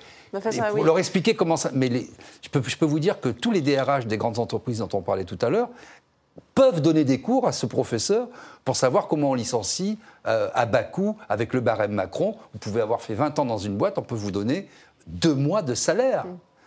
Oui. 0.73 0.83
leur 0.83 0.99
expliquer 0.99 1.35
comment 1.35 1.57
ça. 1.57 1.71
Mais 1.73 1.89
les, 1.89 2.09
je, 2.41 2.49
peux, 2.49 2.61
je 2.65 2.77
peux 2.77 2.85
vous 2.85 2.99
dire 2.99 3.19
que 3.19 3.29
tous 3.29 3.51
les 3.51 3.61
DRH 3.61 4.07
des 4.07 4.17
grandes 4.17 4.39
entreprises 4.39 4.79
dont 4.79 4.89
on 4.93 5.01
parlait 5.01 5.25
tout 5.25 5.37
à 5.41 5.49
l'heure 5.49 5.69
peuvent 6.55 6.81
donner 6.81 7.03
des 7.03 7.21
cours 7.21 7.47
à 7.47 7.51
ce 7.51 7.65
professeur 7.65 8.27
pour 8.65 8.75
savoir 8.75 9.07
comment 9.07 9.31
on 9.31 9.33
licencie 9.33 9.97
euh, 10.27 10.49
à 10.53 10.65
bas 10.65 10.83
coût 10.83 11.17
avec 11.29 11.53
le 11.53 11.61
barème 11.61 11.91
Macron. 11.91 12.35
Vous 12.53 12.59
pouvez 12.59 12.81
avoir 12.81 13.01
fait 13.01 13.13
20 13.13 13.39
ans 13.39 13.45
dans 13.45 13.57
une 13.57 13.77
boîte, 13.77 13.97
on 13.97 14.03
peut 14.03 14.15
vous 14.15 14.31
donner 14.31 14.67
deux 15.07 15.35
mois 15.35 15.61
de 15.61 15.73
salaire 15.73 16.25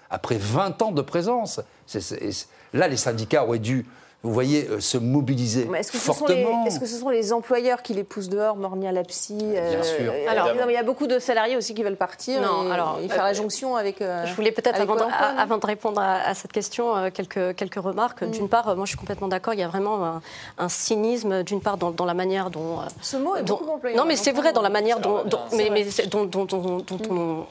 après 0.09 0.39
20 0.39 0.83
ans 0.83 0.93
de 0.93 1.03
présence. 1.03 1.61
C 1.87 1.99
est, 1.99 2.01
c 2.01 2.17
est, 2.17 2.49
là, 2.73 2.89
les 2.89 2.97
syndicats 2.97 3.45
auraient 3.45 3.59
dû 3.59 3.87
vous 4.23 4.35
voyez, 4.35 4.69
euh, 4.69 4.81
se 4.81 4.99
mobiliser 4.99 5.67
est-ce 5.75 5.93
que, 5.93 5.97
fortement. 5.97 6.67
est-ce 6.67 6.79
que 6.79 6.85
ce 6.85 6.99
sont 6.99 7.09
les 7.09 7.33
employeurs 7.33 7.83
qui 7.83 7.95
les 7.95 8.05
poussent 8.05 8.29
dehors, 8.29 8.55
Mornia 8.57 8.93
Lapsi 8.93 9.39
euh, 9.41 9.71
Bien 9.71 9.83
sûr. 9.83 10.13
Alors, 10.29 10.55
non, 10.55 10.69
il 10.69 10.75
y 10.75 10.77
a 10.77 10.83
beaucoup 10.83 11.07
de 11.07 11.19
salariés 11.19 11.57
aussi 11.57 11.73
qui 11.73 11.83
veulent 11.83 11.97
partir 11.97 12.43
non, 12.43 12.69
et, 12.69 12.71
alors, 12.71 12.99
et 13.03 13.09
faire 13.09 13.23
euh, 13.23 13.29
la 13.29 13.33
jonction 13.33 13.77
avec. 13.77 14.03
Euh, 14.03 14.27
je 14.27 14.35
voulais 14.35 14.53
peut-être, 14.53 14.79
avant, 14.79 14.93
emploi, 14.93 15.09
avant, 15.09 15.57
de 15.57 15.65
répondre 15.65 16.01
à, 16.03 16.17
à 16.17 16.35
cette 16.35 16.53
question, 16.53 16.95
euh, 16.95 17.11
quelques, 17.11 17.57
quelques 17.57 17.83
remarques. 17.83 18.21
Mm. 18.21 18.31
D'une 18.31 18.49
part, 18.51 18.77
moi 18.77 18.85
je 18.85 18.91
suis 18.91 18.99
complètement 18.99 19.29
d'accord, 19.29 19.55
il 19.55 19.61
y 19.61 19.63
a 19.63 19.69
vraiment 19.69 20.05
un, 20.05 20.23
un 20.59 20.69
cynisme, 20.69 21.43
d'une 21.43 21.63
part, 21.63 21.79
dans, 21.79 21.91
dans, 21.91 22.05
la 22.05 22.15
manière 22.15 22.51
dont. 22.51 22.81
Ce 23.01 23.17
mot 23.17 23.37
est 23.37 23.43
dont, 23.43 23.57
beaucoup 23.57 23.71
employé. 23.71 23.97
Non, 23.97 24.05
mais 24.05 24.17
c'est 24.17 24.33
vrai, 24.33 24.53
dans 24.53 24.63
la 24.63 24.69
manière 24.69 25.01
dont, 25.01 25.25
dont 25.25 25.41
mais, 25.53 25.71
mais 25.71 25.87
dont, 26.09 26.27
dont, 26.27 26.45
dont 26.45 26.59
mm. 26.61 26.83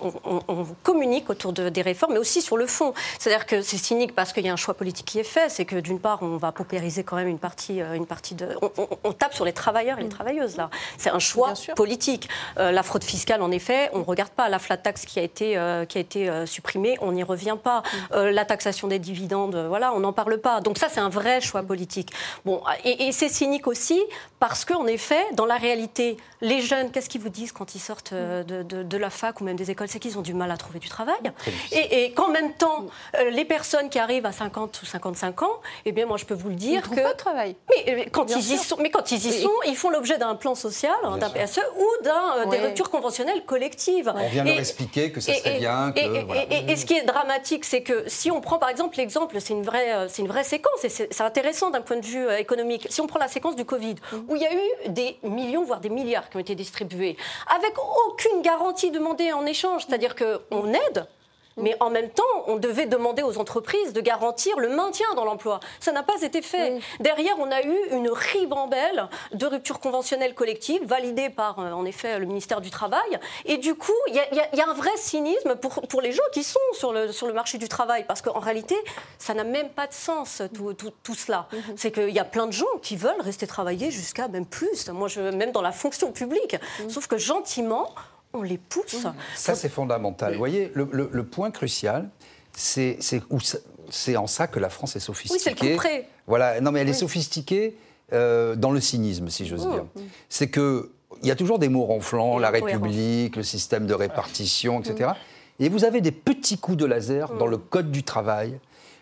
on, 0.01 0.13
on, 0.23 0.39
on, 0.47 0.65
communique 0.83 1.31
autour 1.31 1.51
de, 1.51 1.69
des 1.69 1.81
réformes, 1.81 2.13
mais 2.13 2.19
aussi 2.19 2.43
sur 2.43 2.57
le 2.57 2.67
fond. 2.67 2.93
C'est-à-dire 3.17 3.47
que 3.47 3.63
c'est 3.63 3.77
cynique 3.77 4.13
parce 4.13 4.33
qu'il 4.33 4.45
y 4.45 4.49
a 4.49 4.53
un 4.53 4.57
choix 4.57 4.75
politique 4.75 5.07
qui 5.07 5.19
est 5.19 5.23
fait, 5.23 5.49
c'est 5.49 5.65
que 5.65 5.77
d'une 5.77 5.99
part, 5.99 6.19
on 6.21 6.37
va 6.37 6.51
paupériser 6.59 7.05
quand 7.05 7.15
même 7.15 7.29
une 7.29 7.39
partie, 7.39 7.79
une 7.79 8.05
partie 8.05 8.35
de. 8.35 8.49
On, 8.61 8.69
on, 8.77 8.87
on, 9.05 9.13
tape 9.13 9.33
sur 9.33 9.45
les 9.45 9.53
travailleurs 9.53 9.97
et 9.97 10.03
les 10.03 10.09
travailleuses 10.09 10.57
là. 10.57 10.69
C'est 10.97 11.09
un 11.09 11.19
choix 11.19 11.53
politique. 11.75 12.27
Euh, 12.57 12.71
la 12.71 12.83
fraude 12.83 13.05
fiscale, 13.05 13.41
en 13.41 13.51
effet, 13.51 13.89
on 13.93 13.99
ne 13.99 14.03
regarde 14.03 14.31
pas 14.31 14.49
la 14.49 14.59
flat 14.59 14.75
tax 14.75 15.05
qui 15.05 15.19
a 15.19 15.23
été, 15.23 15.57
euh, 15.57 15.85
qui 15.85 15.97
a 15.97 16.01
été 16.01 16.29
euh, 16.29 16.45
supprimée, 16.45 16.97
on 16.99 17.13
n'y 17.13 17.23
revient 17.23 17.57
pas. 17.61 17.83
la 18.11 18.45
taxation 18.45 18.87
des 18.87 18.99
dividendes, 18.99 19.55
voilà, 19.55 19.93
on 19.93 19.99
n'en 19.99 20.11
parle 20.11 20.37
pas. 20.39 20.59
Donc 20.59 20.77
ça, 20.77 20.89
c'est 20.89 20.99
un 20.99 21.09
vrai 21.09 21.39
choix 21.39 21.63
politique. 21.63 22.11
Bon, 22.43 22.61
et, 22.83 23.07
et 23.07 23.11
c'est 23.11 23.29
cynique 23.29 23.67
aussi 23.67 24.01
parce 24.39 24.65
qu'en 24.65 24.87
effet, 24.87 25.23
dans 25.33 25.45
la 25.45 25.55
réalité, 25.55 26.17
les 26.41 26.61
jeunes, 26.61 26.91
qu'est-ce 26.91 27.09
qu'ils 27.09 27.21
vous 27.21 27.29
disent 27.29 27.51
quand 27.53 27.75
ils 27.75 27.79
sortent 27.79 28.13
de, 28.13 28.63
de, 28.63 28.83
de, 28.83 28.97
la 28.97 29.09
fac 29.09 29.39
ou 29.39 29.43
même 29.43 29.55
des 29.55 29.71
écoles? 29.71 29.87
C'est 29.87 29.99
qu'ils 29.99 30.17
ont 30.17 30.21
du 30.21 30.33
mal 30.33 30.51
à 30.51 30.57
trouver 30.57 30.79
du 30.79 30.89
travail. 30.89 31.15
Et, 31.71 32.03
et 32.03 32.11
qu'en 32.13 32.29
même 32.29 32.53
temps, 32.53 32.85
les 33.31 33.45
personnes 33.45 33.89
qui 33.89 33.99
arrivent 33.99 34.25
à 34.25 34.31
50 34.31 34.81
ou 34.81 34.85
55 34.85 35.41
ans, 35.43 35.61
eh 35.85 35.91
bien, 35.91 36.05
moi, 36.05 36.17
je 36.17 36.25
peux 36.25 36.33
vous 36.33 36.48
le 36.49 36.55
dire 36.55 36.83
ils 36.91 36.95
que 36.95 37.01
pas 37.01 37.13
de 37.13 37.17
travail. 37.17 37.55
Mais, 37.69 38.07
quand 38.11 38.25
Bien 38.25 38.37
ils 38.37 38.43
sûr. 38.43 38.55
y 38.55 38.57
sont, 38.57 38.77
mais 38.79 38.89
quand 38.89 39.11
ils 39.11 39.25
y 39.25 39.31
sont, 39.41 39.49
ils 39.67 39.75
font 39.75 39.89
l'objet 39.89 40.17
d'un 40.17 40.35
plan 40.35 40.55
social, 40.55 40.91
d'un 41.19 41.29
PSE 41.29 41.61
ou 41.77 42.03
d'un 42.03 42.37
euh, 42.39 42.45
des 42.47 42.57
ruptures 42.57 42.89
conventionnelles 42.89 43.45
collectives. 43.45 44.11
On 44.15 44.27
vient 44.29 44.45
Et- 44.45 44.49
leur 44.49 44.59
expliquer 44.59 45.11
que 45.11 45.21
ça 45.21 45.33
serait 45.33 45.55
et- 45.55 45.59
bien. 45.59 45.91
Que, 45.91 45.99
Et, 45.99 46.03
et- 46.05 46.23
voilà. 46.23 46.41
et- 46.49 46.71
et 46.71 46.75
ce 46.75 46.85
qui 46.85 46.93
est 46.95 47.03
dramatique, 47.03 47.65
c'est 47.65 47.81
que 47.83 48.03
si 48.07 48.29
on 48.31 48.41
prend 48.41 48.57
par 48.57 48.69
exemple 48.69 48.97
l'exemple, 48.97 49.39
c'est 49.39 49.53
une 49.53 49.63
vraie, 49.63 49.93
euh, 49.93 50.07
c'est 50.09 50.21
une 50.21 50.27
vraie 50.27 50.43
séquence 50.43 50.83
et 50.83 50.89
c'est 50.89 51.21
intéressant 51.21 51.69
d'un 51.69 51.81
point 51.81 51.97
de 51.97 52.05
vue 52.05 52.27
euh, 52.27 52.37
économique. 52.37 52.87
Si 52.89 53.01
on 53.01 53.07
prend 53.07 53.19
la 53.19 53.27
séquence 53.27 53.55
du 53.55 53.65
Covid, 53.65 53.95
où 54.27 54.35
il 54.35 54.41
y 54.41 54.45
a 54.45 54.53
eu 54.53 54.89
des 54.89 55.17
millions, 55.23 55.63
voire 55.63 55.79
des 55.79 55.89
milliards 55.89 56.29
qui 56.29 56.37
ont 56.37 56.41
été 56.41 56.55
distribués, 56.55 57.15
avec 57.55 57.73
aucune 58.07 58.41
garantie 58.41 58.91
demandée 58.91 59.31
en 59.33 59.45
échange, 59.45 59.85
c'est-à-dire 59.87 60.15
qu'on 60.15 60.73
aide. 60.73 61.07
Mais 61.61 61.75
en 61.79 61.89
même 61.89 62.09
temps, 62.09 62.23
on 62.47 62.55
devait 62.57 62.85
demander 62.85 63.23
aux 63.23 63.37
entreprises 63.37 63.93
de 63.93 64.01
garantir 64.01 64.57
le 64.59 64.69
maintien 64.69 65.07
dans 65.15 65.25
l'emploi. 65.25 65.59
Ça 65.79 65.91
n'a 65.91 66.03
pas 66.03 66.21
été 66.21 66.41
fait. 66.41 66.73
Oui. 66.73 66.81
Derrière, 66.99 67.35
on 67.39 67.51
a 67.51 67.61
eu 67.61 67.75
une 67.91 68.09
ribambelle 68.09 69.07
de 69.33 69.45
ruptures 69.45 69.79
conventionnelles 69.79 70.33
collectives, 70.35 70.85
validées 70.85 71.29
par, 71.29 71.59
euh, 71.59 71.71
en 71.71 71.85
effet, 71.85 72.19
le 72.19 72.25
ministère 72.25 72.61
du 72.61 72.69
Travail. 72.69 73.19
Et 73.45 73.57
du 73.57 73.75
coup, 73.75 73.91
il 74.07 74.15
y, 74.15 74.19
a- 74.19 74.33
y 74.53 74.57
y 74.57 74.61
un 74.61 74.73
vrai 74.73 74.91
cynisme 74.97 75.55
pour, 75.55 75.81
pour 75.87 76.01
les 76.01 76.11
gens 76.11 76.23
qui 76.33 76.43
sont 76.43 76.59
sur 76.73 76.93
le, 76.93 77.11
sur 77.11 77.27
le 77.27 77.33
marché 77.33 77.57
du 77.57 77.67
travail. 77.69 78.05
Parce 78.07 78.21
qu'en 78.21 78.39
réalité, 78.39 78.75
ça 79.17 79.33
n'a 79.33 79.43
même 79.43 79.69
pas 79.69 79.87
de 79.87 79.93
sens, 79.93 80.41
tout, 80.53 80.73
tout- 80.73 80.91
tout 81.03 81.15
cela. 81.15 81.47
C'est 81.75 81.91
qu'il 81.91 82.09
y 82.09 82.19
a 82.19 82.25
plein 82.25 82.47
de 82.47 82.51
gens 82.53 82.65
qui 82.81 82.95
veulent 82.97 83.21
rester 83.21 83.47
travailler 83.47 83.91
jusqu'à 83.91 84.27
même 84.27 84.45
plus. 84.45 84.89
Moi, 84.89 85.07
je, 85.07 85.21
même 85.21 85.51
dans 85.51 85.61
la 85.61 85.71
fonction 85.71 86.11
publique. 86.11 86.55
Sauf 86.89 87.07
que 87.07 87.17
gentiment, 87.17 87.93
on 88.33 88.41
les 88.41 88.57
pousse. 88.57 89.05
Ça, 89.35 89.55
c'est 89.55 89.69
fondamental. 89.69 90.33
Vous 90.33 90.37
voyez, 90.39 90.71
le, 90.75 90.87
le- 90.91 91.09
le 91.11 91.23
point 91.25 91.51
crucial, 91.51 92.09
c'est 92.53 92.97
en 94.17 94.27
ça 94.27 94.47
que 94.47 94.59
la 94.59 94.69
France 94.69 94.95
est 94.95 95.09
Oui, 95.09 95.15
c'est 95.15 95.31
le 95.31 95.35
sophistiquée. 95.37 95.71
coup 95.71 95.77
près. 95.77 96.07
Voilà, 96.27 96.61
non, 96.61 96.71
mais 96.71 96.81
elle 96.81 96.89
est 96.89 96.93
sophistiquée 96.93 97.77
euh, 98.13 98.55
dans 98.55 98.71
le 98.71 98.79
cynisme, 98.81 99.29
si 99.29 99.45
j'ose 99.45 99.65
Mmh. 99.67 99.71
dire. 99.71 99.85
C'est 100.29 100.49
que 100.49 100.91
il 101.21 101.27
y 101.27 101.31
a 101.31 101.35
toujours 101.35 101.59
des 101.59 101.69
mots 101.69 101.83
ronflants, 101.85 102.37
Et 102.37 102.41
la. 102.41 102.49
République, 102.49 103.35
le 103.35 103.43
système 103.43 103.85
de 103.87 103.93
répartition, 103.93 104.79
etc. 104.81 105.11
Mmh. 105.59 105.63
Et 105.63 105.69
vous 105.69 105.83
avez 105.83 106.01
des 106.01 106.11
petits 106.11 106.57
coups 106.57 106.77
de 106.77 106.85
laser 106.85 107.33
dans 107.33 107.47
le 107.47 107.57
code 107.57 107.91
du 107.91 108.03
travail 108.03 108.59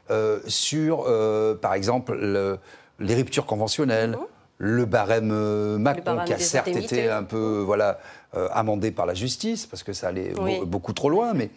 euh, 0.09 0.39
sur, 0.47 1.03
euh, 1.07 1.53
par 1.53 1.73
exemple, 1.73 2.13
le- 2.15 2.57
les 2.99 3.13
ruptures 3.15 3.45
conventionnelles. 3.45 4.17
Le 4.59 4.85
barème 4.85 5.31
euh, 5.31 5.77
Macron, 5.77 6.03
barème 6.03 6.25
qui 6.25 6.33
a 6.33 6.39
certes 6.39 6.67
été 6.67 7.09
un 7.09 7.23
peu 7.23 7.61
voilà, 7.65 7.99
euh, 8.35 8.49
amendé 8.51 8.91
par 8.91 9.05
la 9.05 9.13
justice, 9.13 9.65
parce 9.65 9.83
que 9.83 9.93
ça 9.93 10.09
allait 10.09 10.33
Oui. 10.39 10.59
beaucoup 10.65 10.93
trop 10.93 11.09
loin, 11.09 11.33
mais 11.33 11.49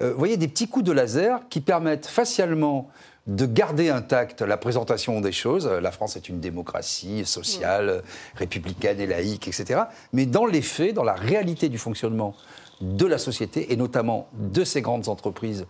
euh, 0.00 0.12
vous 0.12 0.18
voyez 0.18 0.36
des 0.36 0.48
petits 0.48 0.68
coups 0.68 0.84
de 0.84 0.92
laser 0.92 1.40
qui 1.50 1.60
permettent 1.60 2.06
facialement 2.06 2.88
de 3.26 3.46
garder 3.46 3.88
intacte 3.88 4.42
la 4.42 4.56
présentation 4.56 5.20
des 5.20 5.32
choses. 5.32 5.66
La 5.66 5.90
France 5.90 6.16
est 6.16 6.28
une 6.28 6.40
démocratie 6.40 7.24
sociale, 7.24 7.88
euh, 7.88 8.00
républicaine 8.36 9.00
et 9.00 9.06
laïque, 9.06 9.48
etc. 9.48 9.82
Mais 10.12 10.26
dans 10.26 10.46
les 10.46 10.62
faits, 10.62 10.94
dans 10.94 11.04
la 11.04 11.14
réalité 11.14 11.68
du 11.68 11.78
fonctionnement 11.78 12.34
de 12.80 13.06
la 13.06 13.18
société, 13.18 13.72
et 13.72 13.76
notamment 13.76 14.28
de 14.34 14.64
ces 14.64 14.82
grandes 14.82 15.08
entreprises, 15.08 15.66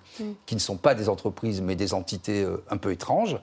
qui 0.47 0.55
ne 0.55 0.61
sont 0.61 0.77
pas 0.77 0.95
des 0.95 1.09
entreprises, 1.09 1.61
mais 1.61 1.77
des 1.77 1.95
entités 1.95 2.43
euh, 2.43 2.63
un 2.71 2.77
peu 2.77 2.93
étranges, 2.93 3.39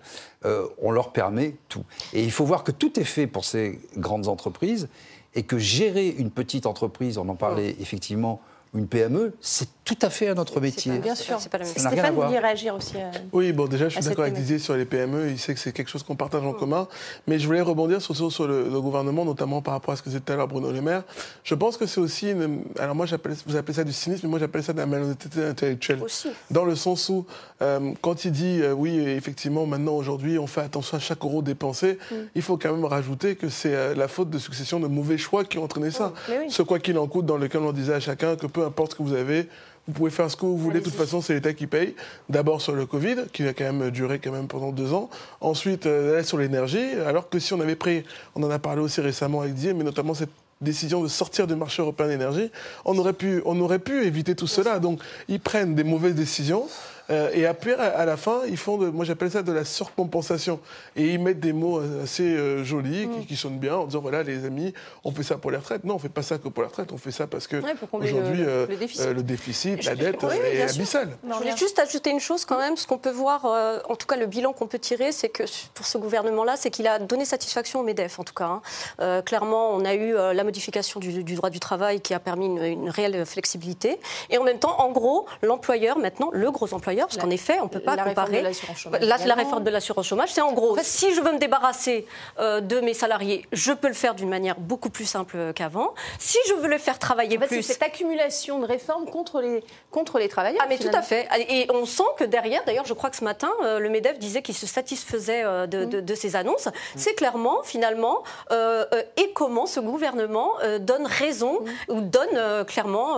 euh, 0.46 0.68
on 0.82 0.92
leur 0.92 1.12
permet 1.12 1.56
tout. 1.70 1.84
Et 2.14 2.24
il 2.24 2.32
faut 2.32 2.46
voir 2.46 2.64
que 2.64 2.72
tout 2.72 3.00
est 3.00 3.06
fait 3.06 3.28
pour 3.28 3.46
ces 3.46 3.80
grandes 3.98 4.28
entreprises, 4.28 4.90
et 5.34 5.44
que 5.44 5.58
gérer 5.58 6.10
une 6.10 6.32
petite 6.32 6.66
entreprise, 6.66 7.18
on 7.18 7.30
en 7.30 7.36
parlait 7.36 7.76
effectivement, 7.80 8.42
une 8.74 8.88
PME, 8.88 9.34
c'est 9.42 9.70
tout 9.96 10.06
à 10.06 10.10
fait 10.10 10.30
un 10.30 10.38
autre 10.38 10.60
métier. 10.60 10.98
Bien 11.00 11.16
sûr. 11.16 11.38
C'est 11.40 11.50
pas 11.50 11.58
la 11.58 11.66
même 11.66 11.74
à 11.76 11.80
Stéphane, 11.80 12.14
vous 12.14 12.22
réagir 12.22 12.76
aussi 12.76 12.98
à... 12.98 13.12
Oui, 13.34 13.52
bon, 13.52 13.68
déjà, 13.68 13.86
je 13.90 13.96
suis 13.98 14.06
à 14.06 14.10
d'accord 14.10 14.24
avec. 14.26 14.36
Didier 14.36 14.60
sur 14.60 14.76
les 14.76 14.86
PME. 14.86 15.30
Il 15.30 15.38
sait 15.40 15.54
que 15.54 15.60
c'est 15.60 15.72
quelque 15.72 15.90
chose 15.90 16.04
qu'on 16.04 16.16
partage 16.16 16.44
en 16.44 16.54
commun. 16.54 16.88
Mais 17.28 17.38
je 17.40 17.46
voulais 17.48 17.62
rebondir 17.62 18.02
sur, 18.02 18.16
sur 18.32 18.48
le, 18.48 18.70
le 18.70 18.82
gouvernement, 18.82 19.26
notamment 19.26 19.62
par 19.62 19.74
rapport 19.74 19.94
à 19.94 19.98
ce 19.98 20.02
que 20.02 20.10
disait 20.10 20.22
tout 20.22 20.32
à 20.32 20.36
l'heure 20.36 20.48
Bruno 20.48 20.72
Le 20.72 20.82
Maire. 20.82 21.04
Je 21.44 21.56
pense 21.56 21.78
que 21.78 21.86
c'est 21.86 22.00
aussi. 22.02 22.32
Une, 22.32 22.62
alors, 22.80 22.96
moi, 22.96 23.06
j'appelle- 23.06 23.36
vous 23.46 23.56
appelez 23.56 23.74
ça 23.74 23.84
du 23.84 23.92
cynisme, 23.94 24.22
mais 24.24 24.30
moi, 24.30 24.40
j'appelle 24.40 24.64
ça 24.64 24.74
de 24.74 24.78
la 24.80 24.86
malhonnêteté 24.86 25.44
intellectuelle. 25.44 26.02
Aussi. 26.04 26.30
Dans 26.50 26.66
le 26.66 26.76
sens 26.76 27.10
où, 27.10 27.26
euh, 27.62 27.92
quand 28.02 28.26
il 28.26 28.32
dit, 28.32 28.60
euh, 28.62 28.74
oui, 28.74 28.98
effectivement, 29.00 29.66
maintenant, 29.66 29.94
aujourd'hui, 29.94 30.40
on 30.40 30.48
fait 30.48 30.62
attention 30.62 30.98
à 30.98 31.00
chaque 31.00 31.24
euro 31.24 31.42
dépensé, 31.42 31.98
Mm. 32.12 32.16
il 32.36 32.42
faut 32.42 32.58
quand 32.58 32.72
même 32.72 32.86
rajouter 32.86 33.36
que 33.36 33.50
c'est 33.50 33.74
euh, 33.76 33.94
la 33.96 34.08
faute 34.08 34.30
de 34.30 34.38
succession 34.38 34.80
de 34.80 34.88
mauvais 34.88 35.18
choix 35.18 35.44
qui 35.44 35.58
ont 35.58 35.64
entraîné 35.64 35.92
ça. 35.92 36.14
oui. 36.30 36.50
Ce 36.50 36.62
quoi 36.62 36.80
qu'il 36.80 36.98
en 36.98 37.08
coûte, 37.08 37.26
dans 37.26 37.38
lequel 37.38 37.62
on 37.62 37.72
disait 37.72 37.94
à 37.94 38.00
chacun 38.00 38.36
que 38.36 38.48
peu 38.48 38.64
importe 38.66 38.92
ce 38.94 38.98
que 38.98 39.04
vous 39.04 39.14
avez, 39.14 39.48
vous 39.88 39.94
pouvez 39.94 40.12
faire 40.12 40.30
ce 40.30 40.36
que 40.36 40.46
vous 40.46 40.58
voulez, 40.58 40.80
de 40.80 40.84
toute 40.84 40.94
façon, 40.94 41.22
c'est 41.22 41.34
l'État 41.34 41.54
qui 41.54 41.68
paye. 41.68 41.96
D'abord 42.30 42.62
sur 42.62 42.74
le 42.74 42.86
Covid, 42.86 43.16
qui 43.34 43.48
a 43.48 43.54
quand 43.54 43.64
même 43.64 43.90
duré 43.90 44.20
quand 44.20 44.32
même 44.32 44.48
pendant 44.48 44.72
deux 44.72 44.94
ans. 44.94 45.10
Ensuite, 45.40 45.86
euh, 45.86 46.18
là, 46.18 46.24
sur 46.24 46.38
l'énergie, 46.38 46.94
alors 47.06 47.30
que 47.30 47.40
si 47.40 47.54
on 47.54 47.60
avait 47.60 47.76
pris, 47.76 48.04
on 48.36 48.44
en 48.44 48.52
a 48.52 48.60
parlé 48.60 48.82
aussi 48.82 49.02
récemment 49.02 49.42
avec 49.42 49.54
Didier, 49.56 49.74
mais 49.74 49.84
notamment 49.84 50.14
cette 50.14 50.30
décision 50.62 51.02
de 51.02 51.08
sortir 51.08 51.48
du 51.48 51.56
marché 51.56 51.82
européen 51.82 52.06
de 52.06 52.12
l'énergie, 52.12 52.52
on 52.86 52.98
aurait 52.98 53.14
pu, 53.14 53.42
on 53.46 53.60
aurait 53.60 53.80
pu 53.80 54.06
éviter 54.06 54.36
tout 54.36 54.48
cela. 54.48 54.80
Donc, 54.80 55.02
ils 55.28 55.40
prennent 55.40 55.74
des 55.74 55.84
mauvaises 55.84 56.16
décisions. 56.16 56.68
Euh, 57.12 57.30
et 57.34 57.46
après, 57.46 57.74
à, 57.76 58.00
à 58.00 58.06
la 58.06 58.18
fin, 58.18 58.42
ils 58.48 58.58
font, 58.58 58.78
de, 58.78 58.90
moi 58.90 59.06
j'appelle 59.06 59.30
ça 59.32 59.42
de 59.44 59.52
la 59.52 59.66
surcompensation. 59.66 60.60
Et 60.96 61.08
ils 61.10 61.20
mettent 61.20 61.40
des 61.40 61.54
mots 61.54 61.82
assez 62.04 62.24
euh, 62.24 62.64
jolis, 62.64 63.06
Mm. 63.08 63.20
qui, 63.22 63.26
qui 63.28 63.36
sonnent 63.36 63.60
bien, 63.60 63.76
en 63.76 63.86
disant 63.86 64.00
voilà, 64.02 64.24
les 64.24 64.46
amis, 64.46 64.74
on 65.04 65.12
fait 65.12 65.24
ça 65.24 65.38
pour 65.38 65.52
les 65.52 65.58
retraites. 65.58 65.84
Non, 65.84 65.96
on 65.96 66.00
fait 66.00 66.10
pas 66.10 66.22
ça 66.22 66.38
que 66.38 66.48
pour 66.48 66.64
les 66.64 66.70
retraites, 66.70 66.92
on 66.92 66.98
fait 66.98 67.12
ça 67.12 67.28
parce 67.28 67.48
que 67.48 67.58
Ouais, 67.58 67.74
aujourd'hui, 67.92 68.38
le- 68.44 68.48
euh, 68.50 68.66
le 68.68 68.76
déficit. 68.78 69.06
euh, 69.06 69.14
le 69.14 69.24
déficit, 69.24 69.86
la 69.86 69.96
dette 69.96 70.24
oui, 70.24 70.36
est 70.54 70.62
abyssale. 70.64 71.10
Je 71.28 71.34
voulais 71.34 71.58
juste 71.58 71.80
ajouter 71.80 72.10
une 72.12 72.20
chose 72.20 72.46
quand 72.46 72.58
même. 72.58 72.78
Ce 72.78 72.88
qu'on 72.88 72.98
peut 72.98 73.12
voir, 73.12 73.46
euh, 73.46 73.80
en 73.90 73.96
tout 73.96 74.08
cas 74.08 74.16
le 74.18 74.26
bilan 74.28 74.54
qu'on 74.54 74.68
peut 74.68 74.80
tirer, 74.80 75.12
c'est 75.12 75.30
que 75.30 75.44
pour 75.74 75.86
ce 75.86 75.98
gouvernement-là, 75.98 76.56
c'est 76.58 76.70
qu'il 76.70 76.88
a 76.88 77.00
donné 77.00 77.26
satisfaction 77.26 77.80
au 77.80 77.84
MEDEF, 77.84 78.20
en 78.20 78.24
tout 78.24 78.34
cas. 78.34 78.46
hein. 78.46 78.62
Euh, 79.00 79.22
clairement, 79.22 79.72
on 79.72 79.84
a 79.86 79.94
eu 79.94 80.16
euh, 80.16 80.34
la 80.34 80.44
modification 80.44 81.00
du, 81.00 81.24
du 81.24 81.36
droit 81.36 81.50
du 81.50 81.60
travail 81.60 82.02
qui 82.02 82.14
a 82.14 82.20
permis 82.20 82.46
une, 82.46 82.64
une 82.64 82.90
réelle 82.90 83.26
flexibilité. 83.26 84.00
Et 84.30 84.38
en 84.38 84.44
même 84.44 84.60
temps, 84.60 84.80
en 84.80 84.92
gros, 84.92 85.26
l'employeur, 85.42 85.98
maintenant, 85.98 86.30
le 86.34 86.52
gros 86.52 86.74
employeur, 86.74 87.01
parce 87.06 87.18
La- 87.18 87.24
qu'en 87.24 87.30
effet, 87.30 87.58
on 87.60 87.66
ne 87.66 87.70
peut 87.70 87.80
pas 87.80 87.96
la 87.96 88.04
comparer. 88.04 88.42
la 88.42 88.50
également. 89.18 89.36
réforme 89.36 89.64
de 89.64 89.70
l'assurance 89.70 90.08
chômage. 90.08 90.30
C'est 90.32 90.42
en 90.42 90.54
gros, 90.54 90.78
si 90.82 91.14
je 91.14 91.22
veux 91.22 91.32
me 91.34 91.38
débarrasser 91.40 92.06
euh, 92.40 92.62
de 92.62 92.80
mes 92.80 92.94
salariés, 92.94 93.46
je 93.52 93.72
peux 93.74 93.88
le 93.88 93.94
faire 93.94 94.16
d'une 94.16 94.30
manière 94.30 94.60
beaucoup 94.60 94.90
plus 94.90 95.06
simple 95.06 95.54
qu'avant. 95.54 95.94
Si 96.20 96.38
je 96.48 96.54
veux 96.54 96.68
le 96.68 96.78
faire 96.78 97.00
travailler 97.00 97.38
En 97.38 97.42
fait, 97.42 97.48
c'est 97.50 97.56
plus, 97.56 97.64
cette 97.64 97.84
accumulation 97.84 98.60
de 98.60 98.66
réformes 98.66 99.06
contre 99.10 99.42
les, 99.42 99.64
contre 99.92 100.20
les 100.20 100.28
travailleurs. 100.30 100.62
ah 100.64 100.68
mais 100.70 100.78
tout 100.78 100.90
à 100.94 101.02
fait. 101.02 101.28
Et 101.50 101.68
on 101.74 101.86
sent 101.86 102.04
que 102.18 102.24
derrière, 102.24 102.64
d'ailleurs, 102.66 102.86
je 102.86 102.94
crois 102.94 103.10
que 103.10 103.16
ce 103.18 103.24
matin, 103.24 103.52
euh, 103.64 103.80
le 103.80 103.90
MEDEF 103.90 104.20
disait 104.20 104.42
qu'il 104.42 104.56
se 104.56 104.68
satisfaisait 104.68 105.44
euh, 105.44 105.68
de, 105.68 105.86
de- 105.86 106.02
de 106.02 106.16
ces 106.16 106.36
annonces. 106.36 106.68
C'est 106.96 107.14
clairement, 107.14 107.64
finalement, 107.64 108.24
et 109.18 109.32
comment 109.34 109.66
ce 109.66 109.80
gouvernement 109.80 110.52
donne 110.80 111.06
raison 111.06 111.60
ou 111.90 112.02
donne 112.02 112.66
clairement, 112.66 113.18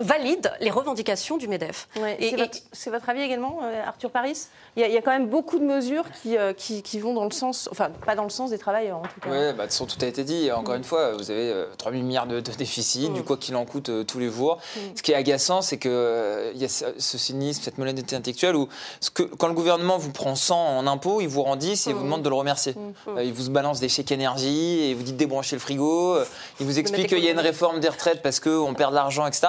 valide 0.00 0.52
les 0.60 0.70
revendications 0.70 1.36
du 1.36 1.48
MEDEF. 1.48 1.88
Ouais, 1.96 2.16
Et- 2.20 2.34
c'est 2.72 2.90
votre 2.90 3.08
avis 3.08 3.22
également, 3.22 3.60
euh, 3.62 3.82
Arthur 3.86 4.10
Paris? 4.10 4.38
Il 4.76 4.80
y, 4.80 4.84
a, 4.84 4.88
il 4.88 4.94
y 4.94 4.96
a 4.96 5.02
quand 5.02 5.12
même 5.12 5.28
beaucoup 5.28 5.58
de 5.58 5.64
mesures 5.64 6.04
qui, 6.22 6.36
euh, 6.36 6.52
qui, 6.52 6.82
qui 6.82 6.98
vont 6.98 7.14
dans 7.14 7.24
le 7.24 7.30
sens, 7.30 7.68
enfin 7.70 7.90
pas 8.04 8.14
dans 8.16 8.24
le 8.24 8.30
sens 8.30 8.50
des 8.50 8.58
travailleurs 8.58 8.98
en 8.98 9.02
tout 9.02 9.20
cas. 9.20 9.30
Oui, 9.30 9.52
bah, 9.56 9.66
de 9.66 9.70
façon, 9.70 9.86
tout 9.86 9.98
a 10.00 10.06
été 10.06 10.24
dit. 10.24 10.50
Encore 10.50 10.74
une 10.74 10.84
fois, 10.84 11.12
vous 11.12 11.30
avez 11.30 11.50
euh, 11.50 11.66
3 11.78 11.92
000 11.92 12.02
milliards 12.04 12.26
de, 12.26 12.40
de 12.40 12.52
déficit, 12.52 13.12
du 13.12 13.22
quoi 13.22 13.36
qu'il 13.36 13.54
en 13.56 13.64
coûte 13.64 13.88
euh, 13.88 14.04
tous 14.04 14.18
les 14.18 14.30
jours. 14.30 14.58
Ce 14.96 15.02
qui 15.02 15.12
est 15.12 15.16
agaçant, 15.16 15.62
c'est 15.62 15.78
qu'il 15.78 15.90
il 16.54 16.60
y 16.60 16.64
a 16.64 16.68
ce, 16.68 16.86
ce 16.98 17.18
cynisme, 17.18 17.62
cette 17.62 17.78
malhonnêteté 17.78 18.16
intellectuelle 18.16 18.56
où 18.56 18.68
ce 19.00 19.10
que, 19.10 19.22
quand 19.22 19.48
le 19.48 19.54
gouvernement 19.54 19.98
vous 19.98 20.10
prend 20.10 20.34
100 20.34 20.78
en 20.78 20.86
impôts, 20.86 21.20
il 21.20 21.28
vous 21.28 21.42
rend 21.42 21.56
10 21.56 21.86
et 21.86 21.92
vous 21.92 22.02
demande 22.02 22.22
de 22.22 22.28
le 22.28 22.34
remercier. 22.34 22.74
Euh, 23.08 23.22
il 23.22 23.32
vous 23.32 23.50
balance 23.50 23.80
des 23.80 23.88
chèques 23.88 24.12
énergie 24.12 24.82
et 24.84 24.94
vous 24.94 25.02
dit 25.02 25.12
de 25.12 25.18
débrancher 25.18 25.56
le 25.56 25.60
frigo. 25.60 26.14
Euh, 26.14 26.24
Il 26.60 26.66
vous 26.66 26.78
explique 26.78 27.08
qu'il 27.08 27.24
y 27.24 27.28
a 27.28 27.30
une 27.30 27.40
réforme 27.40 27.80
des 27.80 27.88
retraites 27.88 28.22
parce 28.22 28.40
qu'on 28.40 28.74
perd 28.74 28.90
de 28.90 28.96
l'argent, 28.96 29.26
etc. 29.26 29.48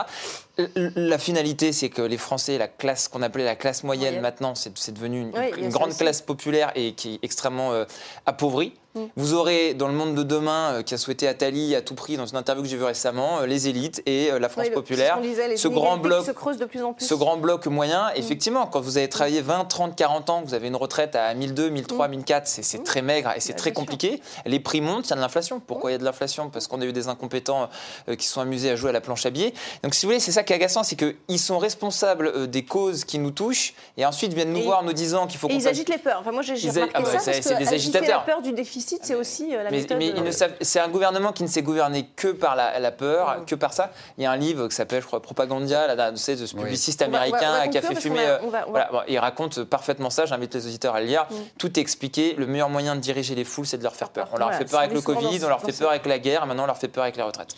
La 0.58 1.18
finalité, 1.18 1.74
c'est 1.74 1.90
que 1.90 2.02
les 2.02 2.18
Français, 2.18 2.58
la 2.58 2.68
classe 2.68 3.08
qu'on 3.08 3.22
appelait 3.22 3.44
la 3.44 3.56
classe 3.56 3.84
moyenne, 3.84 4.22
maintenant, 4.22 4.56
c'est 4.56 4.94
devenu 4.94 5.22
une, 5.22 5.32
Oui, 5.36 5.68
grande 5.70 5.96
classe 5.96 6.22
populaire 6.22 6.72
et 6.76 6.94
qui 6.94 7.16
est 7.16 7.20
extrêmement 7.24 7.74
euh, 7.74 7.86
appauvrie. 8.26 8.74
Mm. 8.96 9.00
Vous 9.18 9.34
aurez 9.34 9.74
dans 9.74 9.88
le 9.88 9.94
monde 9.94 10.16
de 10.16 10.24
demain, 10.24 10.76
euh, 10.76 10.82
qui 10.84 10.94
a 10.94 10.98
souhaité 10.98 11.28
Attali 11.28 11.76
à 11.76 11.82
tout 11.82 11.96
prix, 11.96 12.16
dans 12.18 12.26
une 12.26 12.38
interview 12.38 12.64
que 12.64 12.70
j'ai 12.70 12.78
vue 12.78 12.84
récemment, 12.86 13.40
euh, 13.42 13.46
les 13.46 13.68
élites 13.68 14.02
et 14.06 14.32
euh, 14.32 14.40
la 14.40 14.48
France 14.50 14.64
Oui, 14.64 14.70
le- 14.70 14.76
populaire. 14.76 15.18
ce 15.22 15.28
disait, 15.28 15.70
grand 15.70 15.98
bloc 15.98 16.22
qui 16.22 16.26
se 16.28 16.32
creusent 16.32 16.58
de 16.58 16.66
plus 16.66 16.82
en 16.82 16.94
plus. 16.94 17.06
ce 17.06 17.14
grand 17.14 17.38
bloc 17.38 17.66
moyen, 17.68 18.08
Mm. 18.08 18.18
effectivement, 18.20 18.66
quand 18.68 18.80
vous 18.82 18.98
avez 18.98 19.10
travaillé 19.10 19.42
20, 19.42 19.66
30, 19.66 19.96
40 19.96 20.30
ans, 20.30 20.42
vous 20.46 20.54
avez 20.54 20.68
une 20.68 20.76
retraite 20.76 21.16
à 21.16 21.34
1002, 21.34 21.70
1003, 21.70 22.08
1004, 22.08 22.48
c'est 22.48 22.64
c'est 22.64 22.84
très 22.84 23.02
maigre 23.02 23.32
et 23.36 23.40
c'est 23.42 23.54
Mm. 23.54 23.56
Bah, 23.56 23.60
très 23.60 23.74
compliqué. 23.74 24.22
Les 24.46 24.60
prix 24.60 24.82
montent, 24.82 25.08
il 25.08 25.10
y 25.10 25.14
a 25.14 25.16
de 25.18 25.22
l'inflation. 25.22 25.60
Pourquoi 25.60 25.92
il 25.92 25.94
y 25.94 25.96
a 25.96 26.00
de 26.00 26.04
l'inflation? 26.06 26.50
Parce 26.50 26.68
qu'on 26.68 26.82
a 26.82 26.86
eu 26.86 26.94
des 26.94 27.08
incompétents 27.08 27.70
qui 28.18 28.26
se 28.26 28.34
sont 28.34 28.42
amusés 28.42 28.70
à 28.72 28.76
jouer 28.76 28.90
à 28.92 28.94
la 28.94 29.02
planche 29.02 29.26
à 29.26 29.30
billets. 29.30 29.54
Donc, 29.84 29.94
si 29.94 30.06
vous 30.06 30.12
voulez, 30.12 30.20
c'est 30.20 30.32
ça 30.32 30.44
qui 30.44 30.54
est 30.54 30.56
agaçant, 30.56 30.84
c'est 30.84 30.96
qu'ils 30.96 31.40
sont 31.40 31.58
responsables 31.58 32.48
des 32.50 32.64
causes 32.64 33.04
qui 33.04 33.20
nous 33.20 33.32
touchent 33.32 33.74
et 33.98 34.06
ensuite 34.06 34.34
viennent 34.34 34.54
nous 34.54 34.60
Et- 34.60 34.64
voir 34.64 34.80
en 34.80 34.84
nous 34.84 34.94
disant 34.94 35.28
qu'il 35.28 35.38
faut 35.40 35.48
qu'on 35.48 35.54
ils 35.54 35.68
agitent 35.68 35.90
les 35.90 35.98
peurs. 35.98 36.20
Enfin, 36.22 36.32
moi, 36.32 36.42
j'ai 36.42 36.54
remarqué 36.70 36.92
ah 36.96 37.02
bah, 37.02 37.10
ça 37.12 37.20
c'est- 37.20 37.32
parce 37.32 37.46
c'est 37.48 37.56
des 37.58 37.74
agitateurs. 37.74 38.20
la 38.28 38.34
peur 38.34 38.42
du 38.42 38.52
déficit, 38.54 38.85
c'est 39.02 39.16
aussi 39.16 39.56
euh, 39.56 39.64
la 39.64 39.72
Mais, 39.72 39.78
méthode. 39.78 39.98
mais 39.98 40.08
ils 40.08 40.18
euh, 40.20 40.22
ne 40.22 40.32
savent- 40.32 40.54
c'est 40.62 40.80
un 40.80 40.88
gouvernement 40.90 41.32
qui 41.32 41.44
ne 41.44 41.48
sait 41.48 41.62
gouverner 41.62 42.08
que 42.16 42.30
par 42.30 42.56
la, 42.56 42.80
la 42.80 42.92
peur, 42.92 43.44
que 43.46 43.56
par 43.56 43.74
ça. 43.74 43.92
Il 44.18 44.24
y 44.24 44.28
a 44.28 44.32
un 44.32 44.36
livre 44.38 44.68
qui 44.68 44.76
s'appelle, 44.76 45.02
je 45.02 45.08
crois, 45.08 45.22
Propagandia, 45.22 45.94
là, 45.94 46.12
de 46.12 46.16
ce 46.18 46.32
Oui. 46.56 46.64
publiciste 46.64 47.02
On 47.02 47.06
va- 47.06 47.10
on 47.10 47.12
va- 47.12 47.18
américain 47.26 47.52
on 47.54 47.58
va 47.60 47.68
qui 47.68 47.78
a 47.78 47.82
fait 47.82 47.96
fumer. 47.96 48.26
a- 48.26 48.30
euh, 48.42 48.50
va- 48.50 48.66
voilà, 48.68 48.90
bon, 48.92 49.02
il 49.08 49.18
raconte 49.20 49.64
parfaitement 49.64 50.10
ça. 50.10 50.26
J'invite 50.26 50.54
les 50.54 50.66
auditeurs 50.68 50.96
à 50.96 51.00
le 51.02 51.08
lire. 51.08 51.26
Mm. 51.30 51.36
Tout 51.58 51.80
est 51.80 51.82
expliqué. 51.82 52.36
Le 52.38 52.46
meilleur 52.48 52.70
moyen 52.70 52.96
de 52.96 53.02
diriger 53.02 53.36
les 53.36 53.44
foules, 53.44 53.66
c'est 53.66 53.78
de 53.78 53.84
leur 53.84 53.96
faire 53.96 54.10
peur. 54.10 54.30
On 54.34 54.38
leur 54.38 54.48
Voilà, 54.50 54.58
fait 54.60 54.70
peur 54.70 54.80
avec 54.82 54.94
le 54.94 55.02
Covid, 55.02 55.40
on 55.44 55.48
leur 55.50 55.62
fait 55.62 55.78
peur 55.78 55.90
avec 55.90 56.06
la 56.06 56.20
guerre, 56.20 56.46
maintenant 56.46 56.64
on 56.64 56.68
leur 56.68 56.78
fait 56.78 56.88
peur 56.88 57.04
avec 57.04 57.16
les 57.18 57.24
retraites. 57.24 57.56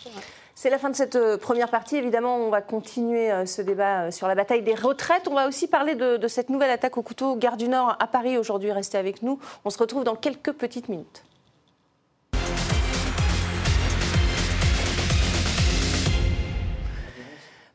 C'est 0.60 0.72
la 0.72 0.80
fin 0.80 0.90
de 0.90 0.96
cette 0.96 1.16
euh, 1.16 1.38
première 1.38 1.70
partie. 1.70 1.98
Évidemment, 1.98 2.38
on 2.38 2.50
va 2.50 2.62
continuer 2.62 3.32
euh, 3.32 3.46
ce 3.46 3.62
débat 3.62 4.06
euh, 4.06 4.12
sur 4.12 4.28
la 4.28 4.34
bataille 4.34 4.64
des 4.64 4.74
retraites. 4.74 5.28
On 5.28 5.36
va 5.36 5.48
aussi 5.48 5.68
parler 5.68 5.94
de, 5.94 6.18
de 6.18 6.28
cette 6.28 6.50
nouvelle 6.50 6.72
attaque 6.72 6.98
au 6.98 7.04
couteau 7.04 7.36
Gare 7.36 7.58
du 7.58 7.68
Nord 7.68 7.96
à 8.00 8.08
Paris 8.08 8.40
aujourd'hui. 8.40 8.72
Restez 8.72 8.98
avec 8.98 9.22
nous. 9.22 9.38
On 9.66 9.70
se 9.70 9.78
retrouve 9.78 10.04
dans 10.04 10.16
quelques 10.16 10.54
petites 10.54 10.90
minutes. 10.90 11.27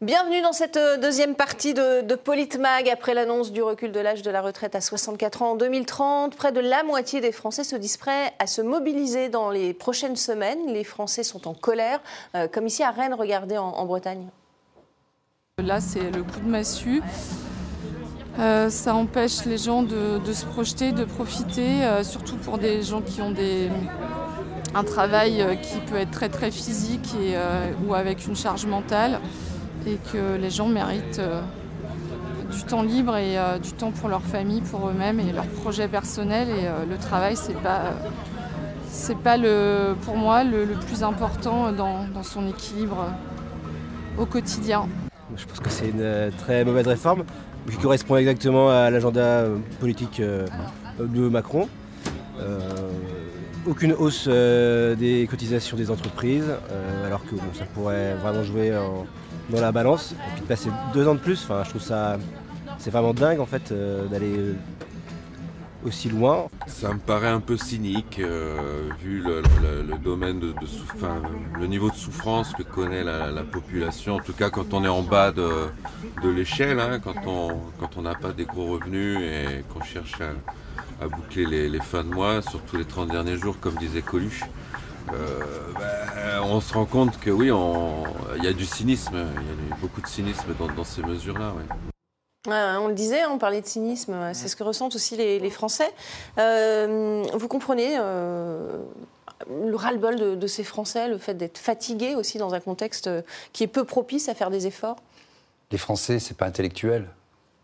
Bienvenue 0.02 0.42
dans 0.42 0.52
cette 0.52 0.78
euh, 0.78 0.96
deuxième 0.96 1.36
partie 1.36 1.74
de, 1.74 2.16
Politmag. 2.16 2.88
Après 2.88 3.14
l'annonce 3.14 3.52
du 3.52 3.62
recul 3.62 3.92
de 3.92 4.00
l'âge 4.00 4.22
de 4.22 4.32
la 4.32 4.42
retraite 4.42 4.74
à 4.74 4.80
64 4.80 5.42
ans 5.42 5.52
en 5.52 5.54
2030, 5.54 6.34
près 6.34 6.50
de 6.50 6.58
la 6.58 6.82
moitié 6.82 7.20
des 7.20 7.30
Français 7.30 7.62
se 7.62 7.76
disent 7.76 7.98
prêts 7.98 8.32
à 8.40 8.48
se 8.48 8.62
mobiliser 8.62 9.28
dans 9.28 9.48
les 9.48 9.72
prochaines 9.72 10.16
semaines. 10.16 10.58
Les 10.66 10.82
Français 10.82 11.22
sont 11.22 11.46
en 11.46 11.54
colère, 11.54 12.00
euh, 12.34 12.48
comme 12.48 12.66
ici 12.66 12.82
à 12.82 12.90
Rennes, 12.90 13.14
regardez 13.14 13.56
en, 13.58 13.86
Bretagne. 13.86 14.26
Là, 15.58 15.80
c'est 15.80 16.10
le 16.10 16.24
coup 16.24 16.40
de 16.40 16.48
massue. 16.48 17.00
Euh, 18.40 18.70
ça 18.70 18.96
empêche 18.96 19.44
les 19.44 19.58
gens 19.58 19.84
de, 19.84 20.18
se 20.32 20.46
projeter, 20.46 20.90
de 20.90 21.04
profiter, 21.04 22.02
surtout 22.02 22.38
pour 22.38 22.58
des 22.58 22.82
gens 22.82 23.02
qui 23.02 23.22
ont 23.22 23.30
des, 23.30 23.70
un 24.74 24.82
travail 24.82 25.60
qui 25.62 25.78
peut 25.78 25.98
être 25.98 26.10
très 26.10 26.28
très 26.28 26.50
physique 26.50 27.14
ou 27.86 27.94
avec 27.94 28.26
une 28.26 28.34
charge 28.34 28.66
mentale, 28.66 29.20
et 29.86 29.98
que 30.12 30.36
les 30.36 30.50
gens 30.50 30.68
méritent 30.68 31.18
euh, 31.18 31.40
du 32.50 32.62
temps 32.64 32.82
libre 32.82 33.16
et 33.16 33.38
euh, 33.38 33.58
du 33.58 33.72
temps 33.72 33.90
pour 33.90 34.08
leur 34.08 34.22
famille, 34.22 34.60
pour 34.60 34.88
eux-mêmes 34.88 35.20
et 35.20 35.32
leurs 35.32 35.46
projets 35.46 35.88
personnels. 35.88 36.48
Et 36.48 36.66
euh, 36.66 36.84
le 36.88 36.96
travail, 36.96 37.36
c'est 37.36 37.56
pas, 37.56 37.92
c'est 38.88 39.18
pas 39.18 39.36
le, 39.36 39.94
pour 40.02 40.16
moi 40.16 40.44
le, 40.44 40.66
plus 40.86 41.02
important 41.02 41.72
dans, 41.72 42.22
son 42.22 42.46
équilibre 42.48 43.06
au 44.18 44.26
quotidien. 44.26 44.88
Je 45.36 45.46
pense 45.46 45.60
que 45.60 45.70
c'est 45.70 45.88
une 45.88 46.30
très 46.38 46.64
mauvaise 46.64 46.86
réforme 46.86 47.24
qui 47.70 47.76
correspond 47.76 48.16
exactement 48.16 48.68
à 48.68 48.90
l'agenda 48.90 49.44
politique 49.80 50.20
de 50.20 51.28
Macron. 51.28 51.68
Aucune 53.66 53.92
hausse 53.92 54.28
des 54.28 55.26
cotisations 55.30 55.76
des 55.76 55.90
entreprises, 55.90 56.50
alors 57.06 57.22
que 57.24 57.36
ça 57.56 57.64
pourrait 57.72 58.14
vraiment 58.14 58.42
jouer 58.42 58.76
en- 58.76 59.06
dans 59.50 59.60
la 59.60 59.72
balance. 59.72 60.12
Et 60.12 60.32
puis 60.34 60.42
de 60.42 60.46
passer 60.46 60.70
deux 60.94 61.06
ans 61.08 61.14
de 61.14 61.20
plus, 61.20 61.42
enfin, 61.44 61.62
je 61.64 61.70
trouve 61.70 61.82
ça 61.82 62.18
c'est 62.82 62.90
vraiment 62.90 63.14
dingue 63.14 63.38
en 63.38 63.46
fait 63.46 63.70
euh, 63.70 64.06
d'aller 64.08 64.36
euh, 64.36 64.54
aussi 65.84 66.08
loin. 66.08 66.48
Ça 66.66 66.92
me 66.92 66.98
paraît 66.98 67.28
un 67.28 67.38
peu 67.38 67.56
cynique, 67.56 68.18
euh, 68.18 68.88
vu 69.00 69.22
le, 69.22 69.96
domaine 69.98 70.40
de, 70.40 70.48
de 70.48 71.60
le 71.60 71.66
niveau 71.68 71.90
de 71.90 71.94
souffrance 71.94 72.52
que 72.54 72.64
connaît 72.64 73.04
la, 73.04 73.30
la 73.30 73.42
population. 73.44 74.16
En 74.16 74.20
tout 74.20 74.32
cas, 74.32 74.50
quand 74.50 74.74
on 74.74 74.84
est 74.84 74.88
en 74.88 75.02
bas 75.02 75.30
de, 75.30 75.68
l'échelle, 76.24 76.80
hein, 76.80 76.98
quand 76.98 77.26
on 77.26 77.56
quand 77.78 77.96
on 77.96 78.02
n'a 78.02 78.16
pas 78.16 78.32
des 78.32 78.46
gros 78.46 78.66
revenus 78.66 79.18
et 79.20 79.64
qu'on 79.72 79.84
cherche 79.84 80.20
à, 80.20 81.04
à 81.04 81.06
boucler 81.06 81.46
les, 81.46 81.68
les 81.68 81.80
fins 81.80 82.02
de 82.02 82.12
mois, 82.12 82.42
surtout 82.42 82.76
les 82.76 82.84
30 82.84 83.10
derniers 83.10 83.36
jours, 83.36 83.60
comme 83.60 83.74
disait 83.76 84.02
Coluche. 84.02 84.42
Euh, 85.12 85.72
ben, 85.74 86.42
on 86.44 86.60
se 86.60 86.72
rend 86.74 86.84
compte 86.84 87.18
que 87.18 87.30
oui, 87.30 87.50
il 88.36 88.44
y 88.44 88.46
a 88.46 88.52
du 88.52 88.66
cynisme, 88.66 89.14
il 89.14 89.68
y 89.68 89.72
a 89.72 89.76
beaucoup 89.76 90.00
de 90.00 90.06
cynisme 90.06 90.54
dans, 90.76 90.84
ces 90.84 91.02
mesures-là. 91.02 91.54
on 92.46 92.88
le 92.88 92.94
disait, 92.94 93.24
on 93.26 93.38
parlait 93.38 93.60
de 93.60 93.66
cynisme, 93.66 94.14
c'est 94.32 94.48
ce 94.48 94.56
que 94.56 94.62
ressentent 94.62 94.94
aussi 94.94 95.16
les, 95.16 95.50
Français. 95.50 95.90
Euh, 96.38 97.24
vous 97.34 97.48
comprenez 97.48 97.96
euh, 97.98 98.78
le 99.50 99.76
ras-le-bol 99.76 100.16
de, 100.16 100.34
de, 100.34 100.46
ces 100.46 100.64
Français, 100.64 101.08
le 101.08 101.18
fait 101.18 101.34
d'être 101.34 101.58
fatigués 101.58 102.14
aussi 102.14 102.38
dans 102.38 102.54
un 102.54 102.60
contexte 102.60 103.10
qui 103.52 103.64
est 103.64 103.68
peu 103.68 103.84
propice 103.84 104.28
à 104.28 104.34
faire 104.34 104.50
des 104.50 104.66
efforts? 104.66 104.96
Les 105.70 105.78
Français, 105.78 106.18
c'est 106.18 106.36
pas 106.36 106.46
intellectuel. 106.46 107.08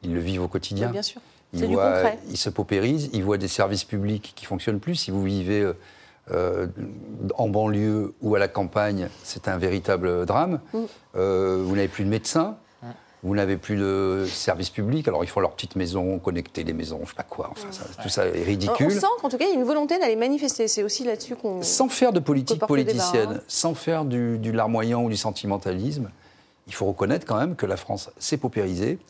Ils 0.02 0.14
le 0.14 0.20
vivent 0.20 0.42
au 0.42 0.48
quotidien. 0.48 0.90
bien 0.90 1.02
sûr. 1.02 1.20
Ils, 1.54 1.64
voient, 1.66 2.12
ils 2.28 2.36
se 2.36 2.50
paupérisent, 2.50 3.08
ils 3.12 3.22
voient 3.22 3.38
des 3.38 3.48
services 3.48 3.84
publics 3.84 4.32
qui 4.36 4.44
fonctionnent 4.44 4.80
plus. 4.80 4.96
Si 4.96 5.10
vous 5.10 5.22
vivez 5.22 5.60
euh, 5.60 5.72
euh, 6.32 6.66
en 7.36 7.48
banlieue 7.48 8.14
ou 8.22 8.34
à 8.34 8.38
la 8.38 8.48
campagne, 8.48 9.08
c'est 9.22 9.48
un 9.48 9.58
véritable 9.58 10.26
drame. 10.26 10.60
Mm. 10.72 10.78
Euh, 11.16 11.62
vous 11.64 11.76
n'avez 11.76 11.88
plus 11.88 12.04
de 12.04 12.10
médecins. 12.10 12.56
Vous 13.24 13.34
n'avez 13.34 13.56
plus 13.56 13.76
de 13.76 14.26
services 14.30 14.70
publics, 14.70 15.08
alors 15.08 15.24
ils 15.24 15.26
font 15.26 15.40
leur 15.40 15.50
petite 15.50 15.74
maison, 15.74 16.20
connecter 16.20 16.62
les 16.62 16.72
maisons, 16.72 16.98
je 16.98 17.02
ne 17.02 17.08
sais 17.08 17.14
pas 17.16 17.24
quoi. 17.24 17.50
Enfin, 17.50 17.66
tout 18.00 18.08
ça 18.08 18.28
est 18.28 18.44
ridicule. 18.44 18.86
On 18.86 19.00
sent 19.00 19.06
qu'en 19.20 19.28
tout 19.28 19.36
cas, 19.36 19.44
il 19.46 19.48
y 19.48 19.56
a 19.56 19.58
une 19.58 19.66
volonté 19.66 19.98
d'aller 19.98 20.14
manifester. 20.14 20.68
C'est 20.68 20.84
aussi 20.84 21.02
là-dessus 21.02 21.34
qu'on. 21.34 21.60
Sans 21.62 21.88
faire 21.88 22.12
de 22.12 22.20
politique 22.20 22.64
politicienne, 22.64 23.38
hein. 23.38 23.42
sans 23.48 23.74
faire 23.74 24.04
du, 24.04 24.38
du 24.38 24.52
larmoyant 24.52 25.02
ou 25.02 25.08
du 25.08 25.16
sentimentalisme, 25.16 26.10
il 26.68 26.74
faut 26.74 26.86
reconnaître 26.86 27.26
quand 27.26 27.38
même 27.38 27.56
que 27.56 27.66
la 27.66 27.76
France 27.76 28.10
s'est 28.20 28.36
paupérisée 28.36 29.00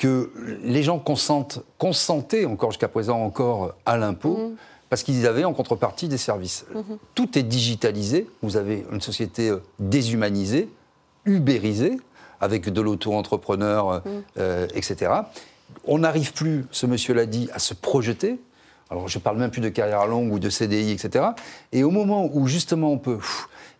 que 0.00 0.30
les 0.62 0.82
gens 0.82 0.98
consentent, 0.98 1.60
consentaient 1.76 2.46
encore 2.46 2.70
jusqu'à 2.70 2.88
présent 2.88 3.22
encore 3.22 3.74
à 3.84 3.98
l'impôt. 3.98 4.36
Mhm. 4.36 4.56
Parce 4.90 5.02
qu'ils 5.02 5.26
avaient 5.26 5.44
en 5.44 5.54
contrepartie 5.54 6.08
des 6.08 6.18
services. 6.18 6.66
Mhm. 6.74 6.98
Tout 7.14 7.38
est 7.38 7.42
digitalisé. 7.42 8.28
Vous 8.42 8.56
avez 8.58 8.84
une 8.92 9.00
société 9.00 9.48
euh, 9.48 9.62
déshumanisée, 9.78 10.68
ubérisée, 11.24 11.98
avec 12.40 12.68
de 12.68 12.80
l'auto-entrepreneur, 12.80 13.88
euh, 13.88 14.00
mhm. 14.04 14.22
euh, 14.38 14.66
etc. 14.74 15.12
On 15.84 15.98
n'arrive 15.98 16.32
plus, 16.32 16.66
ce 16.70 16.86
monsieur 16.86 17.14
l'a 17.14 17.26
dit, 17.26 17.48
à 17.54 17.58
se 17.58 17.72
projeter. 17.72 18.38
Alors 18.90 19.08
je 19.08 19.18
ne 19.18 19.22
parle 19.22 19.38
même 19.38 19.50
plus 19.50 19.60
de 19.60 19.68
carrière 19.68 20.06
longue 20.06 20.32
ou 20.32 20.38
de 20.38 20.50
CDI, 20.50 20.90
etc. 20.90 21.26
Et 21.72 21.84
au 21.84 21.90
moment 21.90 22.28
où 22.32 22.48
justement 22.48 22.90
on 22.90 22.98
peut 22.98 23.18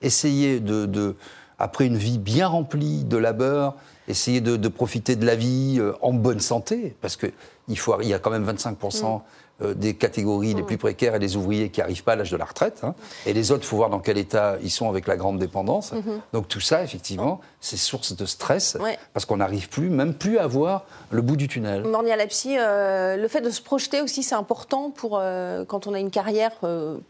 essayer 0.03 0.61
de, 0.61 1.17
après 1.59 1.87
une 1.87 1.97
vie 1.97 2.19
bien 2.19 2.47
remplie 2.47 3.05
de 3.05 3.17
labeur, 3.17 3.75
essayer 4.09 4.41
de, 4.41 4.69
profiter 4.69 5.17
de 5.17 5.27
la 5.27 5.37
vie 5.37 5.77
euh, 5.79 5.93
en 6.01 6.13
bonne 6.13 6.41
santé, 6.41 6.97
parce 7.01 7.17
qu'il 7.17 7.33
il 7.69 8.09
y 8.09 8.15
a 8.15 8.19
quand 8.19 8.31
même 8.31 8.49
25% 8.49 9.05
euh, 9.05 9.19
des 9.75 9.95
catégories 9.95 10.55
les 10.55 10.63
plus 10.63 10.79
précaires 10.79 11.15
et 11.15 11.19
des 11.19 11.37
ouvriers 11.37 11.71
qui 11.71 11.81
n'arrivent 11.81 12.05
pas 12.05 12.13
à 12.13 12.17
l'âge 12.17 12.31
de 12.31 12.37
la 12.37 12.45
retraite. 12.45 12.81
Hein. 12.83 12.95
Et 13.27 13.33
les 13.33 13.53
autres, 13.53 13.65
il 13.65 13.67
faut 13.67 13.77
voir 13.77 13.91
dans 13.91 14.01
quel 14.01 14.19
état 14.19 14.57
ils 14.63 14.71
sont 14.71 14.89
avec 14.89 15.07
la 15.07 15.17
grande 15.17 15.39
dépendance. 15.39 15.93
Mm-hmm. 15.93 16.21
Donc 16.33 16.49
tout 16.49 16.61
ça, 16.61 16.83
effectivement, 16.83 17.41
c'est 17.61 17.77
source 17.77 18.17
de 18.17 18.25
stress 18.25 18.79
parce 19.13 19.27
qu'on 19.27 19.37
n'arrive 19.37 19.69
plus, 19.69 19.91
même 19.91 20.15
plus 20.15 20.39
à 20.39 20.47
voir 20.47 20.85
le 21.11 21.23
bout 21.23 21.37
du 21.37 21.47
tunnel. 21.47 21.85
Mornia 21.85 22.17
Lapsi, 22.17 22.57
euh, 22.59 23.17
le 23.17 23.29
fait 23.29 23.41
de 23.41 23.51
se 23.51 23.61
projeter 23.61 24.01
aussi, 24.01 24.23
c'est 24.23 24.35
important 24.35 24.91
pour 24.91 25.19
euh, 25.19 25.65
quand 25.65 25.87
on 25.87 25.95
a 25.95 25.99
une 25.99 26.11
carrière 26.11 26.53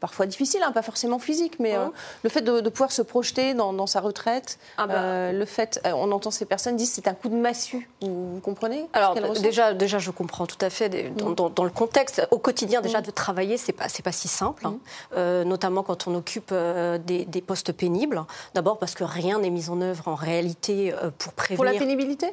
parfois 0.00 0.26
difficile, 0.26 0.62
hein, 0.64 0.72
pas 0.72 0.82
forcément 0.82 1.18
physique, 1.18 1.58
mais 1.60 1.76
mm. 1.76 1.92
le 2.24 2.30
fait 2.30 2.42
de, 2.42 2.68
pouvoir 2.68 2.92
se 2.92 3.02
projeter 3.02 3.54
dans, 3.54 3.86
sa 3.86 4.00
retraite, 4.00 4.58
ah 4.76 4.86
bah. 4.86 5.32
le 5.32 5.44
fait, 5.44 5.80
on 5.84 6.12
entend 6.12 6.30
ces 6.30 6.44
personnes 6.44 6.76
dire 6.76 6.86
c'est 6.90 7.08
un 7.08 7.14
coup 7.14 7.28
de 7.28 7.36
massue. 7.36 7.88
Vous, 8.02 8.40
comprenez 8.42 8.86
Alors 8.92 9.14
déjà, 9.40 9.72
déjà, 9.72 9.98
je 9.98 10.10
comprends 10.10 10.46
tout 10.46 10.58
à 10.60 10.70
fait 10.70 11.12
dans, 11.16 11.48
dans 11.48 11.64
le 11.64 11.70
contexte 11.70 12.26
quotidien 12.40 12.80
déjà 12.80 13.00
mm. 13.00 13.04
de 13.04 13.10
travailler, 13.10 13.56
c'est 13.56 13.72
pas 13.72 13.88
c'est 13.88 14.02
pas 14.02 14.12
si 14.12 14.28
simple, 14.28 14.66
hein. 14.66 14.70
mm. 14.70 15.14
euh, 15.16 15.44
notamment 15.44 15.82
quand 15.82 16.08
on 16.08 16.14
occupe 16.14 16.50
euh, 16.52 16.98
des, 16.98 17.26
postes 17.46 17.72
pénibles. 17.72 18.22
D'abord 18.54 18.78
parce 18.78 18.94
que 18.94 19.04
rien 19.04 19.38
n'est 19.38 19.50
mis 19.50 19.70
en 19.70 19.80
œuvre 19.80 20.08
en 20.08 20.14
réalité 20.40 20.92
euh, 20.92 21.11
pour 21.16 21.33
prévenir. 21.33 21.57
Pour 21.57 21.64
la 21.64 21.79
pénibilité? 21.79 22.26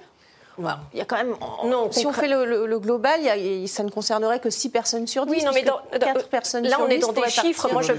Il 0.93 0.97
y 0.97 1.01
a 1.01 1.05
quand 1.05 1.17
même. 1.17 1.35
Non, 1.65 1.91
si 1.91 2.05
on 2.07 2.13
fait 2.13 2.27
le, 2.27 2.79
global, 2.79 3.21
ça 3.67 3.83
ne 3.83 3.89
concernerait 3.89 4.39
que 4.39 4.49
6 4.49 4.69
personnes 4.69 5.07
sur 5.07 5.25
10. 5.25 5.31
Oui, 5.31 5.43
non, 5.43 5.51
mais 5.53 5.63
dans, 5.63 5.79
4 5.91 6.29
personnes 6.29 6.67
là, 6.67 6.77
on 6.79 6.87
est 6.87 6.97
dans 6.97 7.11
des 7.11 7.29
chiffres. 7.29 7.69
Moi, 7.71 7.81
je... 7.81 7.93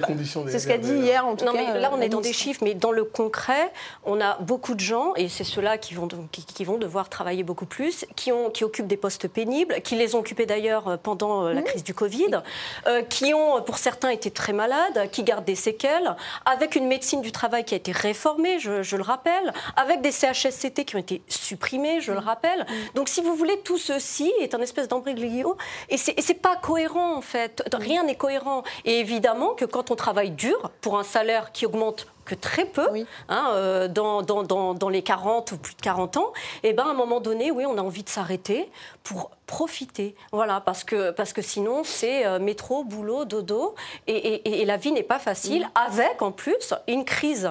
C'est 0.49 0.59
ce 0.59 0.67
qu'a 0.67 0.79
dit 0.79 0.93
hier, 0.93 1.27
en 1.27 1.37
tout 1.37 1.45
non, 1.45 1.53
Mais 1.55 1.79
là, 1.79 1.91
on 1.93 2.01
est 2.01 2.09
dans 2.09 2.21
des 2.21 2.33
chiffres, 2.33 2.61
mais 2.65 2.75
dans 2.75 2.91
le 2.91 3.05
concret, 3.05 3.73
on 4.05 4.21
a 4.21 4.39
beaucoup 4.41 4.75
de 4.75 4.81
gens, 4.81 5.15
et 5.15 5.29
c'est 5.29 5.45
ceux-là 5.45 5.79
qui 5.79 5.95
vont, 5.95 6.09
qui, 6.33 6.65
vont 6.65 6.79
devoir 6.79 7.09
travailler 7.09 7.43
beaucoup 7.43 7.67
plus, 7.67 8.05
qui, 8.17 8.33
ont, 8.33 8.51
qui 8.51 8.65
occupent 8.65 8.87
des 8.87 8.97
postes 8.97 9.29
pénibles, 9.29 9.81
qui 9.83 9.95
les 9.95 10.15
ont 10.15 10.19
occupés 10.19 10.47
d'ailleurs 10.47 10.89
euh, 10.89 10.97
pendant 10.97 11.47
euh, 11.47 11.53
la 11.53 11.61
mmh. 11.61 11.65
crise 11.65 11.85
du 11.85 11.95
Covid, 11.95 12.43
euh, 12.87 13.03
qui 13.03 13.35
ont, 13.35 13.63
pour 13.63 13.79
certains, 13.79 14.11
été 14.11 14.31
très 14.31 14.53
malades, 14.53 15.11
qui 15.13 15.23
gardent 15.23 15.45
des 15.45 15.55
séquelles, 15.55 16.17
avec 16.45 16.75
une 16.75 16.87
médecine 16.87 17.21
du 17.21 17.33
travail 17.33 17.65
qui 17.65 17.75
a 17.75 17.77
été 17.77 17.93
réformée, 17.93 18.59
je, 18.59 18.83
je 18.83 18.97
le 18.97 19.03
rappelle, 19.03 19.53
avec 19.77 20.01
des 20.01 20.11
CHSCT 20.13 20.85
qui 20.85 20.97
ont 20.97 21.01
été 21.01 21.23
supprimés, 21.29 22.01
je 22.01 22.13
le 22.13 22.19
rappelle 22.19 22.48
Mm. 22.57 22.95
Donc, 22.95 23.09
si 23.09 23.21
vous 23.21 23.35
voulez, 23.35 23.59
tout 23.61 23.79
ceci 23.79 24.33
est 24.41 24.55
un 24.55 24.61
espèce 24.61 24.89
d'embriglio 24.89 25.57
et 25.89 25.97
c'est 25.97 26.41
pas 26.41 26.57
cohérent 26.57 27.17
en 27.17 27.23
fait. 27.23 27.63
Mm. 27.73 27.77
Rien 27.77 28.05
n'est 28.05 28.17
cohérent. 28.17 28.63
Et 28.85 29.01
évidemment 29.01 29.55
que 29.55 29.65
quand 29.65 29.91
on 29.91 29.97
travaille 29.97 30.31
dur 30.31 30.71
pour 30.81 30.99
un 30.99 31.05
salaire 31.05 31.53
qui 31.53 31.67
augmente 31.67 32.07
que 32.29 32.35
très 32.35 32.67
peu, 32.67 32.87
hein, 33.31 33.51
euh, 33.55 33.89
dans, 33.89 34.21
dans, 34.23 34.45
dans, 34.75 34.89
les 34.91 35.03
40 35.03 35.53
ou 35.53 35.57
plus 35.57 35.75
de 35.75 35.81
40 35.81 36.19
ans, 36.19 36.33
et 36.63 36.69
eh 36.69 36.73
ben 36.75 36.85
à 36.85 36.91
un 36.91 36.95
moment 36.95 37.21
donné, 37.21 37.51
oui, 37.51 37.65
on 37.67 37.79
a 37.79 37.81
envie 37.81 38.03
de 38.03 38.09
s'arrêter 38.09 38.71
pour 39.03 39.31
profiter. 39.47 40.15
Voilà, 40.31 40.61
parce 40.61 40.85
que, 40.85 41.11
parce 41.11 41.33
que 41.33 41.41
sinon, 41.41 41.85
c'est 41.85 42.27
euh, 42.27 42.39
métro, 42.39 42.85
boulot, 42.85 43.25
dodo, 43.25 43.75
et, 44.07 44.61
et, 44.61 44.65
la 44.67 44.77
vie 44.77 44.93
n'est 44.93 45.03
pas 45.03 45.19
facile, 45.19 45.63
mm. 45.63 45.71
avec 45.87 46.21
en 46.21 46.31
plus 46.31 46.75
une 46.87 47.07
crise 47.07 47.51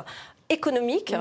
économique 0.50 1.14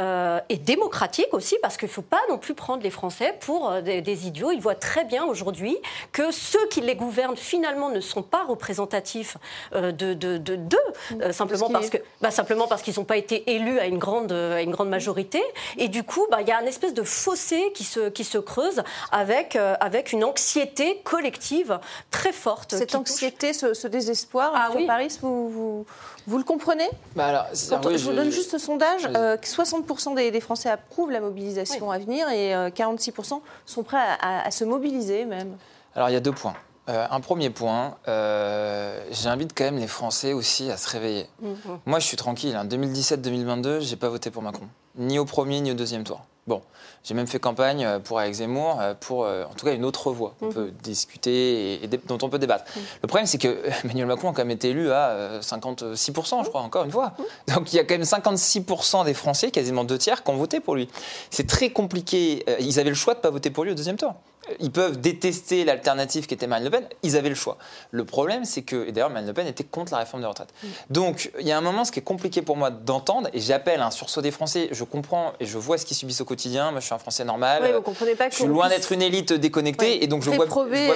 euh, 0.00 0.40
et 0.48 0.56
démocratique 0.56 1.28
aussi, 1.32 1.56
parce 1.60 1.76
qu'il 1.76 1.88
ne 1.88 1.92
faut 1.92 2.00
pas 2.02 2.20
non 2.30 2.38
plus 2.38 2.54
prendre 2.54 2.82
les 2.82 2.90
Français 2.90 3.36
pour 3.40 3.70
euh, 3.70 3.80
des, 3.82 4.26
idiots. 4.26 4.50
Ils 4.50 4.60
voient 4.60 4.74
très 4.74 5.04
bien 5.04 5.24
aujourd'hui 5.24 5.76
que 6.12 6.30
ceux 6.30 6.66
qui 6.68 6.80
les 6.80 6.96
gouvernent 6.96 7.36
finalement 7.36 7.90
ne 7.90 8.00
sont 8.00 8.22
pas 8.22 8.42
représentatifs 8.44 9.36
euh, 9.74 9.92
de 9.92 10.14
d'eux, 10.14 10.38
de, 10.38 11.32
simplement, 11.32 11.68
parce 11.68 11.90
que, 11.90 11.98
bah, 12.22 12.30
simplement 12.30 12.66
parce 12.66 12.80
qu'ils 12.82 12.94
n'ont 12.98 13.04
pas 13.04 13.18
été 13.18 13.52
élus 13.54 13.78
à 13.78 13.86
une 13.86 13.98
grande, 13.98 14.32
à 14.32 14.62
une 14.62 14.70
grande 14.70 14.88
majorité. 14.88 15.42
Et 15.76 15.88
du 15.88 16.04
coup, 16.04 16.26
bah, 16.30 16.38
il 16.40 16.48
y 16.48 16.52
a 16.52 16.60
une 16.60 16.68
espèce 16.68 16.94
de 16.94 17.02
fossé 17.02 17.72
qui 17.74 17.84
se, 17.84 18.08
qui 18.08 18.24
se 18.24 18.38
creuse 18.38 18.82
avec, 19.10 19.56
avec 19.56 20.12
une 20.12 20.24
anxiété 20.24 21.00
collective 21.04 21.78
très 22.10 22.32
forte. 22.32 22.74
Cette 22.74 22.94
anxiété, 22.94 23.52
ce, 23.52 23.86
désespoir, 23.86 24.52
ah, 24.54 24.70
oui. 24.74 24.86
Paris, 24.86 25.18
vous, 25.20 25.48
vous, 25.50 25.86
vous, 26.26 26.38
le 26.38 26.44
comprenez? 26.44 26.88
Bah 27.14 27.26
alors, 27.26 27.46
Je 27.52 28.04
vous 28.04 28.12
donne 28.12 28.30
juste 28.30 28.50
ce 28.52 28.58
sondage. 28.58 29.02
60% 29.02 29.82
des, 30.14 30.40
Français 30.40 30.70
approuvent 30.70 31.10
la 31.10 31.20
mobilisation 31.20 31.90
à 31.90 31.98
venir 31.98 32.28
et 32.30 32.52
46% 32.52 33.40
sont 33.66 33.82
prêts 33.82 33.98
à, 34.20 34.50
se 34.50 34.64
mobiliser 34.64 35.24
même. 35.24 35.56
Alors 35.94 36.08
il 36.08 36.12
y 36.12 36.16
a 36.16 36.20
deux 36.20 36.32
points. 36.32 36.54
Euh, 36.88 37.06
un 37.10 37.20
premier 37.20 37.50
point, 37.50 37.96
euh, 38.08 39.04
j'invite 39.12 39.52
quand 39.56 39.64
même 39.64 39.78
les 39.78 39.86
Français 39.86 40.32
aussi 40.32 40.70
à 40.70 40.76
se 40.76 40.88
réveiller. 40.88 41.26
Mhm. 41.40 41.78
Moi, 41.86 42.00
je 42.00 42.06
suis 42.06 42.16
tranquille. 42.16 42.56
En 42.56 42.64
2017-2022, 42.64 43.80
j'ai 43.80 43.96
pas 43.96 44.08
voté 44.08 44.30
pour 44.30 44.42
Macron, 44.42 44.66
ni 44.96 45.18
au 45.18 45.24
premier 45.24 45.60
ni 45.60 45.70
au 45.70 45.74
deuxième 45.74 46.02
tour. 46.02 46.22
Bon, 46.48 46.60
j'ai 47.04 47.14
même 47.14 47.28
fait 47.28 47.38
campagne 47.38 47.84
euh, 47.84 48.00
pour 48.00 48.18
Alex 48.18 48.38
Zemmour, 48.38 48.82
pour 48.98 49.24
euh, 49.24 49.44
en 49.44 49.54
tout 49.54 49.64
cas 49.64 49.74
une 49.74 49.84
autre 49.84 50.10
voie 50.10 50.34
qu'on 50.40 50.46
mhm. 50.46 50.54
peut 50.54 50.72
discuter 50.82 51.84
et, 51.84 51.86
dont 51.86 52.18
on 52.20 52.28
peut 52.28 52.40
débattre. 52.40 52.64
Le 53.00 53.06
problème, 53.06 53.26
c'est 53.26 53.38
que 53.38 53.62
Emmanuel 53.84 54.06
Macron 54.06 54.30
a 54.30 54.32
quand 54.32 54.42
même 54.42 54.50
été 54.50 54.70
élu 54.70 54.90
à 54.90 55.38
56%, 55.40 56.42
je 56.42 56.48
crois, 56.48 56.62
encore 56.62 56.84
une 56.84 56.90
fois. 56.90 57.12
Donc 57.46 57.72
il 57.72 57.76
y 57.76 57.78
a 57.78 57.84
quand 57.84 57.94
même 57.94 58.02
56% 58.02 59.04
des 59.04 59.14
Français, 59.14 59.52
quasiment 59.52 59.84
deux 59.84 59.98
tiers, 59.98 60.24
qui 60.24 60.30
ont 60.32 60.36
voté 60.36 60.58
pour 60.58 60.74
lui. 60.74 60.88
C'est 61.30 61.46
très 61.46 61.70
compliqué. 61.70 62.44
Ils 62.58 62.80
avaient 62.80 62.90
le 62.90 62.96
choix 62.96 63.14
de 63.14 63.20
ne 63.20 63.22
pas 63.22 63.30
voter 63.30 63.50
pour 63.50 63.62
lui 63.62 63.70
au 63.70 63.76
deuxième 63.76 63.96
tour 63.96 64.14
ils 64.60 64.70
peuvent 64.70 65.00
détester 65.00 65.64
l'alternative 65.64 66.26
qui 66.26 66.34
était 66.34 66.46
Marine 66.46 66.64
Le 66.64 66.70
Pen, 66.70 66.84
ils 67.02 67.16
avaient 67.16 67.28
le 67.28 67.34
choix. 67.34 67.58
Le 67.90 68.04
problème, 68.04 68.44
c'est 68.44 68.62
que, 68.62 68.86
et 68.86 68.92
d'ailleurs, 68.92 69.10
Marine 69.10 69.28
Le 69.28 69.34
Pen 69.34 69.46
était 69.46 69.64
contre 69.64 69.92
la 69.92 69.98
réforme 69.98 70.22
des 70.22 70.28
retraites. 70.28 70.52
Mm. 70.62 70.66
Donc, 70.90 71.30
il 71.40 71.46
y 71.46 71.52
a 71.52 71.58
un 71.58 71.60
moment, 71.60 71.84
ce 71.84 71.92
qui 71.92 72.00
est 72.00 72.02
compliqué 72.02 72.42
pour 72.42 72.56
moi 72.56 72.70
d'entendre, 72.70 73.28
et 73.32 73.40
j'appelle 73.40 73.80
un 73.80 73.90
sursaut 73.90 74.20
des 74.20 74.30
Français, 74.30 74.68
je 74.72 74.84
comprends 74.84 75.32
et 75.40 75.46
je 75.46 75.58
vois 75.58 75.78
ce 75.78 75.86
qu'ils 75.86 75.96
subissent 75.96 76.20
au 76.20 76.24
quotidien, 76.24 76.70
moi 76.70 76.80
je 76.80 76.86
suis 76.86 76.94
un 76.94 76.98
Français 76.98 77.24
normal, 77.24 77.62
oui, 77.64 77.72
vous 77.72 77.82
comprenez 77.82 78.14
pas 78.14 78.30
je 78.30 78.36
suis 78.36 78.46
loin 78.46 78.68
d'être 78.68 78.92
une 78.92 79.02
élite 79.02 79.32
déconnectée, 79.32 80.02
et 80.02 80.06
donc 80.06 80.22
je 80.22 80.30
vois, 80.30 80.46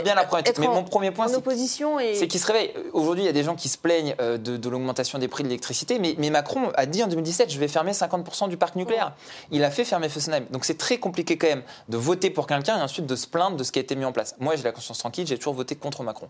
bien 0.03 0.15
la 0.15 0.25
première 0.25 0.45
Mais 0.59 0.67
mon 0.67 0.85
premier 0.85 1.11
point, 1.11 1.29
c'est 1.29 2.29
qu'ils 2.29 2.41
se 2.41 2.47
réveillent. 2.47 2.73
Aujourd'hui, 2.93 3.25
il 3.25 3.27
y 3.27 3.31
a 3.31 3.33
des 3.33 3.43
gens 3.43 3.55
qui 3.55 3.69
se 3.69 3.79
plaignent 3.79 4.15
euh, 4.21 4.39
de, 4.39 4.69
l'augmentation 4.69 5.19
des 5.19 5.29
prix 5.29 5.43
de 5.43 5.49
l'électricité, 5.49 5.99
mais, 5.99 6.31
Macron 6.31 6.71
a 6.75 6.87
dit 6.87 7.03
en 7.03 7.07
2017, 7.07 7.51
je 7.51 7.59
vais 7.59 7.69
fermer 7.69 7.93
50% 7.93 8.49
du 8.49 8.57
parc 8.57 8.77
nucléaire. 8.77 9.15
Il 9.53 9.63
a 9.65 9.71
fait 9.71 9.85
fermer 9.85 10.09
Fessenheim. 10.09 10.45
Donc 10.51 10.65
c'est 10.65 10.77
très 10.77 10.99
compliqué 10.99 11.39
quand 11.39 11.47
même 11.47 11.63
de 11.89 11.97
voter 11.97 12.31
pour 12.31 12.47
quelqu'un 12.47 12.79
et 12.79 12.83
ensuite 12.83 13.07
de 13.07 13.17
se 13.17 13.27
de 13.57 13.65
ce 13.65 13.73
qui 13.73 13.79
a 13.79 13.83
été 13.83 13.95
mis 13.97 14.05
en 14.05 14.13
place. 14.13 14.35
Moi, 14.39 14.57
j'ai 14.57 14.63
la 14.63 14.73
conscience 14.73 14.99
tranquille, 14.99 15.27
j'ai 15.27 15.37
toujours 15.37 15.55
voté 15.55 15.77
contre 15.77 16.03
Macron. 16.03 16.27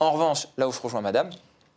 En 0.00 0.12
revanche, 0.12 0.48
là 0.56 0.68
où 0.68 0.72
je 0.72 0.80
rejoins 0.80 1.00
madame, 1.00 1.30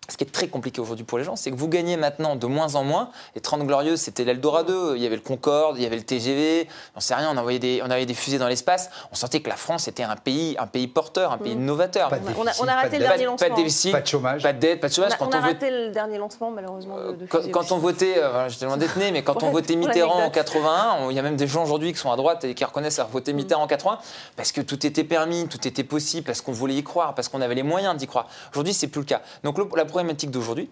ce 0.09 0.17
qui 0.17 0.23
est 0.23 0.31
très 0.31 0.47
compliqué 0.47 0.79
aujourd'hui 0.81 1.03
pour 1.05 1.17
les 1.17 1.23
gens, 1.23 1.35
c'est 1.35 1.51
que 1.51 1.55
vous 1.55 1.67
gagnez 1.67 1.97
maintenant 1.97 2.35
de 2.35 2.47
moins 2.47 2.75
en 2.75 2.83
moins. 2.83 3.09
Les 3.35 3.41
30 3.41 3.63
Glorieuses, 3.65 3.99
c'était 3.99 4.23
l'Eldorado. 4.23 4.95
Il 4.95 5.01
y 5.01 5.05
avait 5.05 5.15
le 5.17 5.21
Concorde, 5.21 5.77
il 5.77 5.83
y 5.83 5.85
avait 5.85 5.97
le 5.97 6.03
TGV. 6.03 6.67
On 6.95 6.99
sait 6.99 7.13
rien, 7.15 7.29
on 7.33 7.37
envoyait 7.37 7.59
des, 7.59 7.81
on 7.85 7.89
avait 7.89 8.05
des 8.05 8.13
fusées 8.13 8.37
dans 8.37 8.47
l'espace. 8.47 8.89
On 9.11 9.15
sentait 9.15 9.41
que 9.41 9.49
la 9.49 9.55
France 9.57 9.87
était 9.87 10.03
un 10.03 10.15
pays, 10.15 10.55
un 10.59 10.67
pays 10.67 10.87
porteur, 10.87 11.31
un 11.33 11.37
pays 11.37 11.55
Mm. 11.55 11.65
novateur. 11.65 12.09
Pas 12.09 12.19
de 12.19 12.25
On 12.37 12.47
a, 12.47 12.51
on 12.61 12.67
a 12.67 12.75
raté 12.75 12.89
pas 12.89 12.97
le 12.97 12.99
de- 12.99 13.03
dernier 13.03 13.25
Pas 13.25 13.31
lancement. 13.31 13.49
de 13.49 13.55
déficit, 13.55 13.91
Pas 13.91 14.01
de 14.01 14.07
chômage. 14.07 14.43
pas 14.43 14.53
de 14.53 14.59
dette, 14.59 14.79
pas 14.79 14.87
de 14.87 14.93
On 14.93 14.95
chômage. 14.95 15.11
a, 15.13 15.17
Quand 15.17 15.27
on 15.27 15.31
a 15.31 15.37
on 15.37 15.41
vote- 15.41 15.49
raté 15.53 15.69
le 15.71 15.89
dernier 15.91 16.17
lancement, 16.17 16.51
malheureusement. 16.51 16.97
de- 16.97 17.11
de 17.15 17.25
quand, 17.25 17.51
quand 17.51 17.71
on 17.73 17.77
votait, 17.77 18.17
euh, 18.17 18.47
j'étais 18.49 18.65
loin 18.65 18.77
d'être 18.77 18.95
né, 18.97 19.11
mais 19.11 19.23
quand 19.23 19.43
on 19.43 19.51
votait 19.51 19.75
Mitterrand 19.75 20.13
en 20.13 20.17
l'anecdote. 20.19 20.45
81, 20.45 20.95
on- 21.01 21.09
il 21.09 21.15
y 21.15 21.19
a 21.19 21.21
même 21.21 21.35
des 21.35 21.47
gens 21.47 21.63
aujourd'hui 21.63 21.91
qui 21.91 21.99
sont 21.99 22.11
à 22.11 22.15
droite 22.15 22.43
et 22.45 22.53
qui 22.53 22.63
reconnaissent 22.63 22.99
avoir 22.99 23.11
voté 23.11 23.33
Mitterrand 23.33 23.63
en 23.63 23.67
80, 23.67 23.99
parce 24.35 24.51
que 24.51 24.61
tout 24.61 24.85
était 24.85 25.03
permis, 25.03 25.47
tout 25.47 25.67
était 25.67 25.83
possible, 25.83 26.25
parce 26.25 26.41
qu'on 26.41 26.53
voulait 26.53 26.75
y 26.75 26.83
croire, 26.83 27.13
parce 27.13 27.27
qu'on 27.27 27.41
avait 27.41 27.55
les 27.55 27.63
moyens 27.63 27.95
d'y 27.97 28.07
croire. 28.07 28.27
Aujourd'hui, 28.53 28.73
c'est 28.73 28.87
plus 28.87 29.01
le 29.01 29.05
cas. 29.05 29.21
Donc 29.43 29.57
le- 29.57 29.67
la 29.75 29.85
problématique 29.97 30.29
d'aujourd'hui, 30.29 30.69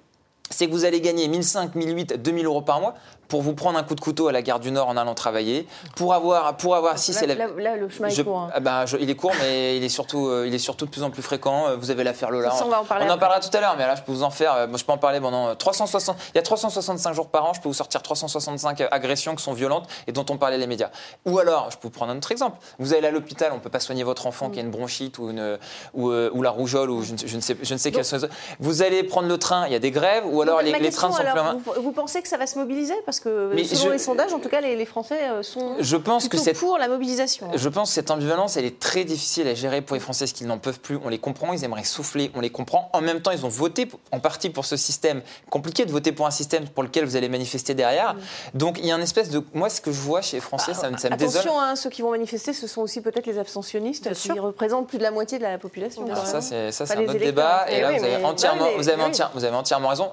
c'est 0.49 0.67
que 0.67 0.71
vous 0.71 0.85
allez 0.85 1.01
gagner 1.01 1.27
1500, 1.27 1.69
1008, 1.75 2.21
2000 2.21 2.45
euros 2.45 2.61
par 2.61 2.79
mois 2.79 2.93
pour 3.27 3.41
vous 3.41 3.55
prendre 3.55 3.79
un 3.79 3.83
coup 3.83 3.95
de 3.95 3.99
couteau 4.01 4.27
à 4.27 4.31
la 4.31 4.43
gare 4.43 4.59
du 4.59 4.69
Nord 4.69 4.87
en 4.87 4.95
allant 4.97 5.15
travailler, 5.15 5.67
pour 5.95 6.13
avoir, 6.13 6.55
pour 6.57 6.75
avoir 6.75 6.99
si 6.99 7.11
Là, 7.11 7.19
c'est 7.19 7.25
la- 7.25 7.33
là, 7.33 7.47
là, 7.57 7.75
le 7.75 7.89
chemin 7.89 8.07
je- 8.07 8.21
est 8.21 8.23
court. 8.23 8.37
hein. 8.37 8.51
ah 8.53 8.59
ben, 8.59 8.85
je- 8.85 8.97
il 8.97 9.09
est 9.09 9.15
court, 9.15 9.31
mais 9.41 9.75
il 9.77 9.83
est 9.83 9.89
surtout, 9.89 10.27
euh, 10.27 10.45
il 10.45 10.53
est 10.53 10.59
surtout 10.59 10.85
de 10.85 10.91
plus 10.91 11.01
en 11.01 11.09
plus 11.09 11.23
fréquent. 11.23 11.65
Euh, 11.69 11.75
Vous 11.75 11.89
avez 11.89 12.03
l'affaire 12.03 12.29
Lola. 12.29 12.51
Ça, 12.51 12.63
on 12.67 12.69
va 12.69 12.81
en 12.81 12.85
parler 12.85 13.05
on 13.05 13.07
en 13.07 13.13
après. 13.13 13.21
parlera 13.21 13.39
tout 13.39 13.57
à 13.57 13.59
l'heure, 13.61 13.73
mais 13.79 13.87
là, 13.87 13.95
je 13.95 14.03
peux 14.03 14.11
vous 14.11 14.21
en 14.21 14.29
faire. 14.29 14.53
euh, 14.53 14.67
moi, 14.67 14.77
je 14.77 14.85
peux 14.85 14.91
en 14.91 14.99
parler 14.99 15.19
pendant 15.19 15.47
euh, 15.47 15.53
360. 15.55 16.15
Il 16.33 16.35
y 16.35 16.39
a 16.39 16.43
365 16.43 17.13
jours 17.13 17.27
par 17.29 17.45
an. 17.45 17.53
Je 17.53 17.61
peux 17.61 17.67
vous 17.67 17.73
sortir 17.73 18.03
365 18.03 18.83
agressions 18.91 19.35
qui 19.35 19.43
sont 19.43 19.53
violentes 19.53 19.87
et 20.05 20.11
dont 20.11 20.25
on 20.29 20.37
parlait 20.37 20.59
les 20.59 20.67
médias. 20.67 20.91
Ou 21.25 21.39
alors, 21.39 21.71
je 21.71 21.77
peux 21.77 21.87
vous 21.87 21.89
prendre 21.89 22.11
un 22.11 22.17
autre 22.17 22.31
exemple. 22.31 22.59
Vous 22.77 22.93
allez 22.93 23.07
à 23.07 23.11
l'hôpital, 23.11 23.51
on 23.55 23.59
peut 23.59 23.71
pas 23.71 23.79
soigner 23.79 24.03
votre 24.03 24.27
enfant 24.27 24.51
qui 24.51 24.59
a 24.59 24.61
une 24.61 24.69
bronchite 24.69 25.17
ou 25.17 25.31
une 25.31 25.57
ou, 25.95 26.11
euh, 26.11 26.29
ou 26.31 26.43
la 26.43 26.51
rougeole 26.51 26.91
ou 26.91 27.01
je 27.01 27.13
ne, 27.13 27.17
sais, 27.41 27.57
je 27.59 27.73
ne 27.73 27.79
sais 27.79 27.89
les 27.89 28.13
autres. 28.23 28.29
Vous 28.59 28.83
allez 28.83 29.01
prendre 29.01 29.27
le 29.27 29.39
train, 29.39 29.65
il 29.65 29.73
y 29.73 29.75
a 29.75 29.79
des 29.79 29.89
grèves 29.91 30.25
ou 30.35 30.41
alors 30.41 30.61
les, 30.61 30.71
les 30.79 30.91
trains 30.91 31.09
ne 31.09 31.13
sont 31.13 31.19
alors, 31.19 31.35
main. 31.35 31.57
vous, 31.65 31.81
vous 31.81 31.91
pensez 31.91 32.21
que 32.21 32.27
ça 32.27 32.37
va 32.37 32.47
se 32.47 32.57
mobiliser 32.59 32.93
Parce 33.05 33.19
que 33.19 33.51
Mais 33.53 33.63
selon 33.63 33.85
je- 33.85 33.89
les 33.91 33.97
sondages, 33.97 34.33
en 34.33 34.39
tout 34.39 34.49
cas, 34.49 34.61
les, 34.61 34.75
les 34.75 34.85
Français 34.85 35.19
euh, 35.29 35.43
sont 35.43 35.75
Je 35.79 35.97
pense 35.97 36.25
que 36.25 36.29
plutôt 36.29 36.43
cette 36.43 36.59
pour 36.59 36.77
la 36.77 36.87
mobilisation. 36.87 37.49
Je 37.55 37.69
pense 37.69 37.89
que 37.89 37.95
cette 37.95 38.11
ambivalence, 38.11 38.57
elle 38.57 38.65
est 38.65 38.79
très 38.79 39.03
difficile 39.03 39.47
à 39.47 39.53
gérer 39.55 39.81
pour 39.81 39.95
les 39.95 39.99
Français, 39.99 40.25
parce 40.25 40.33
qu'ils 40.33 40.47
n'en 40.47 40.57
peuvent 40.57 40.79
plus. 40.79 40.99
On 41.03 41.09
les 41.09 41.19
comprend, 41.19 41.53
ils 41.53 41.63
aimeraient 41.63 41.83
souffler, 41.83 42.31
on 42.35 42.41
les 42.41 42.49
comprend. 42.49 42.89
En 42.93 43.01
même 43.01 43.21
temps, 43.21 43.31
ils 43.31 43.45
ont 43.45 43.49
voté 43.49 43.87
en 44.11 44.19
partie 44.19 44.49
pour 44.49 44.65
ce 44.65 44.77
système. 44.77 45.21
Compliqué 45.49 45.85
de 45.85 45.91
voter 45.91 46.11
pour 46.11 46.25
un 46.27 46.31
système 46.31 46.67
pour 46.67 46.83
lequel 46.83 47.05
vous 47.05 47.15
allez 47.15 47.29
manifester 47.29 47.73
derrière. 47.73 48.15
Donc 48.53 48.77
il 48.79 48.85
y 48.85 48.91
a 48.91 48.95
une 48.95 49.01
espèce 49.01 49.29
de. 49.29 49.43
Moi, 49.53 49.69
ce 49.69 49.81
que 49.81 49.91
je 49.91 49.99
vois 50.01 50.21
chez 50.21 50.37
les 50.37 50.41
Français, 50.41 50.73
ça, 50.73 50.89
me- 50.89 50.97
ça 50.97 51.09
me 51.09 51.15
désole. 51.15 51.41
Attention, 51.41 51.59
hein, 51.59 51.75
ceux 51.75 51.89
qui 51.89 52.01
vont 52.01 52.11
manifester, 52.11 52.53
ce 52.53 52.67
sont 52.67 52.81
aussi 52.81 53.01
peut-être 53.01 53.25
les 53.27 53.37
abstentionnistes 53.39 54.13
qui 54.13 54.31
représentent 54.39 54.87
plus 54.87 54.97
de 54.97 55.03
la 55.03 55.11
moitié 55.11 55.37
de 55.37 55.43
la 55.43 55.57
population. 55.57 56.03
Alors 56.05 56.19
quand 56.19 56.25
ça, 56.41 56.55
même. 56.55 56.71
c'est 56.71 56.91
un 56.91 57.01
autre 57.03 57.13
débat. 57.13 57.65
Et 57.69 57.81
là, 57.81 57.89
oui, 57.91 57.97
vous 57.99 58.03
avez, 58.03 58.17
mais- 58.17 58.23
entièrement, 58.25 58.63
Ouais, 58.65 58.71
les- 58.71 58.77
vous, 58.77 58.89
avez 58.89 59.01
oui. 59.01 59.07
entière- 59.09 59.31
vous 59.33 59.43
avez 59.43 59.55
entièrement 59.55 59.89
raison. 59.89 60.09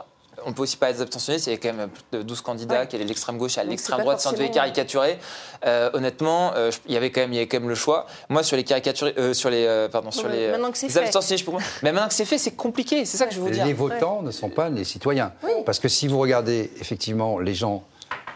On 0.47 0.53
peut 0.53 0.63
aussi 0.63 0.77
parler 0.77 0.95
des 0.97 1.03
abstentionnistes. 1.03 1.47
Il 1.47 1.51
y 1.51 1.55
a 1.55 1.59
quand 1.59 1.73
même 1.73 1.89
plus 1.91 2.03
de 2.19 2.23
12 2.23 2.41
candidats, 2.41 2.81
Ouais. 2.81 2.87
qui 2.87 2.97
est 2.97 3.05
l'extrême 3.05 3.39
gauche 3.39 3.59
à 3.59 3.65
l'extrême 3.65 3.97
pas 3.99 4.03
droite, 4.03 4.21
sans 4.21 4.33
devait 4.33 4.45
forcément- 4.47 4.65
caricaturer. 4.65 5.19
Euh, 5.67 5.91
honnêtement, 5.93 6.53
euh, 6.55 6.71
je- 6.71 6.79
il 6.87 6.95
y 6.95 6.97
avait 6.97 7.11
quand 7.11 7.21
même, 7.23 7.33
il 7.33 7.37
y 7.37 7.39
avait 7.39 7.49
quand 7.49 7.61
même 7.61 7.69
le 7.69 7.75
choix. 7.75 8.07
Moi, 8.29 8.43
sur 8.43 8.57
les 8.57 8.65
caricatures, 8.65 9.13
euh, 9.19 9.35
sur 9.35 9.51
les, 9.51 9.65
euh, 9.67 9.89
pardon, 9.89 10.11
sur 10.11 10.29
mais 10.29 10.37
les, 10.37 10.43
euh, 10.47 10.53
maintenant 10.53 10.71
que 10.73 10.79
c'est 10.79 10.87
les 10.89 10.93
fait. 10.93 11.01
abstentionnistes, 11.01 11.47
je 11.47 11.51
peux- 11.51 11.57
mais 11.83 11.93
maintenant 11.93 12.09
que 12.09 12.15
c'est 12.15 12.25
fait, 12.25 12.39
c'est 12.39 12.53
compliqué. 12.57 13.05
C'est 13.05 13.17
ça 13.17 13.27
que 13.27 13.35
je 13.35 13.41
veux 13.41 13.51
dire. 13.51 13.65
Les 13.67 13.73
votants 13.73 14.23
ne 14.23 14.31
sont 14.31 14.51
pas 14.51 14.69
les 14.69 14.85
citoyens. 14.85 15.33
Oui. 15.43 15.51
Parce 15.65 15.79
que 15.79 15.89
si 15.89 16.09
vous 16.09 16.19
regardez 16.19 16.71
effectivement 16.81 17.39
les 17.39 17.55
gens, 17.55 17.85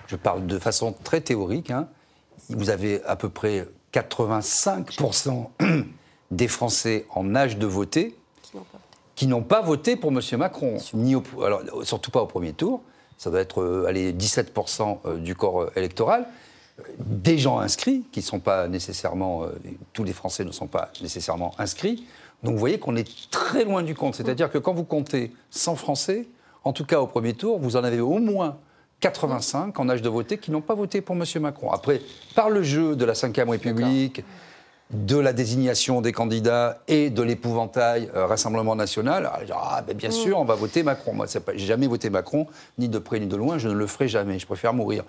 je 0.06 0.16
parle 0.16 0.46
de 0.46 0.58
façon 0.58 0.94
très 1.04 1.20
théorique, 1.20 1.70
hein, 1.70 1.88
vous 2.48 2.70
avez 2.70 3.02
à 3.04 3.16
peu 3.16 3.28
près 3.28 3.66
85% 3.92 5.50
des 6.30 6.48
Français 6.48 7.06
en 7.14 7.34
âge 7.34 7.56
de 7.56 7.66
voter 7.66 8.16
qui 9.16 9.26
n'ont 9.26 9.42
pas 9.42 9.60
voté 9.62 9.96
pour 9.96 10.12
M. 10.12 10.20
Macron, 10.38 10.76
ni 10.94 11.16
au- 11.16 11.22
alors, 11.42 11.62
surtout 11.82 12.10
pas 12.12 12.22
au 12.22 12.26
premier 12.26 12.52
tour. 12.52 12.82
Ça 13.18 13.30
doit 13.30 13.40
être 13.40 13.62
euh, 13.62 13.86
allez, 13.88 14.12
17% 14.12 14.98
euh, 15.06 15.16
du 15.16 15.34
corps 15.34 15.62
euh, 15.62 15.72
électoral. 15.74 16.26
Des 16.98 17.38
gens 17.38 17.58
inscrits, 17.58 18.04
qui 18.12 18.20
ne 18.20 18.24
sont 18.24 18.40
pas 18.40 18.68
nécessairement. 18.68 19.44
euh, 19.44 19.48
tous 19.94 20.04
les 20.04 20.12
Français 20.12 20.44
ne 20.44 20.52
sont 20.52 20.66
pas 20.66 20.90
nécessairement 21.00 21.54
inscrits. 21.58 22.06
Donc 22.42 22.52
vous 22.52 22.60
voyez 22.60 22.78
qu'on 22.78 22.94
est 22.96 23.30
très 23.30 23.64
loin 23.64 23.82
du 23.82 23.94
compte. 23.94 24.14
C'est-à-dire 24.14 24.50
que 24.50 24.58
quand 24.58 24.74
vous 24.74 24.84
comptez 24.84 25.32
100 25.50 25.76
Français, 25.76 26.28
en 26.64 26.74
tout 26.74 26.84
cas 26.84 27.00
au 27.00 27.06
premier 27.06 27.32
tour, 27.32 27.58
vous 27.58 27.76
en 27.76 27.84
avez 27.84 28.00
au 28.00 28.18
moins 28.18 28.58
85 29.00 29.78
en 29.80 29.88
âge 29.88 30.02
de 30.02 30.08
voter 30.10 30.36
qui 30.36 30.50
n'ont 30.50 30.60
pas 30.60 30.74
voté 30.74 31.00
pour 31.00 31.16
M. 31.16 31.24
Macron. 31.40 31.70
Après, 31.70 32.02
par 32.34 32.50
le 32.50 32.62
jeu 32.62 32.94
de 32.96 33.04
la 33.06 33.14
Ve 33.14 33.48
République, 33.48 34.22
de 34.90 35.16
la 35.16 35.32
désignation 35.32 36.00
des 36.00 36.12
candidats 36.12 36.78
et 36.86 37.10
de 37.10 37.22
l'épouvantail 37.22 38.08
euh, 38.14 38.26
Rassemblement 38.26 38.76
national, 38.76 39.30
alors, 39.32 39.70
ah, 39.72 39.82
ben, 39.82 39.96
bien 39.96 40.10
sûr, 40.10 40.38
on 40.38 40.44
va 40.44 40.54
voter 40.54 40.82
Macron. 40.82 41.12
Moi, 41.12 41.26
j'ai 41.54 41.66
jamais 41.66 41.88
voté 41.88 42.08
Macron, 42.08 42.46
ni 42.78 42.88
de 42.88 42.98
près 42.98 43.18
ni 43.18 43.26
de 43.26 43.36
loin, 43.36 43.58
je 43.58 43.68
ne 43.68 43.74
le 43.74 43.86
ferai 43.86 44.06
jamais, 44.06 44.38
je 44.38 44.46
préfère 44.46 44.72
mourir. 44.72 45.04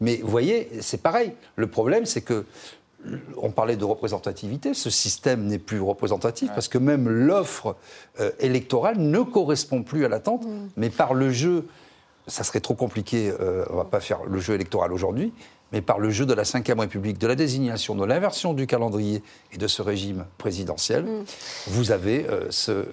Mais 0.00 0.16
vous 0.16 0.28
voyez, 0.28 0.68
c'est 0.80 1.00
pareil. 1.00 1.32
Le 1.56 1.66
problème, 1.66 2.04
c'est 2.04 2.20
que 2.20 2.44
on 3.36 3.50
parlait 3.50 3.76
de 3.76 3.84
représentativité, 3.84 4.74
ce 4.74 4.90
système 4.90 5.46
n'est 5.46 5.58
plus 5.58 5.80
représentatif 5.80 6.50
parce 6.54 6.68
que 6.68 6.78
même 6.78 7.08
l'offre 7.08 7.76
euh, 8.20 8.30
électorale 8.38 8.98
ne 8.98 9.20
correspond 9.22 9.82
plus 9.82 10.04
à 10.04 10.08
l'attente, 10.08 10.46
mais 10.76 10.90
par 10.90 11.14
le 11.14 11.30
jeu, 11.30 11.66
ça 12.26 12.44
serait 12.44 12.60
trop 12.60 12.74
compliqué, 12.74 13.32
euh, 13.40 13.64
on 13.70 13.72
ne 13.72 13.78
va 13.78 13.84
pas 13.84 14.00
faire 14.00 14.20
le 14.24 14.38
jeu 14.38 14.54
électoral 14.54 14.92
aujourd'hui, 14.92 15.32
mais 15.72 15.80
par 15.80 15.98
le 15.98 16.10
jeu 16.10 16.26
de 16.26 16.34
la 16.34 16.42
Ve 16.42 16.78
République, 16.78 17.18
de 17.18 17.26
la 17.26 17.34
désignation, 17.34 17.94
de 17.94 18.04
l'inversion 18.04 18.54
du 18.54 18.66
calendrier 18.66 19.22
et 19.52 19.58
de 19.58 19.66
ce 19.66 19.82
régime 19.82 20.26
présidentiel, 20.38 21.06
vous 21.66 21.90
avez 21.90 22.26
euh, 22.26 22.46
ce 22.50 22.86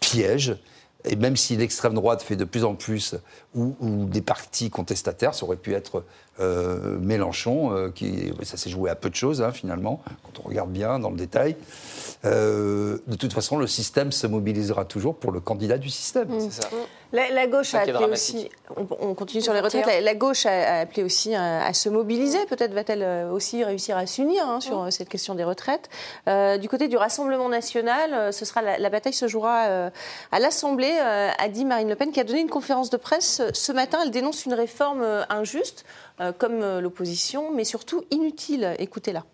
piège. 0.00 0.56
Et 1.06 1.16
même 1.16 1.36
si 1.36 1.56
l'extrême 1.56 1.94
droite 1.94 2.22
fait 2.22 2.36
de 2.36 2.44
plus 2.44 2.64
en 2.64 2.74
plus, 2.74 3.14
ou, 3.54 3.76
ou 3.78 4.06
des 4.06 4.22
partis 4.22 4.70
contestataires, 4.70 5.34
ça 5.34 5.44
aurait 5.44 5.56
pu 5.56 5.74
être 5.74 6.04
euh, 6.40 6.98
Mélenchon, 6.98 7.72
euh, 7.72 7.90
qui, 7.90 8.32
ça 8.42 8.56
s'est 8.56 8.70
joué 8.70 8.90
à 8.90 8.94
peu 8.94 9.10
de 9.10 9.14
choses 9.14 9.42
hein, 9.42 9.52
finalement, 9.52 10.02
quand 10.22 10.40
on 10.44 10.48
regarde 10.48 10.70
bien 10.70 10.98
dans 10.98 11.10
le 11.10 11.16
détail. 11.16 11.56
Euh, 12.24 12.98
de 13.06 13.16
toute 13.16 13.32
façon, 13.32 13.58
le 13.58 13.66
système 13.66 14.10
se 14.12 14.26
mobilisera 14.26 14.84
toujours 14.84 15.16
pour 15.16 15.30
le 15.30 15.40
candidat 15.40 15.78
du 15.78 15.90
système. 15.90 16.28
C'est 16.40 16.62
ça. 16.62 16.68
La, 17.12 17.30
la 17.30 17.46
gauche 17.46 17.68
Ça 17.68 17.80
a 17.80 17.82
appelé 17.82 18.10
aussi, 18.10 18.50
on, 18.76 18.86
on 18.98 19.14
continue 19.14 19.40
sur 19.40 19.52
les 19.52 19.60
retraites, 19.60 19.86
la, 19.86 20.00
la 20.00 20.14
gauche 20.16 20.46
a, 20.46 20.50
a 20.50 20.80
appelé 20.80 21.04
aussi 21.04 21.34
à, 21.34 21.64
à 21.64 21.72
se 21.72 21.88
mobiliser. 21.88 22.44
Peut-être 22.46 22.72
va-t-elle 22.72 23.28
aussi 23.30 23.62
réussir 23.62 23.96
à 23.96 24.06
s'unir 24.06 24.48
hein, 24.48 24.60
sur 24.60 24.82
euh, 24.82 24.90
cette 24.90 25.08
question 25.08 25.36
des 25.36 25.44
retraites. 25.44 25.88
Euh, 26.28 26.58
du 26.58 26.68
côté 26.68 26.88
du 26.88 26.96
Rassemblement 26.96 27.48
national, 27.48 28.32
ce 28.32 28.44
sera 28.44 28.62
la, 28.62 28.78
la 28.78 28.90
bataille 28.90 29.12
se 29.12 29.28
jouera 29.28 29.66
euh, 29.66 29.90
à 30.32 30.40
l'Assemblée, 30.40 30.92
euh, 31.00 31.30
a 31.38 31.48
dit 31.48 31.64
Marine 31.64 31.88
Le 31.88 31.94
Pen, 31.94 32.10
qui 32.10 32.18
a 32.18 32.24
donné 32.24 32.40
une 32.40 32.50
conférence 32.50 32.90
de 32.90 32.96
presse 32.96 33.42
ce 33.52 33.70
matin. 33.70 33.98
Elle 34.02 34.10
dénonce 34.10 34.44
une 34.46 34.54
réforme 34.54 35.04
injuste, 35.28 35.84
comme 36.38 36.62
euh, 36.62 36.80
l'opposition, 36.80 37.52
mais 37.54 37.64
surtout 37.64 38.04
inutile. 38.10 38.76
Écoutez-la. 38.78 39.24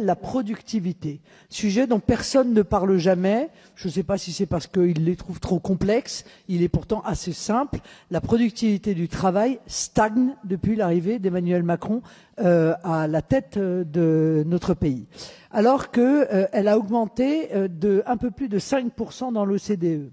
La 0.00 0.14
productivité, 0.14 1.20
sujet 1.48 1.88
dont 1.88 1.98
personne 1.98 2.54
ne 2.54 2.62
parle 2.62 2.98
jamais. 2.98 3.48
Je 3.74 3.88
ne 3.88 3.92
sais 3.92 4.04
pas 4.04 4.16
si 4.16 4.32
c'est 4.32 4.46
parce 4.46 4.68
qu'il 4.68 5.04
les 5.04 5.16
trouve 5.16 5.40
trop 5.40 5.58
complexes. 5.58 6.24
Il 6.46 6.62
est 6.62 6.68
pourtant 6.68 7.00
assez 7.00 7.32
simple. 7.32 7.80
La 8.12 8.20
productivité 8.20 8.94
du 8.94 9.08
travail 9.08 9.58
stagne 9.66 10.36
depuis 10.44 10.76
l'arrivée 10.76 11.18
d'Emmanuel 11.18 11.64
Macron 11.64 12.02
euh, 12.40 12.74
à 12.84 13.08
la 13.08 13.22
tête 13.22 13.56
euh, 13.56 13.82
de 13.82 14.44
notre 14.46 14.74
pays, 14.74 15.06
alors 15.50 15.90
qu'elle 15.90 16.68
a 16.68 16.78
augmenté 16.78 17.52
euh, 17.52 17.66
de 17.66 18.04
un 18.06 18.16
peu 18.16 18.30
plus 18.30 18.48
de 18.48 18.60
5% 18.60 19.32
dans 19.32 19.44
l'OCDE. 19.44 20.12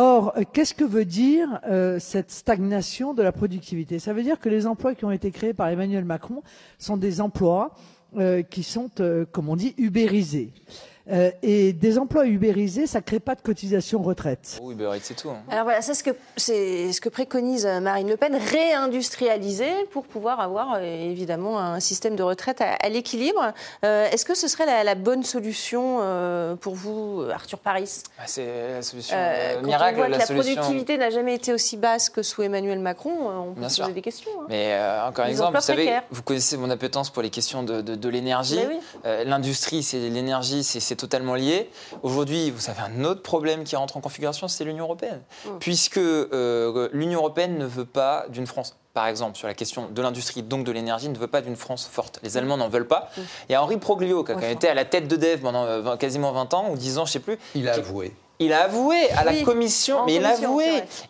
Or, 0.00 0.32
qu'est-ce 0.52 0.74
que 0.74 0.84
veut 0.84 1.04
dire 1.04 1.58
euh, 1.66 1.98
cette 1.98 2.30
stagnation 2.30 3.14
de 3.14 3.22
la 3.24 3.32
productivité? 3.32 3.98
Ça 3.98 4.12
veut 4.12 4.22
dire 4.22 4.38
que 4.38 4.48
les 4.48 4.64
emplois 4.64 4.94
qui 4.94 5.04
ont 5.04 5.10
été 5.10 5.32
créés 5.32 5.54
par 5.54 5.66
Emmanuel 5.70 6.04
Macron 6.04 6.44
sont 6.78 6.96
des 6.96 7.20
emplois 7.20 7.74
euh, 8.16 8.42
qui 8.42 8.62
sont, 8.62 8.92
euh, 9.00 9.24
comme 9.32 9.48
on 9.48 9.56
dit, 9.56 9.74
ubérisés. 9.76 10.52
Euh, 11.10 11.30
et 11.42 11.72
des 11.72 11.98
emplois 11.98 12.26
ubérisés, 12.26 12.86
ça 12.86 12.98
ne 12.98 13.04
crée 13.04 13.20
pas 13.20 13.34
de 13.34 13.40
cotisation 13.40 14.02
retraite. 14.02 14.58
Oui, 14.62 14.74
Uber 14.74 14.90
Eats, 14.94 15.00
c'est 15.02 15.14
tout. 15.16 15.30
hein. 15.30 15.38
Alors 15.50 15.64
voilà, 15.64 15.80
c'est 15.80 15.94
ce 15.94 16.02
que, 16.04 16.10
c'est 16.36 16.92
ce 16.92 17.00
que 17.00 17.08
préconise 17.08 17.64
euh, 17.66 17.80
Marine 17.80 18.08
Le 18.08 18.16
Pen, 18.18 18.36
réindustrialiser 18.36 19.70
pour 19.90 20.04
pouvoir 20.04 20.40
avoir 20.40 20.74
euh, 20.74 20.80
évidemment 20.82 21.58
un 21.58 21.80
système 21.80 22.16
de 22.16 22.22
retraite 22.22 22.60
à, 22.60 22.74
à 22.74 22.88
l'équilibre. 22.88 23.52
Euh, 23.84 24.08
Est-ce 24.10 24.24
que 24.24 24.34
ce 24.34 24.48
serait 24.48 24.66
la, 24.66 24.84
la 24.84 24.94
bonne 24.94 25.22
solution 25.24 25.98
euh, 26.00 26.56
pour 26.56 26.74
vous, 26.74 27.24
Arthur 27.32 27.58
Paris 27.58 28.02
Bah, 28.18 28.24
c'est 28.26 28.46
la 28.74 28.82
solution 28.82 29.16
Quand 29.16 29.66
miracle, 29.66 29.94
on 29.94 29.96
voit 29.98 30.06
que 30.06 30.12
la, 30.12 30.18
la 30.18 30.26
solution. 30.26 30.54
productivité 30.56 30.98
n'a 30.98 31.10
jamais 31.10 31.34
été 31.34 31.52
aussi 31.52 31.76
basse 31.76 32.10
que 32.10 32.22
sous 32.22 32.42
Emmanuel 32.42 32.78
Macron, 32.78 33.12
on 33.30 33.52
peut 33.54 33.60
Bien 33.60 33.68
se 33.68 33.76
sûr. 33.76 33.84
poser 33.84 33.94
des 33.94 34.02
questions. 34.02 34.30
hein. 34.40 34.46
Mais 34.48 34.72
euh, 34.72 35.06
encore 35.08 35.24
un 35.24 35.28
exemple, 35.28 35.56
vous 35.56 35.62
savez, 35.62 35.84
précaires. 35.84 36.02
vous 36.10 36.22
connaissez 36.22 36.56
mon 36.56 36.70
appétence 36.70 37.10
pour 37.10 37.22
les 37.22 37.30
questions 37.30 37.62
de, 37.62 37.80
de- 37.80 37.94
de 37.94 38.08
l'énergie. 38.08 38.58
Oui. 38.68 38.76
Euh, 39.06 39.24
L'industrie, 39.24 39.82
c'est 39.82 39.98
l'énergie, 39.98 40.62
c'est 40.64 40.80
c'est 40.80 40.96
totalement 40.98 41.34
lié. 41.34 41.70
Aujourd'hui, 42.02 42.50
vous 42.50 42.68
avez 42.68 42.80
un 42.80 43.04
autre 43.04 43.22
problème 43.22 43.64
qui 43.64 43.76
rentre 43.76 43.96
en 43.96 44.00
configuration, 44.00 44.48
c'est 44.48 44.64
l'Union 44.64 44.84
européenne. 44.84 45.22
Mm. 45.46 45.48
Puisque 45.60 45.96
euh, 45.98 46.88
l'Union 46.92 47.20
européenne 47.20 47.56
ne 47.56 47.64
veut 47.66 47.86
pas 47.86 48.26
d'une 48.28 48.46
France, 48.46 48.76
par 48.92 49.06
exemple, 49.06 49.38
sur 49.38 49.46
la 49.48 49.54
question 49.54 49.88
de 49.90 50.02
l'industrie, 50.02 50.42
donc 50.42 50.64
de 50.64 50.72
l'énergie, 50.72 51.08
ne 51.08 51.16
veut 51.16 51.26
pas 51.28 51.40
d'une 51.40 51.56
France 51.56 51.88
forte. 51.90 52.20
Les 52.22 52.36
Allemands 52.36 52.56
n'en 52.58 52.68
veulent 52.68 52.88
pas. 52.88 53.10
Il 53.48 53.52
y 53.52 53.54
a 53.54 53.62
Henri 53.62 53.78
Proglio, 53.78 54.24
qui 54.24 54.32
a 54.32 54.34
quand 54.34 54.40
même 54.42 54.50
été 54.52 54.68
à 54.68 54.74
la 54.74 54.84
tête 54.84 55.08
de 55.08 55.16
Dev 55.16 55.38
pendant 55.40 55.64
euh, 55.64 55.80
20 55.80 55.96
quasiment 55.96 56.32
20 56.32 56.52
ans, 56.54 56.66
ou 56.70 56.76
10 56.76 56.98
ans, 56.98 57.06
je 57.06 57.10
ne 57.10 57.12
sais 57.12 57.20
plus. 57.20 57.38
Il 57.54 57.68
a 57.68 57.72
qui- 57.72 57.80
avoué. 57.80 58.12
Il 58.40 58.52
a 58.52 58.62
avoué 58.66 59.10
à 59.16 59.24
la 59.24 59.32
Oui, 59.32 59.42
commission, 59.42 60.06
mais 60.06 60.14
il 60.14 60.24
a 60.24 60.28
avoué. 60.34 60.64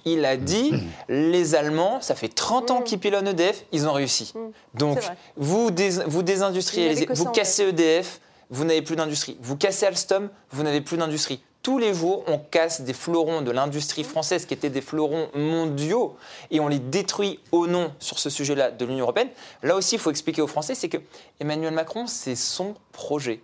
Il 0.07 0.25
a 0.25 0.39
dit 0.39 0.73
les 1.11 1.55
Allemands, 1.55 2.01
ça 2.01 2.15
fait 2.15 2.29
30 2.29 2.71
ans 2.71 2.81
qu'ils 2.81 2.99
pilonnent 2.99 3.29
EDF, 3.29 3.65
ils 3.71 3.87
ont 3.87 3.93
réussi. 3.93 4.33
Donc, 4.73 4.97
Mm. 4.99 5.15
Vous, 5.37 5.71
dés- 5.71 6.03
vous 6.07 6.23
désindustrialisez, 6.23 7.07
vous 7.11 7.27
cassez 7.27 7.65
EDF, 7.69 8.21
vous 8.51 8.65
n'avez 8.65 8.83
plus 8.83 8.97
d'industrie. 8.97 9.37
Vous 9.41 9.57
cassez 9.57 9.87
Alstom, 9.87 10.31
vous 10.51 10.63
n'avez 10.63 10.81
plus 10.81 10.97
d'industrie. 10.97 11.43
Tous 11.63 11.79
les 11.79 11.93
jours, 11.93 12.25
on 12.29 12.39
casse 12.39 12.83
des 12.83 12.93
fleurons 12.93 13.43
de 13.43 13.51
l'industrie 13.51 14.05
française 14.05 14.47
qui 14.47 14.55
étaient 14.55 14.71
des 14.71 14.81
fleurons 14.81 15.29
mondiaux 15.35 16.17
et 16.51 16.61
on 16.61 16.69
les 16.69 16.79
détruit 16.79 17.41
au 17.53 17.67
nom, 17.67 17.93
sur 17.99 18.19
ce 18.19 18.31
sujet-là, 18.31 18.71
de 18.71 18.85
l'Union 18.85 19.03
européenne. 19.03 19.29
Là 19.63 19.75
aussi, 19.77 19.97
il 19.97 19.99
faut 19.99 20.11
expliquer 20.11 20.41
aux 20.41 20.47
Français, 20.47 20.75
c'est 20.75 20.89
que 20.89 20.99
Emmanuel 21.41 21.75
Macron, 21.75 22.07
c'est 22.07 22.37
son 22.37 22.75
projet. 22.93 23.41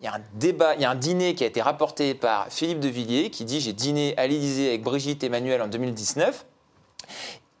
Il 0.00 0.04
y 0.04 0.08
a 0.08 0.14
un 0.14 0.20
débat, 0.34 0.74
il 0.74 0.82
y 0.82 0.84
a 0.84 0.90
un 0.90 0.94
dîner 0.94 1.34
qui 1.34 1.42
a 1.42 1.46
été 1.46 1.60
rapporté 1.60 2.14
par 2.14 2.52
Philippe 2.52 2.80
de 2.80 2.88
Villiers 2.88 3.30
qui 3.30 3.44
dit 3.44 3.60
j'ai 3.60 3.72
dîné 3.72 4.14
à 4.16 4.26
l'Élysée 4.26 4.68
avec 4.68 4.82
Brigitte 4.82 5.24
Emmanuel 5.24 5.62
en 5.62 5.68
2019. 5.68 6.44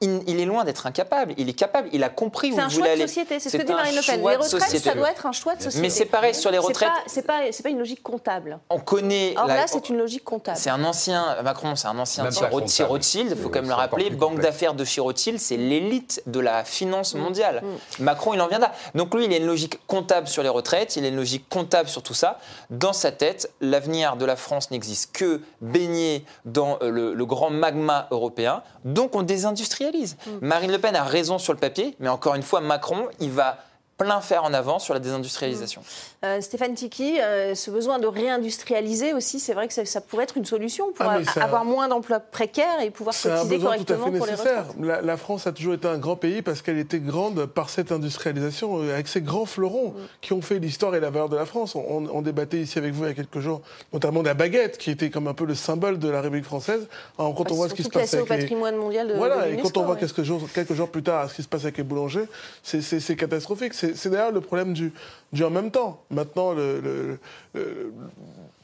Il, 0.02 0.20
il 0.26 0.38
est 0.40 0.44
loin 0.44 0.64
d'être 0.64 0.86
incapable. 0.86 1.32
Il 1.38 1.48
est 1.48 1.54
capable. 1.54 1.88
Il 1.92 2.04
a 2.04 2.10
compris 2.10 2.52
où 2.52 2.56
C'est 2.56 2.60
il 2.60 2.64
un 2.64 2.68
voulait 2.68 2.76
choix 2.76 2.86
de 2.88 2.92
aller. 2.92 3.06
société, 3.06 3.40
c'est 3.40 3.48
ce 3.48 3.56
que 3.56 3.62
dit 3.62 3.72
un 3.72 3.76
Marine 3.76 3.94
Le 3.96 4.02
Pen. 4.06 4.20
Les 4.20 4.36
retraites, 4.36 4.50
société. 4.62 4.90
ça 4.90 4.94
doit 4.94 5.10
être 5.10 5.24
un 5.24 5.32
choix 5.32 5.54
de 5.56 5.62
société. 5.62 5.80
Mais 5.80 5.88
c'est 5.88 6.04
pareil 6.04 6.34
sur 6.34 6.50
les 6.50 6.58
C'est 6.58 6.66
retraites. 6.66 6.88
pas- 6.90 7.02
C'est 7.06 7.22
pas, 7.26 7.40
c'est 7.50 7.62
pas 7.62 7.70
une 7.70 7.78
logique 7.78 8.02
comptable. 8.02 8.58
On 8.68 8.78
connaît. 8.78 9.32
Or 9.38 9.46
la- 9.46 9.54
là, 9.54 9.64
c'est 9.66 9.88
une 9.88 9.96
logique 9.96 10.22
comptable. 10.24 10.58
c'est 10.58 10.68
un 10.68 10.84
ancien, 10.84 11.40
Macron, 11.42 11.74
c'est 11.76 11.88
un 11.88 11.98
ancien 11.98 12.24
Rothschild, 12.50 13.30
il 13.30 13.36
faut 13.42 13.48
quand 13.48 13.54
même 13.60 13.64
le 13.64 13.68
C'est 13.70 13.74
rappeler. 13.74 14.10
Banque 14.10 14.40
d'affaires 14.40 14.74
de 14.74 14.84
Rothschild, 15.00 15.38
c'est 15.40 15.56
l'élite 15.56 16.22
de 16.26 16.40
la 16.40 16.64
finance 16.64 17.14
Mm. 17.14 17.18
mondiale. 17.18 17.62
Macron, 17.98 18.34
il 18.34 18.40
en 18.42 18.48
vient 18.48 18.58
là. 18.58 18.72
Donc 18.94 19.14
lui, 19.14 19.24
il 19.24 19.32
a 19.32 19.38
une 19.38 19.46
logique 19.46 19.80
comptable 19.86 20.28
sur 20.28 20.42
les 20.42 20.48
retraites, 20.50 20.96
il 20.96 21.04
a 21.06 21.08
une 21.08 21.16
logique 21.16 21.48
comptable 21.48 21.88
sur 21.88 22.02
tout 22.02 22.12
ça. 22.14 22.38
Dans 22.68 22.92
sa 22.92 23.12
tête, 23.12 23.50
l'avenir 23.62 24.16
de 24.16 24.26
la 24.26 24.36
France 24.36 24.70
n'existe 24.70 25.12
que 25.16 25.40
baigné 25.62 26.24
dans 26.44 26.78
euh, 26.82 26.90
le, 26.90 27.14
le 27.14 27.26
grand 27.26 27.48
magma 27.48 28.08
européen. 28.10 28.62
Donc 28.84 29.14
on 29.16 29.22
désindustrialise. 29.22 29.85
Mm. 30.26 30.30
Marine 30.40 30.72
Le 30.72 30.78
Pen 30.78 30.96
a 30.96 31.04
raison 31.04 31.38
sur 31.38 31.52
le 31.52 31.58
papier, 31.58 31.96
mais 32.00 32.08
encore 32.08 32.34
une 32.34 32.42
fois, 32.42 32.60
Macron, 32.60 33.08
il 33.20 33.30
va 33.30 33.58
plein 33.98 34.20
faire 34.20 34.44
en 34.44 34.52
avant 34.52 34.78
sur 34.78 34.92
la 34.92 35.00
désindustrialisation. 35.00 35.82
Euh, 36.24 36.40
Stéphane 36.42 36.74
Tiki, 36.74 37.18
euh, 37.20 37.54
ce 37.54 37.70
besoin 37.70 37.98
de 37.98 38.06
réindustrialiser 38.06 39.14
aussi, 39.14 39.40
c'est 39.40 39.54
vrai 39.54 39.68
que 39.68 39.72
ça, 39.74 39.86
ça 39.86 40.02
pourrait 40.02 40.24
être 40.24 40.36
une 40.36 40.44
solution 40.44 40.92
pour 40.92 41.06
Ah, 41.08 41.18
a- 41.36 41.42
avoir 41.44 41.64
moins 41.64 41.88
d'emplois 41.88 42.20
précaires 42.20 42.80
et 42.82 42.90
pouvoir 42.90 43.14
C'est 43.14 43.30
un 43.30 43.36
cotiser 43.36 43.56
besoin 43.56 43.76
tout 43.78 43.82
à 43.92 43.96
correctement 43.96 44.12
fait 44.12 44.18
pour 44.18 44.26
les 44.26 44.32
nécessaire. 44.32 44.64
La, 44.82 45.00
la 45.00 45.16
France 45.16 45.46
a 45.46 45.52
toujours 45.52 45.74
été 45.74 45.88
un 45.88 45.96
grand 45.96 46.16
pays 46.16 46.42
parce 46.42 46.60
qu'elle 46.60 46.76
était 46.78 46.98
grande 46.98 47.46
par 47.46 47.70
cette 47.70 47.90
industrialisation, 47.90 48.82
euh, 48.82 48.92
avec 48.94 49.08
ces 49.08 49.22
grands 49.22 49.46
fleurons 49.46 49.88
Mm. 49.90 49.94
qui 50.20 50.32
ont 50.34 50.42
fait 50.42 50.58
l'histoire 50.58 50.94
et 50.94 51.00
la 51.00 51.08
valeur 51.10 51.28
de 51.30 51.36
la 51.36 51.46
France. 51.46 51.74
On, 51.74 51.80
on- 51.88 52.08
on 52.12 52.22
débattait 52.22 52.58
ici 52.58 52.78
avec 52.78 52.92
vous 52.92 53.04
il 53.04 53.08
y 53.08 53.10
a 53.10 53.14
quelques 53.14 53.40
jours, 53.40 53.62
notamment 53.94 54.20
de 54.20 54.26
la 54.28 54.34
baguette, 54.34 54.76
qui 54.78 54.90
était 54.90 55.08
comme 55.10 55.26
un 55.28 55.34
peu 55.34 55.44
le 55.46 55.54
symbole 55.54 55.98
de 55.98 56.08
la 56.10 56.20
République 56.20 56.44
française. 56.44 56.86
Alors, 57.18 57.34
quand 57.34 57.44
Bah, 57.44 57.50
on 57.52 57.54
voit 57.54 57.68
ce 57.70 57.74
qui 57.74 57.82
se 57.82 57.88
passe 57.88 58.12
avec 58.12 58.30
au 58.30 58.34
les... 58.34 58.40
patrimoine 58.40 58.76
mondial 58.76 59.08
de 59.08 59.14
Voilà, 59.14 59.46
de 59.46 59.52
et 59.54 59.56
quand 59.56 59.76
on 59.78 59.84
voit 59.84 59.94
ouais. 59.94 60.00
quelques 60.00 60.22
jours, 60.22 60.42
quelques 60.54 60.74
jours 60.74 60.90
plus 60.90 61.02
tard 61.02 61.30
ce 61.30 61.36
qui 61.36 61.42
se 61.42 61.48
passe 61.48 61.62
avec 61.62 61.78
les 61.78 61.82
boulangers, 61.84 62.26
c'est 62.62 63.16
catastrophique. 63.16 63.72
C'est 63.94 64.10
d'ailleurs 64.10 64.32
le 64.32 64.40
problème 64.40 64.72
du, 64.72 64.92
du 65.32 65.44
en 65.44 65.50
même 65.50 65.70
temps. 65.70 66.02
Maintenant, 66.10 66.52
le, 66.52 66.80
le- 66.80 67.18
le- 67.54 67.92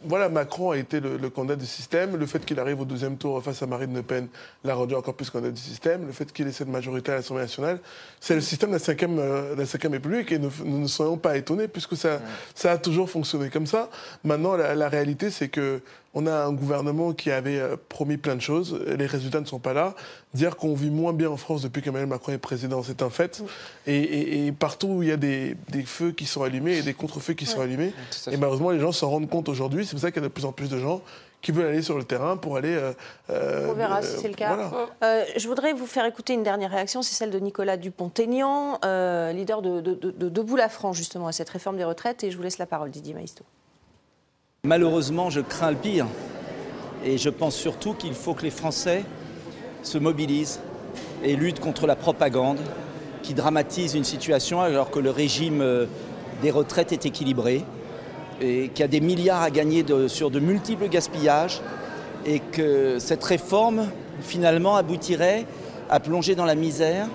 voilà, 0.04 0.28
Macron 0.28 0.72
a 0.72 0.76
été 0.78 0.98
le, 0.98 1.30
candidat 1.30 1.54
du 1.54 1.64
système. 1.66 2.16
Le 2.16 2.26
fait 2.26 2.44
qu'il 2.44 2.58
arrive 2.58 2.80
au 2.80 2.84
deuxième 2.84 3.16
tour 3.16 3.40
face 3.42 3.62
à 3.62 3.66
Marine 3.66 3.94
Le 3.94 4.02
Pen 4.02 4.26
l'a 4.64 4.74
rendu 4.74 4.94
encore 4.96 5.14
plus 5.14 5.30
candidat 5.30 5.52
du 5.52 5.60
système. 5.60 6.06
Le 6.06 6.12
fait 6.12 6.32
qu'il 6.32 6.46
ait 6.48 6.52
cette 6.52 6.68
majorité 6.68 7.12
à 7.12 7.16
l'Assemblée 7.16 7.42
nationale, 7.44 7.78
c'est 8.20 8.34
le 8.34 8.40
système 8.40 8.70
de 8.70 8.74
la 8.74 8.80
cinquième, 8.80 9.18
euh, 9.20 9.54
de 9.54 9.60
la 9.60 9.66
cinquième 9.66 9.92
République 9.92 10.32
et 10.32 10.38
nous, 10.40 10.50
nous 10.64 10.80
ne 10.80 10.88
soyons 10.88 11.16
pas 11.18 11.36
étonnés 11.36 11.68
puisque 11.68 11.96
ça, 11.96 12.20
ça 12.54 12.72
a 12.72 12.78
toujours 12.78 13.08
fonctionné 13.10 13.48
comme 13.48 13.66
ça. 13.66 13.90
Maintenant, 14.24 14.56
la, 14.56 14.74
la 14.74 14.88
réalité, 14.88 15.30
c'est 15.30 15.48
que 15.48 15.80
on 16.14 16.26
a 16.26 16.32
un 16.44 16.52
gouvernement 16.52 17.12
qui 17.12 17.30
avait 17.30 17.58
euh, 17.58 17.76
promis 17.88 18.16
plein 18.18 18.36
de 18.36 18.40
choses. 18.40 18.78
Les 18.98 19.06
résultats 19.06 19.40
ne 19.40 19.46
sont 19.46 19.58
pas 19.58 19.72
là. 19.72 19.94
Dire 20.34 20.56
qu'on 20.56 20.74
vit 20.74 20.90
moins 20.90 21.12
bien 21.12 21.30
en 21.30 21.36
France 21.36 21.62
depuis 21.62 21.80
qu'Emmanuel 21.82 22.08
Macron 22.08 22.32
est 22.32 22.38
président, 22.38 22.82
c'est 22.82 23.02
un 23.02 23.10
fait. 23.10 23.42
Et, 23.86 23.96
et- 23.98 24.46
et 24.46 24.52
partout 24.52 24.88
où 24.88 25.02
il 25.02 25.08
y 25.08 25.12
a 25.12 25.16
des, 25.16 25.56
des 25.70 25.82
feux 25.84 26.10
qui 26.12 26.26
sont 26.26 26.42
allumés 26.42 26.78
et 26.78 26.82
des 26.82 26.94
contre-feux 26.94 27.34
qui 27.34 27.46
sont 27.46 27.60
allumés, 27.60 27.92
et 28.30 28.36
malheureusement, 28.36 28.70
les 28.70 28.80
gens 28.80 28.92
s'en 28.92 29.10
rendent 29.10 29.28
compte 29.28 29.48
aujourd'hui. 29.48 29.84
C'est 29.86 29.92
pour 29.92 30.00
ça 30.00 30.10
qu'il 30.10 30.22
y 30.22 30.24
a 30.24 30.28
de 30.28 30.32
plus 30.32 30.44
en 30.44 30.52
plus 30.52 30.68
de 30.68 30.78
gens 30.78 31.00
qui 31.40 31.50
veulent 31.50 31.66
aller 31.66 31.82
sur 31.82 31.98
le 31.98 32.04
terrain 32.04 32.36
pour 32.36 32.56
aller. 32.56 32.72
euh, 32.74 32.92
euh, 33.30 33.68
On 33.70 33.72
verra 33.74 33.98
euh, 33.98 34.02
si 34.02 34.20
c'est 34.20 34.28
le 34.28 34.34
cas. 34.34 34.54
voilà. 34.54 34.88
Euh, 35.02 35.24
je 35.36 35.48
voudrais 35.48 35.72
vous 35.72 35.86
faire 35.86 36.04
écouter 36.06 36.34
une 36.34 36.44
dernière 36.44 36.70
réaction, 36.70 37.02
c'est 37.02 37.14
celle 37.14 37.30
de 37.30 37.38
Nicolas 37.40 37.76
Dupont-Aignan, 37.76 38.78
euh, 38.84 39.32
leader 39.32 39.60
de, 39.60 39.80
de- 39.80 39.94
de- 39.94 40.10
de 40.12 40.28
Debout 40.28 40.54
la 40.56 40.68
France, 40.68 40.96
justement, 40.96 41.26
à 41.26 41.32
cette 41.32 41.48
réforme 41.50 41.76
des 41.78 41.84
retraites. 41.84 42.22
Et 42.22 42.30
je 42.30 42.36
vous 42.36 42.42
laisse 42.44 42.58
la 42.58 42.66
parole, 42.66 42.90
Didier 42.90 43.14
Maistre. 43.14 43.42
Malheureusement, 44.64 45.28
je 45.28 45.40
crains 45.40 45.72
le 45.72 45.76
pire. 45.76 46.06
Et 47.04 47.18
je 47.18 47.30
pense 47.30 47.56
surtout 47.56 47.94
qu'il 47.94 48.14
faut 48.14 48.32
que 48.32 48.44
les 48.44 48.50
Français 48.50 49.02
se 49.82 49.98
mobilisent 49.98 50.60
et 51.24 51.34
luttent 51.34 51.58
contre 51.58 51.88
la 51.88 51.96
propagande 51.96 52.60
qui 53.24 53.34
dramatise 53.34 53.96
une 53.96 54.04
situation 54.04 54.60
alors 54.60 54.92
que 54.92 55.00
le 55.00 55.10
régime 55.10 55.62
euh, 55.62 55.86
des 56.42 56.52
retraites 56.52 56.92
est 56.92 57.06
équilibré 57.06 57.64
et 58.40 58.68
qu'il 58.68 58.78
y 58.78 58.82
a 58.84 58.88
des 58.88 59.00
milliards 59.00 59.42
à 59.42 59.50
gagner 59.50 59.84
sur 60.06 60.30
de 60.30 60.38
multiples 60.38 60.88
gaspillages 60.88 61.60
et 62.24 62.38
que 62.38 63.00
cette 63.00 63.24
réforme 63.24 63.88
finalement 64.20 64.76
aboutirait 64.76 65.44
à 65.90 65.98
plonger 65.98 66.36
dans 66.36 66.44
la 66.44 66.54
misère 66.54 67.08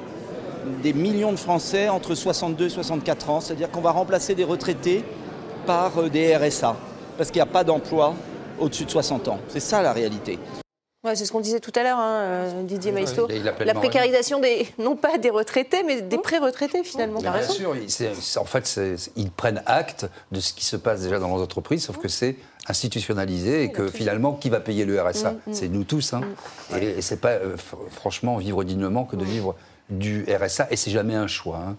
des 0.83 0.91
millions 0.91 1.31
de 1.31 1.39
Français 1.39 1.87
entre 1.87 2.13
62 2.13 2.65
et 2.65 2.69
64 2.69 3.29
ans, 3.29 3.39
c'est-à-dire 3.39 3.71
qu'on 3.71 3.79
va 3.79 3.91
remplacer 3.91 4.35
des 4.35 4.43
retraités 4.43 5.05
par 5.65 5.97
euh, 5.97 6.09
des 6.09 6.35
RSA, 6.35 6.75
parce 7.17 7.31
qu'il 7.31 7.39
n'y 7.41 7.47
a 7.47 7.51
pas 7.51 7.63
d'emploi 7.63 8.13
au-dessus 8.59 8.85
de 8.85 8.91
60 8.91 9.27
ans. 9.27 9.39
C'est 9.49 9.59
ça 9.59 9.81
la 9.81 9.93
réalité. 9.93 10.39
Ouais, 11.03 11.15
c'est 11.15 11.25
ce 11.25 11.31
qu'on 11.31 11.39
disait 11.39 11.59
tout 11.59 11.71
à 11.75 11.83
l'heure, 11.83 11.99
hein, 11.99 12.19
euh, 12.21 12.63
Didier 12.63 12.91
Maisto. 12.91 13.27
La 13.63 13.73
précarisation 13.75 14.39
des, 14.39 14.67
non 14.79 14.95
pas 14.95 15.17
des 15.17 15.29
retraités, 15.29 15.83
mais 15.83 16.01
des 16.01 16.17
pré-retraités, 16.17 16.83
finalement. 16.83 17.19
Bien 17.21 17.31
raison. 17.31 17.53
sûr, 17.53 17.75
en 18.41 18.45
fait, 18.45 18.79
ils 19.15 19.31
prennent 19.31 19.61
acte 19.67 20.07
de 20.31 20.39
ce 20.39 20.53
qui 20.53 20.65
se 20.65 20.75
passe 20.75 21.01
déjà 21.01 21.19
dans 21.19 21.35
les 21.37 21.43
entreprises, 21.43 21.85
sauf 21.85 21.97
que 21.97 22.07
c'est 22.07 22.35
institutionnalisé 22.67 23.63
et 23.63 23.71
que 23.71 23.87
finalement, 23.89 24.33
qui 24.33 24.49
va 24.49 24.59
payer 24.59 24.85
le 24.85 24.99
RSA 25.01 25.31
Mm, 25.31 25.35
mm. 25.47 25.53
C'est 25.53 25.67
nous 25.69 25.83
tous. 25.83 26.13
hein. 26.13 26.21
Et, 26.79 26.85
et 26.97 27.01
c'est 27.01 27.21
pas, 27.21 27.29
euh, 27.33 27.55
fr- 27.55 27.89
franchement, 27.91 28.37
vivre 28.37 28.63
dignement 28.63 29.05
que 29.05 29.15
de 29.15 29.23
vivre 29.23 29.55
du 29.89 30.25
RSA, 30.29 30.67
et 30.69 30.75
c'est 30.75 30.91
jamais 30.91 31.15
un 31.15 31.27
choix. 31.27 31.57
hein. 31.59 31.75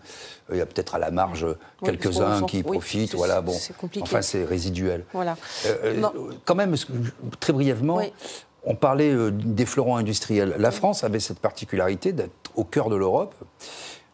Il 0.51 0.57
y 0.57 0.61
a 0.63 0.67
peut-être 0.67 0.95
à 0.95 0.99
la 0.99 1.11
marge 1.11 1.45
Oui, 1.45 1.55
qu'on 1.81 1.87
quelques-uns 1.87 2.43
qui 2.47 2.59
oui, 2.59 2.63
profitent, 2.63 3.11
c'est- 3.11 3.17
voilà, 3.19 3.41
bon. 3.43 3.55
compliqué. 3.79 4.03
Enfin, 4.03 4.23
c'est 4.23 4.45
résiduel. 4.45 5.05
Voilà. 5.13 5.37
Euh, 5.67 6.01
euh. 6.03 6.09
Quand 6.47 6.55
même, 6.55 6.75
très 7.39 7.53
brièvement, 7.53 7.97
Oui. 7.97 8.13
on 8.65 8.75
parlait 8.75 9.13
euh, 9.13 9.31
des 9.31 9.67
fleurons 9.67 9.97
industriels. 9.97 10.55
La 10.59 10.71
France 10.71 11.05
avait 11.05 11.21
cette 11.21 11.39
particularité 11.41 12.13
d'être 12.13 12.33
au 12.55 12.65
cœur 12.65 12.89
de 12.89 12.97
l'Europe, 12.97 13.35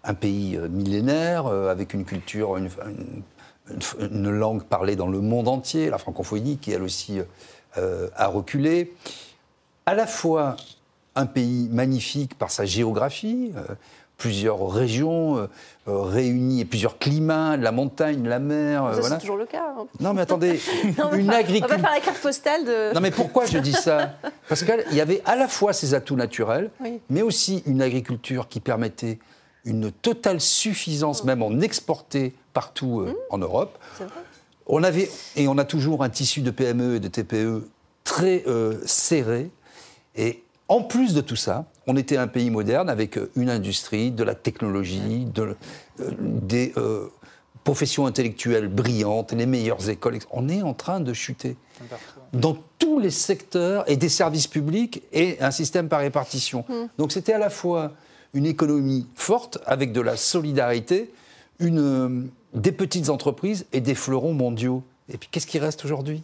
un 0.03 0.15
pays 0.15 0.57
euh, 0.57 0.69
millénaire, 0.69 1.47
euh, 1.47 1.71
avec 1.71 1.95
une 1.95 2.05
culture, 2.05 2.57
une, 2.57 2.69
une- 2.87 3.23
une- 4.01 4.07
une 4.17 4.31
langue 4.31 4.65
parlée 4.65 4.97
dans 4.97 5.09
le 5.09 5.21
monde 5.21 5.47
entier, 5.49 5.89
la 5.89 5.99
francophonie, 5.99 6.59
qui 6.59 6.73
elle 6.73 6.83
aussi 6.83 7.21
euh, 7.79 8.09
a 8.17 8.27
reculé. 8.27 8.93
À 9.87 9.95
la 9.95 10.07
fois 10.07 10.57
un 11.17 11.27
pays 11.27 11.69
magnifique 11.71 12.37
par 12.37 12.51
sa 12.51 12.65
géographie, 12.65 13.53
euh, 13.57 13.75
plusieurs 14.17 14.69
régions 14.71 15.37
euh, 15.39 15.47
euh, 15.89 16.01
réunies, 16.03 16.61
et 16.61 16.65
plusieurs 16.65 16.99
climats, 16.99 17.57
la 17.57 17.73
montagne, 17.73 18.27
la 18.29 18.39
mer. 18.39 18.85
Ça, 18.95 19.01
voilà. 19.01 19.15
c'est 19.17 19.21
toujours 19.21 19.37
le 19.37 19.47
cas. 19.47 19.75
hein. 19.79 19.87
Non, 20.01 20.15
mais 20.15 20.23
attendez, 20.23 20.61
Non, 20.99 21.13
une 21.13 21.27
pas- 21.27 21.33
On 21.35 21.37
agriculture. 21.37 21.69
va 21.69 21.79
faire 21.79 21.93
la 21.95 22.01
carte 22.01 22.19
postale 22.21 22.65
de. 22.65 22.95
Non, 22.95 23.01
mais 23.01 23.11
pourquoi 23.11 23.47
je 23.47 23.59
dis 23.59 23.73
ça? 23.73 24.15
Parce 24.49 24.63
qu'il 24.65 24.97
y 24.97 25.01
avait 25.01 25.21
à 25.25 25.37
la 25.37 25.49
fois 25.49 25.73
ces 25.73 25.95
atouts 25.95 26.17
naturels, 26.17 26.71
Oui. 26.81 27.01
mais 27.11 27.23
aussi 27.23 27.63
une 27.67 27.83
agriculture 27.83 28.49
qui 28.49 28.61
permettait 28.61 29.19
une 29.65 29.91
totale 29.91 30.41
suffisance, 30.41 31.25
même 31.25 31.43
en 31.43 31.61
exporter 31.61 32.35
partout 32.53 33.01
euh, 33.01 33.17
en 33.31 33.39
Europe. 33.39 33.79
C'est 33.99 34.05
vrai. 34.05 34.13
On 34.67 34.83
avait, 34.83 35.11
et 35.37 35.49
on 35.49 35.59
a 35.59 35.65
toujours 35.65 36.05
un 36.05 36.09
tissu 36.09 36.41
de 36.41 36.51
PME 36.51 36.97
et 36.97 37.01
de 37.01 37.09
TPE 37.09 37.69
très 38.05 38.45
serré. 38.87 39.51
Et 40.17 40.44
en 40.69 40.83
plus 40.83 41.15
de 41.15 41.21
tout 41.21 41.37
ça, 41.37 41.67
on 41.87 41.97
était 41.97 42.17
un 42.17 42.27
pays 42.27 42.51
moderne 42.51 42.89
avec 42.89 43.19
euh, 43.19 43.31
une 43.37 43.51
industrie, 43.51 44.11
de 44.11 44.25
la 44.25 44.35
technologie, 44.35 45.27
de, 45.27 45.57
euh, 46.01 46.11
des 46.19 46.73
euh, 46.77 47.09
professions 47.65 48.07
intellectuelles 48.07 48.69
brillantes, 48.69 49.33
les 49.33 49.47
meilleures 49.47 49.89
écoles. 49.89 50.19
On 50.31 50.49
est 50.49 50.63
en 50.63 50.75
train 50.75 51.01
de 51.01 51.13
chuter 51.13 51.57
dans 52.33 52.57
tous 52.79 52.99
les 52.99 53.11
secteurs 53.11 53.89
et 53.91 53.97
des 53.97 54.09
services 54.09 54.47
publics 54.47 55.03
et 55.13 55.41
un 55.41 55.51
système 55.51 55.89
par 55.89 56.01
répartition. 56.01 56.65
Donc 56.99 57.13
c'était 57.13 57.33
à 57.33 57.39
la 57.39 57.51
fois 57.51 57.93
une 58.35 58.47
économie 58.47 59.07
forte 59.15 59.59
avec 59.65 59.93
de 59.93 60.01
la 60.01 60.17
solidarité, 60.17 61.11
une, 61.59 62.29
des 62.53 62.73
petites 62.73 63.09
entreprises 63.09 63.67
et 63.73 63.81
des 63.81 63.95
fleurons 63.95 64.35
mondiaux. 64.35 64.83
Et 65.13 65.17
puis 65.17 65.29
qu'est-ce 65.31 65.47
qui 65.47 65.59
reste 65.59 65.85
aujourd'hui? 65.85 66.23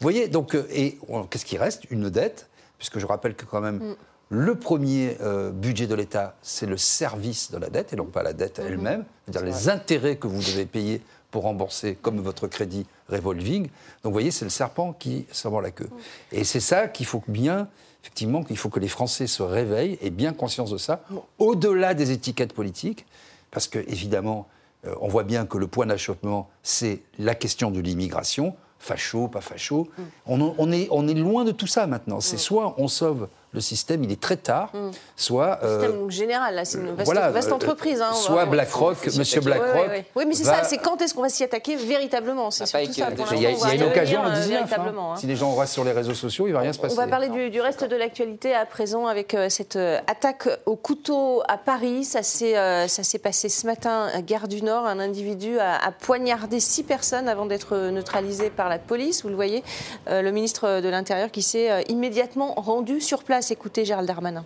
Vous 0.00 0.04
voyez, 0.04 0.26
donc, 0.26 0.56
et 0.72 0.98
euh, 1.10 1.22
qu'est-ce 1.30 1.44
qui 1.44 1.58
reste? 1.58 1.84
Une 1.90 2.10
dette, 2.10 2.48
puisque 2.82 2.98
je 2.98 3.06
rappelle 3.06 3.36
que 3.36 3.44
quand 3.44 3.60
même, 3.60 3.94
le 4.28 4.56
premier 4.56 5.16
euh, 5.20 5.52
budget 5.52 5.86
de 5.86 5.94
l'État, 5.94 6.34
c'est 6.42 6.66
le 6.66 6.76
service 6.76 7.52
de 7.52 7.58
la 7.58 7.70
dette 7.70 7.92
et 7.92 7.96
non 7.96 8.06
pas 8.06 8.24
la 8.24 8.32
dette 8.32 8.58
elle-même, 8.58 9.04
c'est-à-dire 9.24 9.46
les 9.46 9.68
intérêts 9.68 10.16
que 10.16 10.26
vous 10.26 10.40
devez 10.40 10.66
payer 10.66 11.00
pour 11.30 11.44
rembourser, 11.44 11.94
comme 11.94 12.18
votre 12.20 12.48
crédit 12.48 12.84
revolving. 13.08 13.66
Donc 13.66 14.06
vous 14.06 14.10
voyez, 14.10 14.32
c'est 14.32 14.44
le 14.44 14.50
serpent 14.50 14.94
qui 14.94 15.26
se 15.30 15.46
mord 15.46 15.60
la 15.60 15.70
queue. 15.70 15.88
Et 16.32 16.42
c'est 16.42 16.58
ça 16.58 16.88
qu'il 16.88 17.06
faut 17.06 17.22
bien, 17.28 17.68
effectivement, 18.02 18.42
qu'il 18.42 18.58
faut 18.58 18.68
que 18.68 18.80
les 18.80 18.88
Français 18.88 19.28
se 19.28 19.44
réveillent 19.44 19.96
et 20.00 20.10
bien 20.10 20.32
conscience 20.32 20.72
de 20.72 20.78
ça, 20.78 21.04
au-delà 21.38 21.94
des 21.94 22.10
étiquettes 22.10 22.52
politiques, 22.52 23.06
parce 23.52 23.68
que 23.68 23.78
évidemment, 23.78 24.48
euh, 24.86 24.92
on 25.00 25.06
voit 25.06 25.22
bien 25.22 25.46
que 25.46 25.56
le 25.56 25.68
point 25.68 25.86
d'achoppement, 25.86 26.50
c'est 26.64 27.02
la 27.20 27.36
question 27.36 27.70
de 27.70 27.78
l'immigration, 27.78 28.56
facho, 28.82 29.28
pas 29.28 29.40
facho. 29.40 29.88
On, 30.26 30.54
on 30.58 30.72
est, 30.72 30.88
on 30.90 31.06
est 31.08 31.14
loin 31.14 31.44
de 31.44 31.52
tout 31.52 31.66
ça 31.68 31.86
maintenant. 31.86 32.20
C'est 32.20 32.36
soit 32.36 32.74
on 32.78 32.88
sauve 32.88 33.28
le 33.54 33.60
système, 33.60 34.02
il 34.02 34.10
est 34.10 34.20
très 34.20 34.36
tard, 34.36 34.70
soit... 35.14 35.58
Le 35.62 35.68
euh, 35.68 35.80
système 35.82 36.10
général, 36.10 36.54
là, 36.54 36.64
c'est 36.64 36.78
une 36.78 36.94
vaste, 36.94 37.04
voilà, 37.04 37.30
vaste 37.30 37.50
euh, 37.50 37.54
entreprise. 37.54 38.00
hein, 38.00 38.12
soit 38.14 38.46
BlackRock, 38.46 38.96
attaquer. 39.06 39.40
BlackRock 39.40 39.68
Oui, 39.74 39.80
oui, 39.82 39.94
oui. 39.98 40.04
Oui, 40.16 40.24
mais 40.26 40.34
c'est 40.34 40.44
va- 40.44 40.62
ça, 40.62 40.64
c'est 40.64 40.78
quand 40.78 41.02
est-ce 41.02 41.12
qu'on 41.14 41.20
va 41.20 41.28
s'y 41.28 41.44
attaquer 41.44 41.76
véritablement 41.76 42.50
C'est 42.50 42.64
surtout 42.64 42.92
ça. 42.94 43.10
Pour 43.10 43.32
Il 43.34 43.42
y 43.42 43.46
a, 43.46 43.50
y 43.50 43.76
une 43.76 43.82
occasion 43.82 44.24
euh, 44.24 44.30
19. 44.34 44.72
hein. 44.72 44.94
hein. 44.98 45.16
Si 45.16 45.26
les 45.26 45.36
gens 45.36 45.54
restent 45.54 45.74
sur 45.74 45.84
les 45.84 45.92
réseaux 45.92 46.14
sociaux, 46.14 46.46
il 46.46 46.50
ne 46.50 46.54
va 46.54 46.60
rien 46.60 46.72
se 46.72 46.78
passer. 46.78 46.94
On 46.94 46.96
va 46.96 47.06
parler 47.06 47.28
du, 47.28 47.50
du 47.50 47.60
reste 47.60 47.84
de 47.84 47.94
l'actualité 47.94 48.54
à 48.54 48.64
présent 48.64 49.06
avec 49.06 49.34
euh, 49.34 49.50
cette 49.50 49.76
euh, 49.76 49.98
attaque 50.06 50.48
au 50.64 50.76
couteau 50.76 51.42
à 51.46 51.58
Paris. 51.58 52.04
Ça 52.04 52.22
s'est 52.22 52.56
euh, 52.56 52.86
passé 53.22 53.50
ce 53.50 53.66
matin 53.66 54.08
à 54.14 54.22
Gare 54.22 54.48
du 54.48 54.62
Nord. 54.62 54.86
Un 54.86 54.98
individu 54.98 55.58
a, 55.58 55.76
a 55.76 55.90
poignardé 55.92 56.58
six 56.58 56.84
personnes 56.84 57.28
avant 57.28 57.44
d'être 57.44 57.76
neutralisé 57.90 58.48
par 58.48 58.70
la 58.70 58.78
police. 58.78 59.24
Vous 59.24 59.28
le 59.28 59.34
voyez, 59.34 59.62
euh, 60.08 60.22
le 60.22 60.30
ministre 60.30 60.80
de 60.80 60.88
l'Intérieur 60.88 61.30
qui 61.30 61.42
s'est 61.42 61.70
euh, 61.70 61.82
immédiatement 61.88 62.54
rendu 62.54 63.02
sur 63.02 63.24
place. 63.24 63.41
Écoutez 63.50 63.84
Gérald 63.84 64.06
Darmanin. 64.06 64.44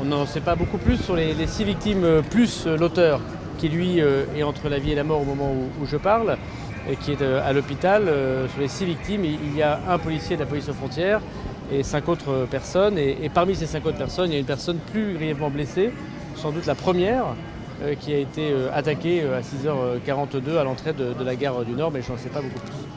On 0.00 0.04
n'en 0.04 0.24
sait 0.24 0.40
pas 0.40 0.54
beaucoup 0.54 0.78
plus 0.78 0.96
sur 0.98 1.16
les, 1.16 1.34
six 1.46 1.64
victimes, 1.64 2.04
euh, 2.04 2.22
plus 2.22 2.66
euh, 2.66 2.76
l'auteur 2.76 3.20
qui 3.58 3.68
lui 3.68 4.00
euh, 4.00 4.24
est 4.36 4.42
entre 4.42 4.68
la 4.68 4.78
vie 4.78 4.92
et 4.92 4.94
la 4.94 5.04
mort 5.04 5.20
au 5.20 5.24
moment 5.24 5.52
où, 5.52 5.86
je 5.86 5.96
parle, 5.96 6.38
et 6.88 6.96
qui 6.96 7.12
est 7.12 7.22
à 7.22 7.52
l'hôpital. 7.52 8.04
Sur 8.52 8.60
les 8.60 8.68
six 8.68 8.86
victimes, 8.86 9.24
il 9.24 9.56
y 9.56 9.62
a 9.62 9.80
un 9.88 9.98
policier 9.98 10.36
de 10.36 10.40
la 10.40 10.46
police 10.46 10.68
aux 10.68 10.74
frontières 10.74 11.20
et 11.70 11.82
cinq 11.82 12.08
autres 12.08 12.46
personnes. 12.50 12.96
Et, 12.96 13.30
parmi 13.32 13.54
ces 13.54 13.66
cinq 13.66 13.84
autres 13.84 13.98
personnes, 13.98 14.30
il 14.30 14.34
y 14.34 14.36
a 14.36 14.40
une 14.40 14.46
personne 14.46 14.78
plus 14.78 15.14
grièvement 15.14 15.50
blessée, 15.50 15.92
sans 16.36 16.52
doute 16.52 16.64
la 16.64 16.74
première, 16.74 17.24
qui 18.00 18.14
a 18.14 18.18
été 18.18 18.54
attaquée 18.72 19.22
à 19.24 19.42
6h42 19.42 20.56
à 20.58 20.64
l'entrée 20.64 20.94
de 20.94 21.22
la 21.22 21.36
gare 21.36 21.64
du 21.66 21.72
Nord, 21.72 21.90
mais 21.90 22.00
je 22.00 22.10
n'en 22.10 22.18
sais 22.18 22.30
pas 22.30 22.40
beaucoup 22.40 22.60
plus. 22.60 22.89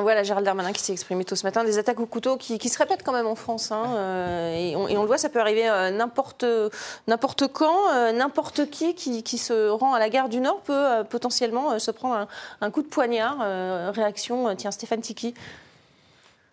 Voilà 0.00 0.22
Gérald 0.22 0.46
Darmanin 0.46 0.72
qui 0.72 0.80
s'est 0.80 0.92
exprimé 0.92 1.24
tôt 1.24 1.36
ce 1.36 1.44
matin. 1.44 1.64
Des 1.64 1.78
attaques 1.78 2.00
au 2.00 2.06
couteau 2.06 2.36
qui, 2.36 2.68
se 2.68 2.78
répètent 2.78 3.02
quand 3.02 3.12
même 3.12 3.26
en 3.26 3.34
France. 3.34 3.72
hein, 3.72 3.84
euh, 3.96 4.54
et, 4.54 4.76
on, 4.76 5.02
le 5.02 5.06
voit, 5.06 5.18
ça 5.18 5.28
peut 5.28 5.40
arriver 5.40 5.68
euh, 5.68 5.90
n'importe 5.90 6.44
quand, 7.52 7.92
euh, 7.92 8.12
n'importe 8.12 8.70
qui, 8.70 8.94
qui 8.94 9.38
se 9.38 9.68
rend 9.68 9.92
à 9.94 9.98
la 9.98 10.08
gare 10.08 10.28
du 10.28 10.40
Nord 10.40 10.60
peut 10.60 11.04
potentiellement 11.08 11.78
se 11.78 11.90
prendre 11.90 12.14
un, 12.14 12.28
un 12.60 12.70
coup 12.70 12.82
de 12.82 12.88
poignard. 12.88 13.38
Réaction, 13.92 14.54
tiens, 14.56 14.70
Stéphane 14.70 15.00
Tiki. 15.00 15.34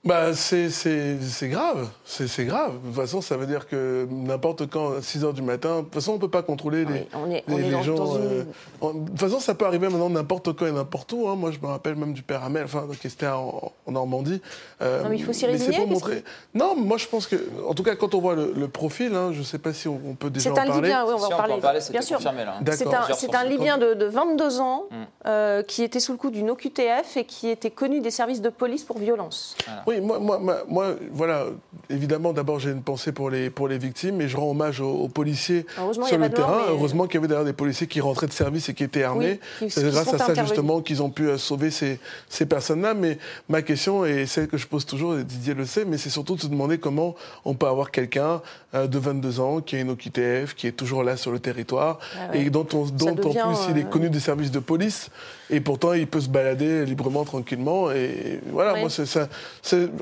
Bah, 0.05 0.33
c'est 0.33 0.69
c'est- 0.69 1.17
c'est 1.21 1.49
grave, 1.49 1.89
c'est 2.05 2.27
c'est 2.29 2.45
grave. 2.45 2.71
De 2.81 2.87
toute 2.87 2.95
façon, 2.95 3.19
ça 3.19 3.35
veut 3.35 3.45
dire 3.45 3.67
que 3.67 4.07
n'importe 4.09 4.65
quand, 4.69 4.93
à 4.97 5.01
6 5.01 5.19
h 5.25 5.33
du 5.33 5.41
matin, 5.41 5.79
de 5.79 5.81
toute 5.83 5.93
façon, 5.95 6.11
on 6.11 6.15
ne 6.15 6.21
peut 6.21 6.29
pas 6.29 6.41
contrôler 6.41 6.85
les, 6.85 7.05
on 7.13 7.29
est- 7.29 7.43
les, 7.45 7.53
on 7.53 7.57
est 7.57 7.61
les 7.63 7.83
gens. 7.83 8.15
une- 8.15 8.21
euh, 8.21 8.43
en- 8.79 8.93
de 8.93 9.09
toute 9.09 9.19
façon, 9.19 9.41
ça 9.41 9.55
peut 9.55 9.65
arriver 9.65 9.89
maintenant 9.89 10.09
n'importe 10.09 10.53
quand 10.55 10.65
et 10.67 10.71
n'importe 10.71 11.11
où. 11.11 11.27
hein. 11.27 11.35
Moi, 11.35 11.51
je 11.51 11.59
me 11.59 11.65
rappelle 11.67 11.95
même 11.95 12.13
du 12.13 12.23
père 12.23 12.45
Hamel, 12.45 12.63
enfin, 12.63 12.87
qui 12.99 13.07
était 13.07 13.27
en, 13.27 13.73
en 13.85 13.91
Normandie. 13.91 14.41
Euh, 14.81 15.03
Non, 15.03 15.09
mais 15.09 15.17
il 15.17 15.23
faut 15.25 15.33
s'y 15.33 15.41
c'est 15.41 15.47
résigner, 15.47 15.85
pour. 15.85 16.09
Non, 16.53 16.77
moi, 16.77 16.97
je 16.97 17.05
pense 17.07 17.27
que, 17.27 17.35
en 17.67 17.73
tout 17.73 17.83
cas, 17.83 17.95
quand 17.97 18.15
on 18.15 18.21
voit 18.21 18.35
le, 18.35 18.53
le 18.55 18.67
profil, 18.69 19.13
hein, 19.13 19.31
je 19.33 19.39
ne 19.39 19.43
sais 19.43 19.59
pas 19.59 19.73
si 19.73 19.89
on, 19.89 19.99
on 20.07 20.15
peut 20.15 20.29
déjà 20.29 20.45
C'est 20.45 20.49
en 20.57 20.63
un 20.63 20.65
parler. 20.67 20.81
Libyen, 20.83 21.03
oui, 21.07 21.11
on 21.13 21.17
va 21.19 21.27
Si, 21.27 21.33
en 21.33 21.37
parler. 21.37 21.53
en 21.55 21.59
parler, 21.59 21.79
Bien 21.91 22.01
sûr. 22.01 22.15
confirmé, 22.15 22.45
là. 22.45 22.55
D'accord. 22.61 22.77
C'est 22.77 22.95
un, 23.11 23.15
c'est 23.17 23.35
un 23.35 23.43
Libyen 23.43 23.77
de, 23.77 23.95
de 23.95 24.05
22 24.05 24.61
ans 24.61 24.85
Mm. 24.89 24.95
euh, 25.27 25.61
qui 25.63 25.83
était 25.83 25.99
sous 25.99 26.13
le 26.13 26.17
coup 26.17 26.29
d'une 26.31 26.49
OQTF 26.51 27.17
et 27.17 27.25
qui 27.25 27.49
était 27.49 27.69
connu 27.69 27.99
des 27.99 28.11
services 28.11 28.41
de 28.41 28.47
police 28.49 28.85
pour 28.85 28.97
violence. 28.97 29.57
Oui, 29.89 30.01
moi, 30.01 30.19
moi, 30.19 30.37
moi, 30.37 30.57
moi, 30.69 30.95
voilà, 31.11 31.45
évidemment, 31.89 32.31
d'abord, 32.31 32.59
j'ai 32.59 32.69
une 32.69 32.83
pensée 32.83 33.11
pour 33.11 33.31
les, 33.31 33.49
pour 33.49 33.67
les 33.67 33.79
victimes 33.79 34.21
et 34.21 34.27
je 34.27 34.37
rends 34.37 34.51
hommage 34.51 34.81
aux, 34.81 34.91
aux 34.91 35.07
policiers 35.07 35.65
sur 36.05 36.17
le 36.19 36.29
terrain. 36.35 36.57
mais- 36.67 36.71
Heureusement 36.73 37.05
qu'il 37.07 37.15
y 37.15 37.17
avait 37.17 37.27
d'ailleurs 37.27 37.43
des 37.45 37.53
policiers 37.53 37.87
qui 37.87 37.99
rentraient 37.99 38.27
de 38.27 38.31
service 38.33 38.69
et 38.69 38.75
qui 38.75 38.83
étaient 38.83 39.01
armés. 39.01 39.39
Oui, 39.63 39.71
C'est 39.71 39.83
qui 39.83 39.89
grâce 39.89 40.13
à 40.13 40.17
ça, 40.19 40.25
justement, 40.43 40.81
qu'ils 40.81 41.01
ont 41.01 41.09
pu 41.09 41.27
euh, 41.27 41.39
sauver 41.39 41.71
ces, 41.71 41.99
ces 42.29 42.45
personnes-là. 42.45 42.93
Mais 42.93 43.17
ma 43.49 43.63
question, 43.63 44.05
et 44.05 44.27
celle 44.27 44.47
que 44.47 44.57
je 44.57 44.67
pose 44.67 44.85
toujours, 44.85 45.17
et 45.17 45.23
Didier 45.23 45.55
le 45.55 45.65
sait, 45.65 45.85
mais 45.85 45.97
c'est 45.97 46.11
surtout 46.11 46.35
de 46.35 46.41
se 46.41 46.47
demander 46.47 46.77
comment 46.77 47.15
on 47.43 47.55
peut 47.55 47.65
avoir 47.67 47.89
quelqu'un 47.89 48.41
euh, 48.75 48.85
de 48.85 48.99
22 48.99 49.39
ans 49.39 49.59
qui 49.61 49.75
a 49.75 49.79
une 49.79 49.89
OQTF, 49.89 50.53
qui 50.53 50.67
est 50.67 50.71
toujours 50.73 51.03
là 51.03 51.17
sur 51.17 51.31
le 51.31 51.39
territoire, 51.39 51.97
Ah 52.15 52.31
ouais. 52.33 52.41
et 52.41 52.49
dont, 52.51 52.67
on, 52.73 52.85
dont 52.85 53.09
en 53.09 53.15
plus 53.15 53.59
il 53.71 53.77
est 53.79 53.85
euh, 53.85 53.89
connu 53.89 54.11
des 54.11 54.19
services 54.19 54.51
de 54.51 54.59
police, 54.59 55.09
et 55.49 55.59
pourtant 55.61 55.93
il 55.93 56.07
peut 56.07 56.21
se 56.21 56.29
balader 56.29 56.85
librement, 56.85 57.25
tranquillement. 57.25 57.91
Et 57.91 58.39
voilà, 58.51 58.75
moi, 58.79 58.89
c'est 58.89 59.05
ça. 59.05 59.27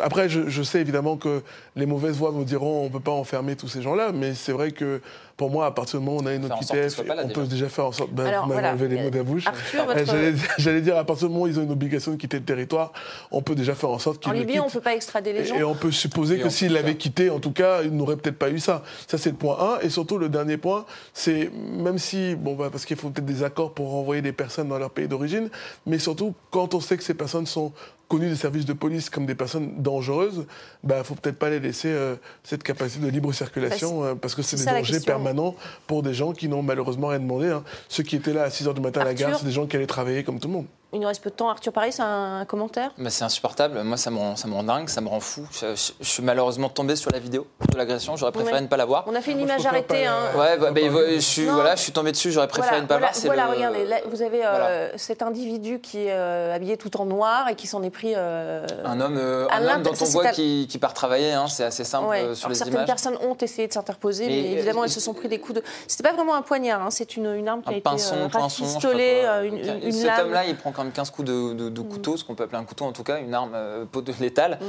Après, 0.01 0.29
je, 0.29 0.49
je 0.49 0.63
sais 0.63 0.81
évidemment 0.81 1.17
que 1.17 1.41
les 1.75 1.85
mauvaises 1.85 2.15
voix 2.17 2.31
me 2.31 2.43
diront 2.43 2.81
on 2.81 2.83
ne 2.85 2.89
peut 2.89 2.99
pas 2.99 3.11
enfermer 3.11 3.55
tous 3.55 3.67
ces 3.67 3.81
gens-là, 3.81 4.11
mais 4.13 4.33
c'est 4.33 4.51
vrai 4.51 4.71
que 4.71 5.01
pour 5.35 5.51
moi, 5.51 5.67
à 5.67 5.71
partir 5.71 5.99
du 5.99 6.05
moment 6.05 6.17
où 6.17 6.23
on 6.23 6.25
a 6.25 6.33
une 6.33 6.41
pas 6.47 6.47
là, 6.47 6.55
on 6.57 7.27
déjà. 7.27 7.27
peut 7.35 7.45
déjà 7.45 7.69
faire 7.69 7.85
en 7.85 7.91
sorte. 7.91 8.11
Ben, 8.11 8.25
Alors, 8.25 8.47
voilà. 8.47 8.71
enlevé 8.71 8.87
les 8.87 9.03
mots 9.03 9.11
de 9.11 9.17
la 9.17 9.23
bouche. 9.23 9.45
Arthur, 9.45 9.85
votre- 9.85 10.15
J'allais 10.57 10.81
dire, 10.81 10.97
à 10.97 11.03
partir 11.03 11.27
du 11.27 11.33
moment 11.33 11.45
où 11.45 11.47
ils 11.47 11.59
ont 11.59 11.61
une 11.63 11.71
obligation 11.71 12.11
de 12.11 12.15
quitter 12.17 12.37
le 12.39 12.43
territoire, 12.43 12.91
on 13.29 13.43
peut 13.43 13.53
déjà 13.53 13.75
faire 13.75 13.91
en 13.91 13.99
sorte 13.99 14.19
qu'ils 14.19 14.31
En 14.31 14.33
Libye, 14.33 14.53
quittent. 14.53 14.61
on 14.63 14.65
ne 14.65 14.71
peut 14.71 14.81
pas 14.81 14.95
extrader 14.95 15.33
les 15.33 15.45
gens. 15.45 15.53
Et 15.55 15.63
on 15.63 15.75
peut 15.75 15.91
supposer 15.91 16.37
Et 16.37 16.39
que 16.39 16.47
on 16.47 16.49
s'il 16.49 16.69
peut 16.69 16.73
l'avait 16.73 16.87
faire. 16.89 16.97
quitté, 16.97 17.29
en 17.29 17.39
tout 17.39 17.51
cas, 17.51 17.83
il 17.83 17.91
n'aurait 17.91 18.15
peut-être 18.15 18.39
pas 18.39 18.49
eu 18.49 18.57
ça. 18.57 18.81
Ça, 19.07 19.19
c'est 19.19 19.29
le 19.29 19.35
point 19.35 19.77
1. 19.79 19.85
Et 19.85 19.89
surtout, 19.89 20.17
le 20.17 20.27
dernier 20.29 20.57
point, 20.57 20.85
c'est 21.13 21.51
même 21.53 21.99
si, 21.99 22.33
bon, 22.33 22.55
bah, 22.55 22.69
parce 22.71 22.85
qu'il 22.85 22.97
faut 22.97 23.11
peut-être 23.11 23.25
des 23.27 23.43
accords 23.43 23.73
pour 23.75 23.91
renvoyer 23.91 24.23
des 24.23 24.31
personnes 24.31 24.69
dans 24.69 24.79
leur 24.79 24.89
pays 24.89 25.07
d'origine, 25.07 25.36
mais 25.85 25.99
surtout, 25.99 26.33
quand 26.51 26.73
on 26.73 26.79
sait 26.79 26.97
que 26.97 27.03
ces 27.03 27.13
personnes 27.13 27.45
sont 27.45 27.71
connues 28.07 28.29
des 28.29 28.35
services 28.35 28.65
de 28.65 28.73
police 28.73 29.09
comme 29.09 29.25
des 29.25 29.35
personnes 29.35 29.81
dangereuses, 29.81 30.45
il 30.83 30.87
bah, 30.87 31.03
faut 31.03 31.15
peut-être 31.15 31.37
pas 31.39 31.49
les 31.49 31.59
laisser 31.59 31.89
euh, 31.89 32.15
cette 32.43 32.63
capacité 32.63 33.05
de 33.05 33.11
libre 33.11 33.33
circulation, 33.33 34.01
Bah, 34.01 34.07
euh, 34.07 34.15
parce 34.15 34.33
que 34.35 34.41
c'est 34.41 34.57
des 34.57 34.65
la 34.65 34.73
dangers 34.79 34.99
permanents 35.01 35.55
pour 35.87 36.03
des 36.03 36.13
gens 36.13 36.31
qui 36.33 36.47
n'ont 36.47 36.63
malheureusement 36.63 37.07
rien 37.07 37.19
demandé. 37.19 37.49
hein. 37.49 37.63
Ceux 37.89 38.03
qui 38.03 38.15
étaient 38.15 38.33
là 38.33 38.43
à 38.43 38.49
6h 38.49 38.73
du 38.73 38.81
matin 38.81 39.01
à 39.01 39.05
la 39.05 39.13
gare, 39.13 39.37
c'est 39.37 39.45
des 39.45 39.51
gens 39.51 39.65
qui 39.67 39.75
allaient 39.75 39.87
travailler 39.87 40.23
comme 40.23 40.39
tout 40.39 40.47
le 40.47 40.53
monde. 40.53 40.65
Il 40.93 41.01
nous 41.01 41.07
reste 41.07 41.21
peu 41.21 41.29
de 41.29 41.35
temps. 41.35 41.49
Arthur 41.49 41.73
Paris, 41.73 41.91
c'est 41.91 42.01
un 42.01 42.45
commentaire? 42.45 42.91
Mais 42.97 43.09
c'est 43.09 43.25
insupportable. 43.25 43.83
Moi, 43.83 43.97
ça 43.97 44.09
me, 44.09 44.17
rend, 44.17 44.37
ça 44.37 44.47
me 44.47 44.53
rend 44.53 44.63
dingue, 44.63 44.87
ça 44.87 45.01
me 45.01 45.09
rend 45.09 45.19
fou. 45.19 45.45
Je, 45.51 45.75
je- 45.75 45.91
je 45.99 46.05
suis 46.07 46.23
malheureusement 46.23 46.69
tombé 46.69 46.95
sur 46.95 47.11
la 47.11 47.19
vidéo 47.19 47.45
de 47.69 47.77
l'agression. 47.77 48.15
J'aurais 48.15 48.31
préféré 48.31 48.55
Ouais. 48.55 48.61
ne 48.61 48.67
pas 48.67 48.77
la 48.77 48.85
voir. 48.85 49.03
On 49.05 49.13
a 49.13 49.19
fait 49.19 49.31
une 49.33 49.39
Moi, 49.39 49.47
image 49.47 49.65
arrêtée. 49.65 50.05
hein. 50.05 50.15
Ouais, 50.37 50.57
bah, 50.57 50.71
bah, 50.71 50.79
je, 51.13 51.19
suis, 51.19 51.45
Non. 51.45 51.55
voilà, 51.55 51.75
je 51.75 51.81
suis 51.81 51.91
tombé 51.91 52.13
dessus. 52.13 52.31
J'aurais 52.31 52.47
préféré 52.47 52.69
Voilà, 52.77 52.83
ne 52.83 52.87
pas 52.87 52.93
voilà, 52.95 53.07
voir. 53.07 53.15
c'est 53.15 53.27
voilà, 53.27 53.45
le- 53.47 53.51
regardez, 53.51 53.85
là, 53.85 53.97
vous 54.09 54.21
avez 54.21 54.45
euh, 54.45 54.49
Voilà. 54.49 54.97
cet 54.97 55.21
individu 55.23 55.81
qui 55.81 56.05
est 56.05 56.11
euh, 56.13 56.55
habillé 56.55 56.77
tout 56.77 56.95
en 57.01 57.05
noir 57.05 57.49
et 57.49 57.55
qui 57.55 57.67
s'en 57.67 57.83
est 57.83 57.89
pris. 57.97 58.13
euh, 58.15 58.65
Un 58.85 58.99
homme, 59.01 59.17
euh, 59.17 59.47
un 59.51 59.67
homme 59.67 59.83
dont 59.83 59.91
on 59.99 60.05
voit 60.05 60.27
qui, 60.29 60.67
qui 60.69 60.77
part 60.77 60.93
travailler. 60.93 61.33
hein, 61.33 61.47
c'est 61.47 61.63
assez 61.65 61.83
simple 61.83 62.07
Ouais. 62.07 62.21
euh, 62.21 62.35
sur 62.35 62.45
Alors, 62.45 62.49
les 62.51 62.55
certaines 62.55 62.73
images. 62.75 62.87
personnes 62.87 63.17
ont 63.21 63.35
essayé 63.35 63.67
de 63.67 63.73
s'interposer, 63.73 64.27
mais, 64.27 64.31
Mais, 64.41 64.51
évidemment, 64.53 64.83
elles 64.83 64.89
se 64.89 64.99
sont 64.99 65.13
pris 65.13 65.27
des 65.27 65.39
coups 65.39 65.59
de. 65.59 65.63
C'était 65.87 66.07
pas 66.07 66.15
vraiment 66.15 66.35
un 66.35 66.41
poignard, 66.41 66.81
hein, 66.81 66.91
c'est 66.91 67.15
une, 67.17 67.25
une 67.33 67.47
arme 67.47 67.61
qui 67.61 67.69
a 67.69 67.71
Un 67.71 67.75
été 67.75 67.81
pinson, 67.81 68.15
euh, 68.15 69.43
une, 69.43 69.57
une, 69.57 69.83
une 69.83 69.91
Cet 69.91 70.05
lame. 70.05 70.17
Mm. 70.17 70.25
homme-là, 70.25 70.45
il 70.45 70.55
prend 70.55 70.71
quand 70.71 70.83
même 70.83 70.93
15 70.93 71.09
coups 71.11 71.27
de, 71.27 71.53
de- 71.53 71.69
de 71.69 71.81
couteau, 71.81 72.15
ce 72.17 72.23
qu'on 72.23 72.35
peut 72.35 72.43
appeler 72.43 72.59
un 72.59 72.65
couteau 72.65 72.85
en 72.85 72.91
tout 72.93 73.03
cas, 73.03 73.19
une 73.19 73.33
arme 73.33 73.55
pot 73.91 74.01
de 74.01 74.13
létale. 74.19 74.59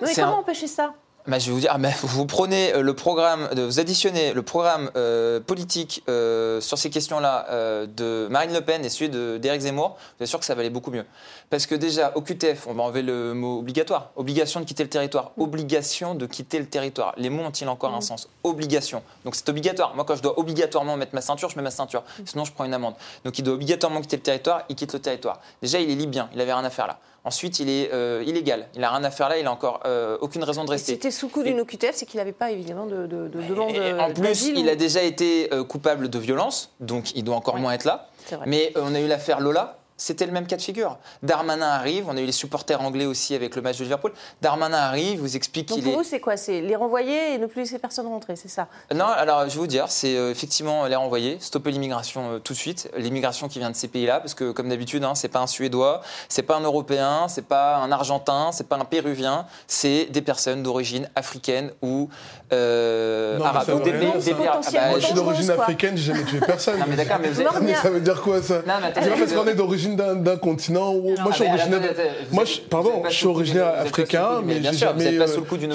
Mais 0.00 0.08
C'est 0.08 0.22
comment 0.22 0.36
un- 0.36 0.40
empêcher 0.40 0.66
ça? 0.66 0.92
Bah, 1.26 1.38
je 1.38 1.46
vais 1.46 1.52
vous 1.52 1.60
dire, 1.60 1.70
ah, 1.72 1.78
bah, 1.78 1.88
vous 2.02 2.26
prenez 2.26 2.74
euh, 2.74 2.82
le 2.82 2.92
programme, 2.94 3.48
de- 3.54 3.62
vous 3.62 3.80
additionnez 3.80 4.34
le 4.34 4.42
programme 4.42 4.90
euh, 4.94 5.40
politique 5.40 6.02
euh, 6.10 6.60
sur 6.60 6.76
ces 6.76 6.90
questions-là 6.90 7.46
euh, 7.48 7.86
de 7.86 8.26
Marine 8.30 8.52
Le 8.52 8.60
Pen 8.60 8.84
et 8.84 8.90
celui 8.90 9.08
d'Éric 9.40 9.62
Zemmour, 9.62 9.96
vous 10.18 10.24
êtes 10.24 10.28
sûr 10.28 10.38
que 10.38 10.44
ça 10.44 10.54
va 10.54 10.60
aller 10.60 10.68
beaucoup 10.68 10.90
mieux. 10.90 11.06
Parce 11.48 11.64
que 11.64 11.74
déjà, 11.74 12.12
au 12.14 12.20
QTF, 12.20 12.66
on 12.66 12.74
va 12.74 12.82
enlever 12.82 13.00
le 13.00 13.32
mot 13.32 13.58
obligatoire. 13.60 14.10
Obligation 14.16 14.60
de 14.60 14.66
quitter 14.66 14.82
le 14.82 14.90
territoire. 14.90 15.30
Obligation 15.38 16.14
de 16.14 16.26
quitter 16.26 16.58
le 16.58 16.66
territoire. 16.66 17.14
Les 17.16 17.30
mots 17.30 17.44
ont-ils 17.44 17.68
encore 17.70 17.94
un 17.94 18.02
sens? 18.02 18.28
Obligation. 18.42 19.02
Donc 19.24 19.34
c'est 19.34 19.48
obligatoire. 19.48 19.94
Moi, 19.94 20.04
quand 20.04 20.16
je 20.16 20.22
dois 20.22 20.38
obligatoirement 20.38 20.98
mettre 20.98 21.14
ma 21.14 21.22
ceinture, 21.22 21.48
je 21.48 21.56
mets 21.56 21.62
ma 21.62 21.70
ceinture. 21.70 22.02
Sinon, 22.26 22.44
je 22.44 22.52
prends 22.52 22.64
une 22.66 22.74
amende. 22.74 22.96
Donc 23.24 23.38
il 23.38 23.42
doit 23.42 23.54
obligatoirement 23.54 24.02
quitter 24.02 24.16
le 24.18 24.22
territoire, 24.22 24.64
il 24.68 24.76
quitte 24.76 24.92
le 24.92 24.98
territoire. 25.00 25.40
Déjà, 25.62 25.80
il 25.80 25.90
est 25.90 25.94
libyen, 25.94 26.28
il 26.34 26.40
avait 26.42 26.52
rien 26.52 26.64
à 26.64 26.70
faire 26.70 26.86
là. 26.86 26.98
Ensuite, 27.24 27.58
il 27.58 27.70
est 27.70 27.90
euh, 27.92 28.22
illégal, 28.26 28.68
il 28.74 28.84
a 28.84 28.90
rien 28.90 29.02
à 29.02 29.10
faire 29.10 29.28
là, 29.30 29.38
il 29.38 29.46
a 29.46 29.50
encore 29.52 29.80
euh, 29.86 30.18
aucune 30.20 30.44
raison 30.44 30.64
de 30.64 30.70
rester. 30.70 30.92
C'était 30.92 31.10
sous 31.10 31.28
coup 31.28 31.42
d'une 31.42 31.58
OQTF, 31.60 31.92
c'est 31.94 32.04
qu'il 32.06 32.18
n'avait 32.18 32.32
pas 32.32 32.50
évidemment 32.50 32.84
de, 32.86 33.06
de, 33.06 33.28
de 33.28 33.42
demande 33.48 33.70
Et 33.74 33.92
en 33.94 34.12
plus, 34.12 34.22
d'asile 34.22 34.58
il 34.58 34.66
ou- 34.66 34.70
a 34.70 34.74
déjà 34.74 35.02
été 35.02 35.48
euh, 35.54 35.64
coupable 35.64 36.10
de 36.10 36.18
violence, 36.18 36.70
donc 36.80 37.14
il 37.16 37.24
doit 37.24 37.36
encore 37.36 37.56
moins 37.56 37.72
être 37.72 37.84
là. 37.84 38.08
Mais 38.46 38.72
euh, 38.76 38.82
on 38.84 38.94
a 38.94 39.00
eu 39.00 39.06
l'affaire 39.06 39.40
Lola. 39.40 39.78
C'était 39.96 40.26
le 40.26 40.32
même 40.32 40.46
cas 40.46 40.56
de 40.56 40.62
figure. 40.62 40.98
Darmanin 41.22 41.66
arrive, 41.68 42.06
on 42.08 42.16
a 42.16 42.20
eu 42.20 42.26
les 42.26 42.32
supporters 42.32 42.80
anglais 42.80 43.06
aussi 43.06 43.34
avec 43.34 43.54
le 43.56 43.62
match 43.62 43.78
de 43.78 43.84
Liverpool. 43.84 44.12
Darmanin 44.42 44.76
arrive, 44.78 45.20
vous 45.20 45.36
explique 45.36 45.68
Donc 45.68 45.76
qu'il 45.78 45.84
pour 45.84 45.92
est. 45.94 45.96
vous, 45.96 46.02
c'est 46.04 46.20
quoi? 46.20 46.36
C'est 46.36 46.60
les 46.60 46.74
renvoyer 46.76 47.34
et 47.34 47.38
ne 47.38 47.46
plus 47.46 47.60
laisser 47.62 47.78
personne 47.78 48.06
rentrer, 48.06 48.36
c'est 48.36 48.48
ça? 48.48 48.66
Non, 48.94 49.06
alors 49.06 49.42
je 49.48 49.54
vais 49.54 49.60
vous 49.60 49.66
dire, 49.66 49.86
c'est 49.88 50.16
euh, 50.16 50.30
effectivement 50.30 50.86
les 50.86 50.96
renvoyer, 50.96 51.38
stopper 51.40 51.70
l'immigration 51.70 52.32
euh, 52.32 52.38
tout 52.38 52.52
de 52.54 52.58
suite, 52.58 52.90
l'immigration 52.96 53.48
qui 53.48 53.58
vient 53.58 53.70
de 53.70 53.76
ces 53.76 53.88
pays-là, 53.88 54.20
parce 54.20 54.34
que 54.34 54.50
comme 54.50 54.68
d'habitude, 54.68 55.04
hein, 55.04 55.14
c'est 55.14 55.28
pas 55.28 55.40
un 55.40 55.46
Suédois, 55.46 56.00
c'est 56.28 56.42
pas 56.42 56.56
un 56.56 56.60
Européen, 56.62 57.26
c'est 57.28 57.46
pas 57.46 57.76
un 57.76 57.92
Argentin, 57.92 58.50
c'est 58.52 58.68
pas 58.68 58.76
un 58.76 58.84
Péruvien, 58.84 59.46
c'est 59.68 60.06
des 60.06 60.22
personnes 60.22 60.62
d'origine 60.62 61.08
africaine 61.14 61.70
ou 61.82 62.08
euh, 62.52 63.38
Non, 63.38 63.44
arabe. 63.44 63.66
ça 63.66 63.74
Ou 63.76 63.80
des 63.80 63.90
rien 63.92 64.10
des 64.16 64.32
bah, 64.34 64.60
je 64.98 65.04
suis 65.06 65.14
d'origine 65.14 65.50
africaine, 65.50 65.96
j'ai 65.96 66.12
jamais 66.12 66.24
tué 66.24 66.40
personne. 66.40 66.78
Non, 66.78 66.86
mais 66.88 66.96
d'accord, 66.96 67.18
mais 67.20 67.28
vous 67.28 67.40
êtes- 67.40 67.60
Mais 67.62 67.74
ça 67.74 67.90
veut 67.90 68.00
dire 68.00 68.20
quoi 68.22 68.42
ça? 68.42 68.56
Non, 68.66 68.74
mais 68.80 68.86
attendez. 68.88 69.06
C'est 69.06 69.10
pas 69.12 69.18
parce 69.18 69.32
qu'on 69.32 69.46
est 69.46 69.54
d'origine 69.54 69.83
d'un 69.90 70.14
d'un 70.16 70.36
continent 70.36 70.92
où. 70.94 71.14
Moi, 71.20 71.30
je 71.30 71.34
suis 71.34 71.44
originaire. 71.44 71.66
attendez, 71.66 71.78
de- 71.80 71.92
attendez, 71.92 72.08
vous 72.28 72.34
Moi, 72.34 72.42
êtes- 72.44 72.48
je- 72.50 72.60
vous 72.60 72.68
pardon, 72.68 73.02
je 73.08 73.14
suis 73.14 73.26
originaire 73.26 73.72
vous 73.80 73.86
africain, 73.86 74.28
mais 74.44 74.54
j'ai 74.62 74.70
vous 74.70 74.76
jamais. 74.78 75.04
êtes 75.06 75.18
pas 75.18 75.24
euh, 75.24 75.26
sous 75.34 75.40
le 75.40 75.46
coup 75.46 75.56
d'une. 75.56 75.72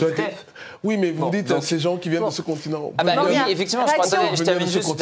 Oui, 0.81 0.95
mais 0.97 1.11
vous 1.11 1.25
Bon, 1.25 1.29
dites 1.29 1.47
donc- 1.47 1.63
ces 1.63 1.77
gens 1.77 1.97
qui 1.97 2.07
viennent 2.09 2.21
Bon. 2.21 2.29
de 2.29 2.33
ce 2.33 2.41
continent. 2.41 2.93
Ah 2.97 3.03
bah 3.03 3.11
oui, 3.27 3.35
effectivement, 3.49 3.85
je 3.85 3.91
crois 3.93 4.05
réaction. 4.05 4.31
que 4.31 4.37
je 4.37 4.43
termine 4.43 4.67
juste, 4.67 4.81
sur, 4.83 4.95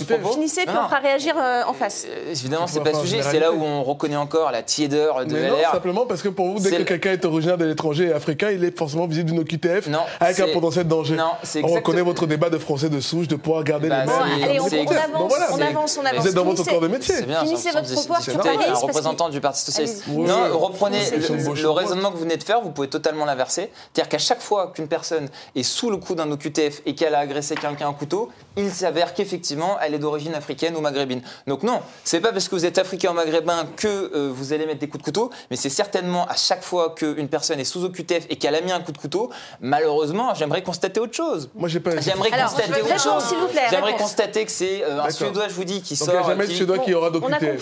ce 0.00 0.04
propos. 0.04 0.32
Finissez, 0.32 0.62
puis 0.66 0.74
on 0.82 0.88
fera 0.88 0.98
réagir 1.00 1.34
euh, 1.38 1.62
en 1.66 1.74
face. 1.74 2.06
euh, 2.08 2.30
Évidemment, 2.32 2.66
c'est 2.66 2.80
pas 2.82 2.92
le 2.92 2.98
sujet. 2.98 3.20
C'est 3.22 3.38
là 3.38 3.52
où 3.52 3.62
on 3.62 3.82
reconnaît 3.84 4.16
encore 4.16 4.50
la 4.50 4.62
tiédeur 4.62 5.24
de 5.26 5.36
LR. 5.36 5.70
simplement 5.72 6.06
parce 6.06 6.22
que 6.22 6.28
pour 6.30 6.46
vous, 6.46 6.58
dès 6.60 6.70
que 6.70 6.82
quelqu'un 6.82 7.12
est 7.12 7.24
originaire 7.24 7.58
de 7.58 7.66
l'étranger 7.66 8.06
et 8.08 8.12
africain, 8.12 8.50
il 8.50 8.64
est 8.64 8.76
forcément 8.76 9.06
visible 9.06 9.30
d'une 9.30 9.40
OQTF 9.40 9.88
Non, 9.88 10.00
avec 10.20 10.40
un 10.40 10.48
potentiel 10.48 10.86
danger. 10.88 11.16
Non, 11.16 11.32
c'est 11.42 11.62
On 11.62 11.68
reconnaît 11.68 12.00
votre 12.02 12.26
débat 12.26 12.48
de 12.48 12.58
français 12.58 12.88
de 12.88 13.00
souche, 13.00 13.28
de 13.28 13.36
pouvoir 13.36 13.62
garder 13.64 13.88
Bah, 13.90 14.04
les 14.04 14.06
mêmes. 14.10 14.42
Allez, 14.48 14.60
on, 14.60 14.64
avance, 14.64 15.32
on 15.52 15.60
avance, 15.60 15.98
on 16.00 16.04
avance. 16.06 16.22
Vous 16.22 16.28
êtes 16.28 16.34
dans 16.34 16.44
votre 16.44 16.64
corps 16.64 16.80
de 16.80 16.88
métier. 16.88 17.14
Finissez 17.42 17.70
votre 17.72 17.92
propos, 17.92 18.22
un 18.32 18.74
représentant 18.74 19.28
du 19.28 19.40
Parti 19.40 19.60
Socialiste. 19.62 20.04
Non, 20.08 20.58
reprenez 20.58 21.10
le, 21.10 21.54
le 21.62 21.70
raisonnement 21.70 22.10
que 22.10 22.16
vous 22.16 22.22
venez 22.22 22.36
de 22.36 22.42
faire, 22.42 22.60
vous 22.60 22.70
pouvez 22.70 22.88
totalement 22.88 23.24
l'inverser. 23.24 23.70
C'est-à-dire 23.92 24.08
qu'à 24.08 24.18
chaque 24.18 24.40
fois 24.40 24.72
qu'une 24.74 24.88
personne 24.88 25.28
est 25.54 25.62
sous 25.62 25.90
le 25.90 25.96
coup 25.96 26.14
d'un 26.14 26.30
OQTF 26.30 26.82
et 26.86 26.94
qu'elle 26.94 27.14
a 27.14 27.18
agressé 27.20 27.54
quelqu'un 27.54 27.90
à 27.90 27.92
couteau, 27.92 28.30
il 28.56 28.70
s'avère 28.70 29.14
qu'effectivement, 29.14 29.76
elle 29.82 29.94
est 29.94 29.98
d'origine 29.98 30.34
africaine 30.34 30.76
ou 30.76 30.80
maghrébine. 30.80 31.22
Donc 31.46 31.62
non, 31.62 31.80
c'est 32.04 32.20
pas 32.20 32.32
parce 32.32 32.48
que 32.48 32.54
vous 32.54 32.64
êtes 32.66 32.78
africain 32.78 33.10
ou 33.10 33.14
maghrébin 33.14 33.66
que 33.76 33.88
euh, 34.14 34.30
vous 34.32 34.52
allez 34.52 34.66
mettre 34.66 34.80
des 34.80 34.88
coups 34.88 35.00
de 35.02 35.04
couteau, 35.04 35.30
mais 35.50 35.56
c'est 35.56 35.68
certainement 35.70 36.26
à 36.26 36.36
chaque 36.36 36.62
fois 36.62 36.94
qu'une 36.94 37.28
personne 37.28 37.58
est 37.60 37.64
sous 37.64 37.84
OQTF 37.84 38.26
et 38.30 38.36
qu'elle 38.36 38.54
a 38.54 38.60
mis 38.60 38.72
un 38.72 38.80
coup 38.80 38.92
de 38.92 38.98
couteau, 38.98 39.30
malheureusement, 39.60 40.34
j'aimerais 40.34 40.62
constater 40.62 41.00
autre 41.00 41.14
chose. 41.14 41.50
Moi, 41.54 41.68
j'ai 41.68 41.80
pas. 41.80 41.90
J'aimerais 42.00 42.30
constater 42.30 42.82
autre 42.82 43.00
chose. 43.02 43.24
s'il 43.24 43.38
vous 43.38 43.46
plaît, 43.48 43.62
J'aimerais 43.70 43.96
constater 43.96 44.44
que 44.44 44.50
c'est 44.52 44.84
euh, 44.84 45.02
un. 45.02 45.10
Suédois, 45.10 45.48
je 45.48 45.54
vous 45.54 45.64
dis, 45.64 45.80
qui 45.82 45.94
Donc, 45.96 46.08
il 46.08 46.10
n'y 46.10 46.16
sort. 46.18 46.24
a 46.26 46.28
jamais 46.30 46.44
de 46.44 46.50
qui- 46.50 46.56
Suédois 46.56 46.78
qui 46.78 46.94
aura 46.94 47.08
on 47.08 47.32
a 47.32 47.38
d'OQTF. 47.38 47.60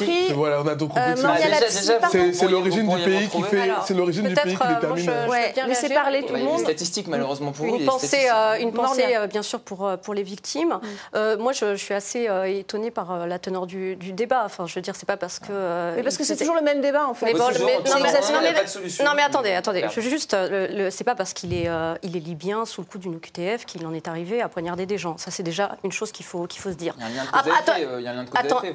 Voilà, 0.57 0.62
on 0.62 0.66
a 0.72 0.76
compris. 0.76 1.00
Euh, 1.00 1.14
que 1.14 1.20
Maria 1.22 1.38
c'est- 1.42 1.48
déjà, 1.48 1.61
Lapsi, 1.61 1.80
déjà, 1.80 1.94
pardon. 1.98 2.18
c'est- 2.32 2.48
l'origine 2.48 2.88
du 2.96 3.05
pays 3.05 3.28
qui 3.28 3.42
fait. 3.42 3.70
C'est 3.86 3.94
l'origine 3.94 4.22
du 4.24 4.34
peut-être, 4.34 4.44
pays 4.44 4.57
qui 4.57 4.62
euh, 4.62 4.74
détermine. 4.74 5.09
euh, 5.11 5.28
Ouais, 5.28 5.53
bien 5.55 5.66
laissez 5.66 5.88
parler 5.88 6.22
tout 6.24 6.32
le 6.34 6.38
il 6.38 6.44
y 6.44 6.46
a 6.46 6.48
monde. 6.50 6.59
des 6.59 6.64
statistiques, 6.64 7.09
malheureusement 7.09 7.53
pour 7.53 7.66
vous. 7.66 7.76
il 7.76 7.76
y 7.76 7.78
a 7.78 7.84
Une 7.84 7.86
pensée, 7.86 8.28
euh, 8.32 8.57
une 8.61 8.72
pensée 8.72 9.16
euh, 9.16 9.26
bien 9.26 9.42
sûr 9.42 9.61
pour, 9.61 9.86
euh, 9.86 9.96
pour 9.96 10.14
les 10.14 10.22
victimes. 10.22 10.78
Euh, 11.14 11.36
moi, 11.38 11.53
je, 11.53 11.74
je 11.76 11.82
suis 11.82 11.94
assez 11.94 12.28
euh, 12.28 12.44
étonnée 12.44 12.90
par 12.90 13.12
euh, 13.12 13.26
la 13.26 13.38
teneur 13.38 13.66
du, 13.66 13.96
du 13.96 14.12
débat. 14.12 14.42
Enfin, 14.44 14.66
je 14.66 14.74
veux 14.74 14.80
dire, 14.80 14.94
c'est 14.96 15.07
pas 15.07 15.16
parce 15.16 15.38
que. 15.38 15.46
euh, 15.50 15.94
Mais 15.96 16.03
parce 16.03 16.16
que 16.16 16.22
il 16.22 16.26
c'est 16.26 16.36
toujours 16.36 16.55
le 16.57 16.62
même 16.62 16.80
débat 16.80 17.07
en 17.07 17.14
fait. 17.14 17.32
Non, 17.32 17.38
mais- 17.38 17.42
en 17.42 17.46
rond, 17.46 17.53
non, 17.55 17.59
il 17.61 17.64
y 17.64 18.36
a 18.36 18.40
mais- 18.42 18.53
pas 18.55 18.64
de 18.64 18.68
solution. 18.68 19.05
non, 19.05 19.12
mais 19.16 19.22
attendez, 19.22 19.53
attendez. 19.53 19.78
Claire. 19.80 19.92
Je 19.94 20.00
veux 20.00 20.09
juste, 20.11 20.34
euh, 20.34 20.88
c'est 20.90 21.05
pas 21.05 21.14
parce 21.14 21.32
qu'il 21.32 21.53
est, 21.55 21.68
euh, 21.68 21.94
il 22.03 22.16
est 22.16 22.20
libyen 22.20 22.64
sous 22.64 22.80
le 22.80 22.86
coup 22.86 22.98
d'une 22.98 23.14
OQTF 23.16 23.64
qu'il 23.64 23.86
en 23.86 23.92
est 23.94 24.09
arrivé 24.09 24.42
à 24.42 24.48
poignarder 24.48 24.86
des 24.86 24.98
gens. 24.98 25.16
Ça, 25.18 25.30
c'est 25.30 25.42
déjà 25.42 25.76
une 25.84 25.92
chose 25.92 26.12
qu'il 26.12 26.26
faut, 26.26 26.46
qu'il 26.46 26.61
faut 26.61 26.70
se 26.70 26.76
dire. 26.76 26.94
Il 26.98 27.03
y 27.03 27.05
a 27.05 27.07
un 27.07 27.11
lien 27.11 27.24
de 27.24 27.30
cause 27.30 27.40
à 27.53 27.72
effet, 27.74 27.86
euh, 27.86 28.00
il 28.00 28.05
y 28.05 28.09
a 28.09 28.12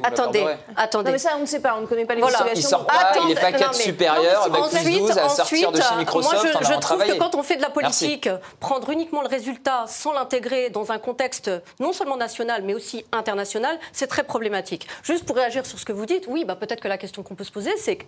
attendez, 0.08 0.46
attendez. 0.76 1.06
Non 1.08 1.12
mais 1.12 1.18
ça 1.20 1.32
on 1.38 1.42
ne 1.42 1.46
sait 1.46 1.60
pas, 1.60 1.67
on 1.76 1.82
ne 1.82 1.86
connaît 1.88 2.06
pas 2.06 2.16
les 2.16 2.22
Voilà. 2.22 2.38
situations. 2.38 2.62
Il 2.62 2.70
sort 2.70 2.86
pas, 2.86 2.94
il 3.28 3.32
Attends, 3.38 3.52
cadre 3.52 3.60
non, 3.66 3.72
mais- 3.78 3.84
supérieur, 3.84 4.48
non, 4.48 4.54
mais 4.54 4.60
bac 4.62 4.70
plus 4.70 4.80
ensuite- 4.80 5.00
12, 5.00 5.18
à 5.18 5.30
sortir 5.30 5.72
de 5.72 5.82
chez 5.82 5.96
Microsoft, 5.98 6.34
Moi, 6.34 6.44
je, 6.62 6.68
je 6.74 6.80
trouve 6.80 7.04
que 7.04 7.18
quand 7.18 7.36
on 7.36 7.44
fait 7.44 7.56
de 7.58 7.62
la 7.62 7.72
Merci. 7.82 8.06
politique, 8.06 8.30
prendre 8.60 8.90
uniquement 8.90 9.22
le 9.22 9.28
résultat 9.28 9.86
sans 9.88 10.14
l'intégrer 10.14 10.70
dans 10.70 10.92
un 10.92 10.98
contexte 11.00 11.52
non 11.80 11.94
seulement 11.94 12.18
national, 12.18 12.62
mais 12.64 12.74
aussi 12.74 13.06
international, 13.12 13.78
c'est 13.92 14.08
très 14.08 14.24
problématique. 14.24 14.88
Juste 15.04 15.26
pour 15.26 15.36
réagir 15.36 15.66
sur 15.66 15.80
ce 15.80 15.86
que 15.86 15.92
vous 15.94 16.06
dites, 16.06 16.26
oui, 16.28 16.46
bah, 16.46 16.56
peut-être 16.56 16.82
que 16.82 16.88
la 16.88 16.98
question 16.98 17.24
qu'on 17.24 17.36
peut 17.36 17.44
se 17.44 17.52
poser, 17.52 17.76
c'est 17.78 18.00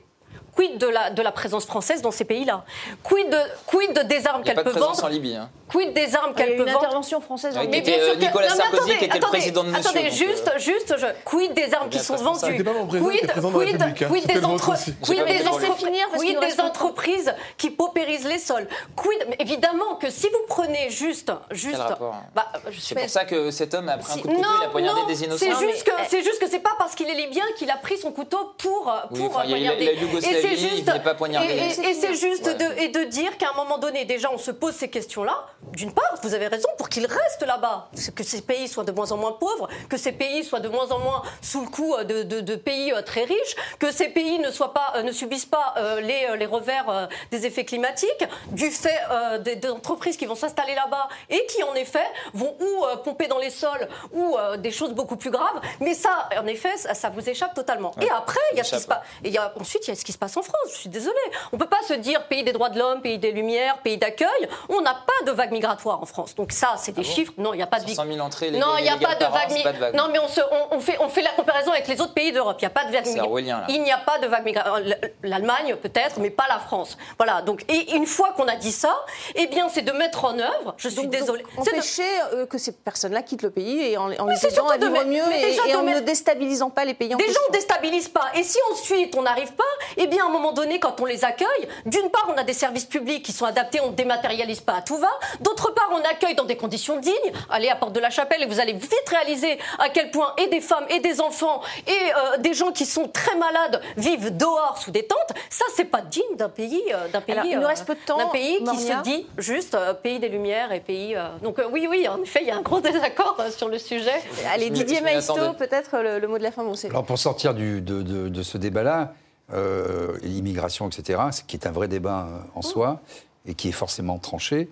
quid 0.55 0.77
de 0.77 0.87
la, 0.87 1.09
de 1.11 1.21
la 1.21 1.31
présence 1.31 1.65
française 1.65 2.01
dans 2.01 2.11
ces 2.11 2.25
pays-là? 2.25 2.63
Quid, 3.03 3.29
de, 3.29 3.37
quid 3.65 3.93
de 3.93 4.01
des 4.03 4.27
armes 4.27 4.41
Il 4.41 4.45
n'y 4.45 4.49
a 4.51 4.53
qu'elle 4.53 4.55
pas 4.55 4.63
de 4.63 4.69
peut 4.69 4.71
présence 4.79 4.99
en 4.99 5.01
vendre? 5.03 5.13
Libye. 5.13 5.35
hein. 5.35 5.49
Quid 5.69 5.93
des 5.93 6.15
armes 6.15 6.33
Il 6.35 6.39
y 6.39 6.41
a 6.41 6.45
qu'elle 6.45 6.53
eu 6.55 6.57
peut 6.57 6.63
une 6.67 6.73
vendre? 6.73 6.83
intervention 6.85 7.21
française 7.21 7.55
en 7.55 7.61
Libye. 7.61 7.83
qui 7.83 7.91
était, 7.91 7.99
euh, 8.01 8.15
Nicolas 8.15 8.47
non, 8.49 8.55
mais 8.55 8.61
Sarkozy, 8.63 8.77
attendez, 8.81 8.97
qui 8.97 9.05
était 9.05 9.13
le 9.19 9.23
attendez, 9.23 9.37
président 9.37 9.63
de 9.63 9.69
Monsieur. 9.69 9.89
Attendez, 9.91 10.09
juste, 10.11 10.47
euh, 10.53 10.59
juste, 10.59 10.95
je, 10.97 11.05
quid 11.25 11.53
des 11.53 11.73
armes 11.75 11.89
qui 11.89 11.97
bien 11.99 12.03
sont 12.03 12.15
vendues? 12.15 12.39
Quid, 12.39 12.65
le 12.65 13.41
quid, 13.51 13.81
hein. 13.81 13.91
quid 13.93 14.25
des, 14.25 14.33
le 14.33 14.45
entre- 14.45 14.73
quid 15.03 15.25
des, 15.25 15.47
entre- 15.47 15.77
finir, 15.77 16.39
des 16.41 16.59
entreprises 16.59 17.33
qui 17.57 17.69
paupérisent 17.69 18.25
les 18.27 18.39
sols? 18.39 18.67
Quid, 18.95 19.27
mais 19.29 19.35
évidemment 19.39 19.95
que 20.01 20.09
si 20.09 20.27
vous 20.27 20.41
prenez 20.47 20.89
juste, 20.89 21.31
juste, 21.51 21.75
hein 21.79 21.97
bah, 22.33 22.47
je 22.71 22.79
C'est 22.79 22.95
pour 22.95 23.07
ça 23.09 23.25
que 23.25 23.51
cet 23.51 23.75
homme 23.75 23.89
a 23.89 23.97
pris 23.99 24.11
un 24.11 24.15
si- 24.15 24.21
coup 24.23 24.27
de 24.29 24.33
couteau, 24.33 24.47
il 24.61 24.65
a 24.65 24.69
poignardé 24.69 25.01
des 25.07 25.23
innocents. 25.23 25.45
C'est 25.45 25.51
Non, 25.51 25.59
juste 25.59 25.85
mais- 25.85 26.03
que 26.03 26.09
c'est 26.09 26.23
juste 26.23 26.39
que 26.41 26.49
c'est 26.49 26.59
pas 26.59 26.73
parce 26.79 26.95
qu'il 26.95 27.07
est 27.09 27.13
libyen 27.15 27.43
qu'il 27.57 27.69
a 27.69 27.77
pris 27.77 27.97
son 27.99 28.11
couteau 28.11 28.53
pour 28.57 28.91
pour 29.15 29.29
poignarder. 29.29 29.95
Yougoslavie, 30.21 30.37
et 30.37 30.41
c'est 30.41 30.53
il 30.63 30.69
juste 30.69 30.85
voulait 30.89 30.99
pas 31.03 31.15
poignarder. 31.15 31.53
et, 31.53 31.57
et- 31.57 31.89
et 31.89 31.93
c'est 31.93 32.13
juste 32.15 32.45
Ouais. 32.45 32.53
de, 32.55 32.81
et 32.81 32.87
de 32.89 33.03
dire 33.05 33.37
qu'à 33.37 33.49
un 33.53 33.55
moment 33.57 33.77
donné 33.77 34.05
déjà 34.05 34.29
on 34.31 34.37
se 34.37 34.51
pose 34.51 34.73
ces 34.75 34.89
questions-là. 34.89 35.45
D'une 35.73 35.93
part, 35.93 36.15
vous 36.23 36.33
avez 36.33 36.47
raison 36.47 36.69
pour 36.77 36.89
qu'ils 36.89 37.05
restent 37.05 37.45
là-bas, 37.45 37.89
que 38.15 38.23
ces 38.23 38.41
pays 38.41 38.67
soient 38.67 38.83
de 38.83 38.91
moins 38.91 39.11
en 39.11 39.17
moins 39.17 39.33
pauvres, 39.33 39.67
que 39.89 39.97
ces 39.97 40.11
pays 40.11 40.43
soient 40.43 40.59
de 40.61 40.69
moins 40.69 40.89
en 40.91 40.99
moins 40.99 41.21
sous 41.41 41.61
le 41.61 41.67
coup 41.67 41.93
euh, 41.95 42.03
de, 42.03 42.23
de- 42.23 42.41
de 42.41 42.55
pays 42.55 42.91
euh, 42.93 43.01
très 43.01 43.23
riches, 43.23 43.55
que 43.77 43.91
ces 43.91 44.09
pays 44.09 44.39
ne 44.39 44.51
soient 44.51 44.73
pas 44.73 44.93
euh, 44.95 45.03
ne 45.03 45.11
subissent 45.11 45.45
pas 45.45 45.75
les, 46.01 46.27
les 46.37 46.45
revers 46.45 47.09
des 47.31 47.45
effets 47.45 47.65
climatiques, 47.65 48.23
du 48.47 48.71
fait 48.71 48.99
des, 49.41 49.55
des 49.55 49.69
entreprises 49.69 50.17
qui 50.17 50.25
vont 50.25 50.35
s'installer 50.35 50.75
là-bas 50.75 51.07
et 51.29 51.45
qui 51.47 51.63
en 51.63 51.73
effet 51.75 52.05
vont 52.33 52.55
ou 52.59 52.85
pomper 53.03 53.27
dans 53.27 53.37
les 53.37 53.49
sols 53.49 53.87
ou 54.13 54.35
des 54.57 54.71
choses 54.71 54.91
beaucoup 54.93 55.15
plus 55.15 55.31
graves. 55.31 55.59
Mais 55.79 55.93
ça, 55.93 56.29
en 56.41 56.47
effet, 56.47 56.75
ça, 56.77 56.93
ça 56.93 57.09
vous 57.09 57.27
échappe 57.29 57.53
totalement. 57.53 57.91
Et 58.01 58.09
après, 58.09 58.39
il 58.53 58.57
y 58.57 58.61
a 58.61 58.63
ce 58.63 58.75
qui 58.75 58.81
se 58.81 58.87
passe. 58.87 59.01
Et 59.23 59.27
il 59.29 59.33
y 59.33 59.37
a, 59.37 59.53
ensuite, 59.59 59.87
il 59.87 59.91
y 59.91 59.93
a 59.93 59.95
ce 59.95 60.03
qui 60.05 60.08
se 60.13 60.17
passe 60.17 60.35
en 60.37 60.41
France. 60.41 60.55
Je 60.71 60.77
suis 60.77 60.89
désolée. 60.89 61.15
On 61.53 61.57
peut 61.57 61.67
pas 61.67 61.81
se 61.87 61.93
dire 61.93 62.23
pays 62.27 62.43
des 62.43 62.51
droits 62.53 62.69
de 62.69 62.79
l'homme, 62.79 63.01
pays 63.01 63.17
des 63.17 63.31
lumières, 63.31 63.77
pays 63.79 63.97
d'accueil. 63.97 64.27
On 64.69 64.81
n'a 64.81 64.93
pas 64.93 65.25
de 65.25 65.31
vague 65.31 65.51
migratoire 65.51 66.01
en 66.01 66.05
France. 66.05 66.35
Donc 66.35 66.51
ça, 66.51 66.75
c'est 66.77 66.91
des 66.93 67.03
chiffres. 67.03 67.33
Non, 67.37 67.53
il 67.53 67.57
n'y 67.57 67.63
a 67.63 67.67
pas 67.67 67.79
de 67.79 67.87
500 67.87 68.03
000 68.07 68.19
entrées, 68.19 68.51
non, 68.51 68.77
il 68.77 68.83
n'y 68.83 68.89
a 68.89 68.97
pas 68.97 69.15
de 69.15 69.25
vague. 69.25 69.49
mi- 69.49 69.55
mi- 69.55 69.63
pas 69.63 69.73
de 69.73 69.77
vague. 69.77 69.95
Non, 69.95 70.05
mais 70.11 70.19
on, 70.19 70.27
se- 70.27 70.41
on- 70.41 70.75
on 70.77 70.79
fait, 70.79 70.97
on 70.99 71.09
fait 71.09 71.21
la 71.21 71.31
comparaison 71.31 71.71
avec 71.71 71.87
les 71.87 71.99
autres 72.01 72.13
pays 72.13 72.31
d'Europe. 72.31 72.57
Il 72.59 72.63
n'y 72.63 72.67
a 72.67 72.69
pas 72.71 72.85
de 72.85 72.91
vague 72.91 73.05
C'est 73.05 73.13
migra- 73.15 73.25
orwellien, 73.25 73.59
là. 73.59 73.65
Il 73.69 73.81
n'y 73.83 73.91
a 73.91 73.97
pas 73.97 74.19
de 74.19 74.27
vague 74.27 74.45
migratoire. 74.45 74.79
L'Allemagne, 75.23 75.75
peut-être, 75.75 76.19
mais 76.19 76.29
pas 76.29 76.45
la 76.49 76.59
France. 76.59 76.97
Voilà. 77.17 77.41
Donc, 77.41 77.63
et 77.69 77.95
une 77.95 78.05
fois 78.05 78.33
qu'on 78.35 78.47
a 78.47 78.55
dit 78.55 78.71
ça, 78.71 78.95
eh 79.35 79.47
bien, 79.47 79.69
c'est 79.69 79.81
de 79.81 79.91
mettre 79.91 80.25
en 80.25 80.37
œuvre. 80.39 80.73
Je 80.77 80.89
suis 80.89 81.03
Donc, 81.03 81.11
désolée. 81.11 81.43
donc, 81.43 81.65
c'est 81.65 81.71
de- 81.71 81.77
empêcher 81.77 82.03
euh, 82.33 82.45
que 82.45 82.57
ces 82.57 82.71
personnes-là 82.71 83.21
quittent 83.21 83.41
le 83.43 83.51
pays 83.51 83.79
et 83.91 83.97
en, 83.97 84.05
en 84.05 84.07
Oui, 84.25 84.33
les 84.33 84.35
c'est 84.37 84.47
aidant 84.47 84.55
surtout 84.67 84.71
à 84.73 84.77
de 84.77 84.85
vivre 84.85 84.93
mettre- 84.93 85.07
mieux 85.07 85.23
mais 85.29 85.53
et, 85.69 85.75
en 85.75 85.83
mettre- 85.83 85.99
ne 86.01 86.05
déstabilisant 86.05 86.69
pas 86.69 86.85
les 86.85 86.93
pays 86.93 87.13
en 87.13 87.17
Déjà, 87.17 87.27
question. 87.29 87.43
on 87.49 87.51
déstabilise 87.53 88.09
pas. 88.09 88.25
Et 88.35 88.43
si 88.43 88.57
ensuite 88.71 89.15
on 89.15 89.21
n'arrive 89.23 89.51
pas, 89.53 89.63
eh 89.99 90.07
bien, 90.07 90.23
à 90.25 90.27
un 90.27 90.31
moment 90.31 90.51
donné, 90.53 90.79
quand 90.79 90.99
on 91.01 91.05
les 91.05 91.23
accueille, 91.25 91.67
d'une 91.85 92.09
part, 92.09 92.27
on 92.33 92.37
a 92.37 92.43
des 92.43 92.53
services 92.53 92.85
publics 92.85 93.23
qui 93.23 93.31
sont 93.31 93.45
adaptés, 93.45 93.79
on 93.81 93.91
ne 93.91 93.95
dématérialise 93.95 94.61
pas 94.61 94.73
à 94.77 94.81
tout 94.81 94.97
va. 94.97 95.09
D'autre 95.41 95.73
part, 95.73 95.89
on 95.93 96.01
accueille 96.09 96.35
dans 96.35 96.45
des 96.45 96.57
conditions 96.57 96.99
dignes. 96.99 97.13
Allez 97.49 97.69
à 97.69 97.75
Porte 97.75 97.93
de 97.93 97.99
la 97.99 98.09
Chapelle 98.09 98.41
et 98.41 98.45
vous 98.47 98.59
allez 98.59 98.73
vite 98.73 99.09
réaliser 99.09 99.59
à 99.77 99.89
quel 99.89 100.09
point 100.11 100.33
et 100.37 100.47
des 100.47 100.61
femmes 100.61 100.85
et 100.89 100.99
des 100.99 101.21
enfants 101.21 101.61
et 101.87 101.91
euh, 101.91 102.37
des 102.37 102.53
gens 102.53 102.71
qui 102.71 102.85
sont 102.85 103.07
très 103.07 103.35
malades 103.35 103.81
vivent 103.97 104.35
dehors 104.35 104.77
sous 104.77 104.91
des 104.91 105.05
tentes. 105.05 105.37
Ça, 105.49 105.65
c'est 105.75 105.85
pas 105.85 106.01
digne 106.01 106.35
d'un 106.37 106.49
pays, 106.49 106.81
euh, 106.93 107.07
d'un 107.09 107.21
pays, 107.21 107.33
Alors, 107.35 107.45
il 107.45 107.57
nous 107.57 107.63
euh, 107.63 107.67
reste 107.67 107.85
peu 107.85 107.95
de 107.95 107.99
temps, 107.99 108.17
d'un 108.17 108.27
pays 108.27 108.63
qui 108.63 108.77
se 108.79 109.01
dit 109.03 109.27
juste 109.37 109.75
euh, 109.75 109.93
pays 109.93 110.19
des 110.19 110.29
lumières 110.29 110.71
et 110.71 110.79
pays. 110.79 111.15
euh, 111.15 111.27
Donc 111.43 111.59
euh, 111.59 111.67
oui, 111.71 111.87
oui, 111.89 112.07
en 112.07 112.21
effet, 112.21 112.39
il 112.43 112.47
y 112.47 112.51
a 112.51 112.55
un 112.57 112.61
gros 112.61 112.79
désaccord 112.79 113.35
euh, 113.39 113.51
sur 113.51 113.67
le 113.69 113.77
sujet. 113.77 114.13
Allez, 114.53 114.69
Didier 114.69 115.01
Maisto, 115.01 115.33
peut-être 115.57 115.97
le, 115.97 116.19
le 116.19 116.27
mot 116.27 116.37
de 116.37 116.43
la 116.43 116.51
fin. 116.51 116.63
Bon, 116.63 116.73
c'est- 116.75 116.89
Alors 116.89 117.03
pour 117.05 117.17
sortir 117.17 117.53
du- 117.53 117.81
de, 117.81 118.01
de- 118.01 118.29
de 118.29 118.43
ce 118.43 118.57
débat-là, 118.57 119.13
euh, 119.53 120.17
l'immigration, 120.21 120.87
etc., 120.89 121.19
ce 121.31 121.41
qui 121.43 121.55
est 121.55 121.65
un 121.67 121.71
vrai 121.71 121.87
débat 121.87 122.27
euh, 122.29 122.39
en 122.55 122.61
soi 122.61 123.01
et 123.45 123.53
qui 123.55 123.69
est 123.69 123.73
forcément 123.73 124.17
tranché, 124.19 124.69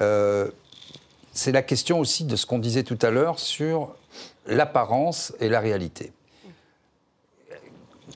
euh, 0.00 0.48
c'est 1.32 1.52
la 1.52 1.62
question 1.62 1.98
aussi 2.00 2.24
de 2.24 2.34
ce 2.36 2.46
qu'on 2.46 2.58
disait 2.58 2.82
tout 2.82 2.98
à 3.02 3.10
l'heure 3.10 3.38
sur 3.38 3.94
l'apparence 4.46 5.34
et 5.40 5.48
la 5.48 5.60
réalité. 5.60 6.12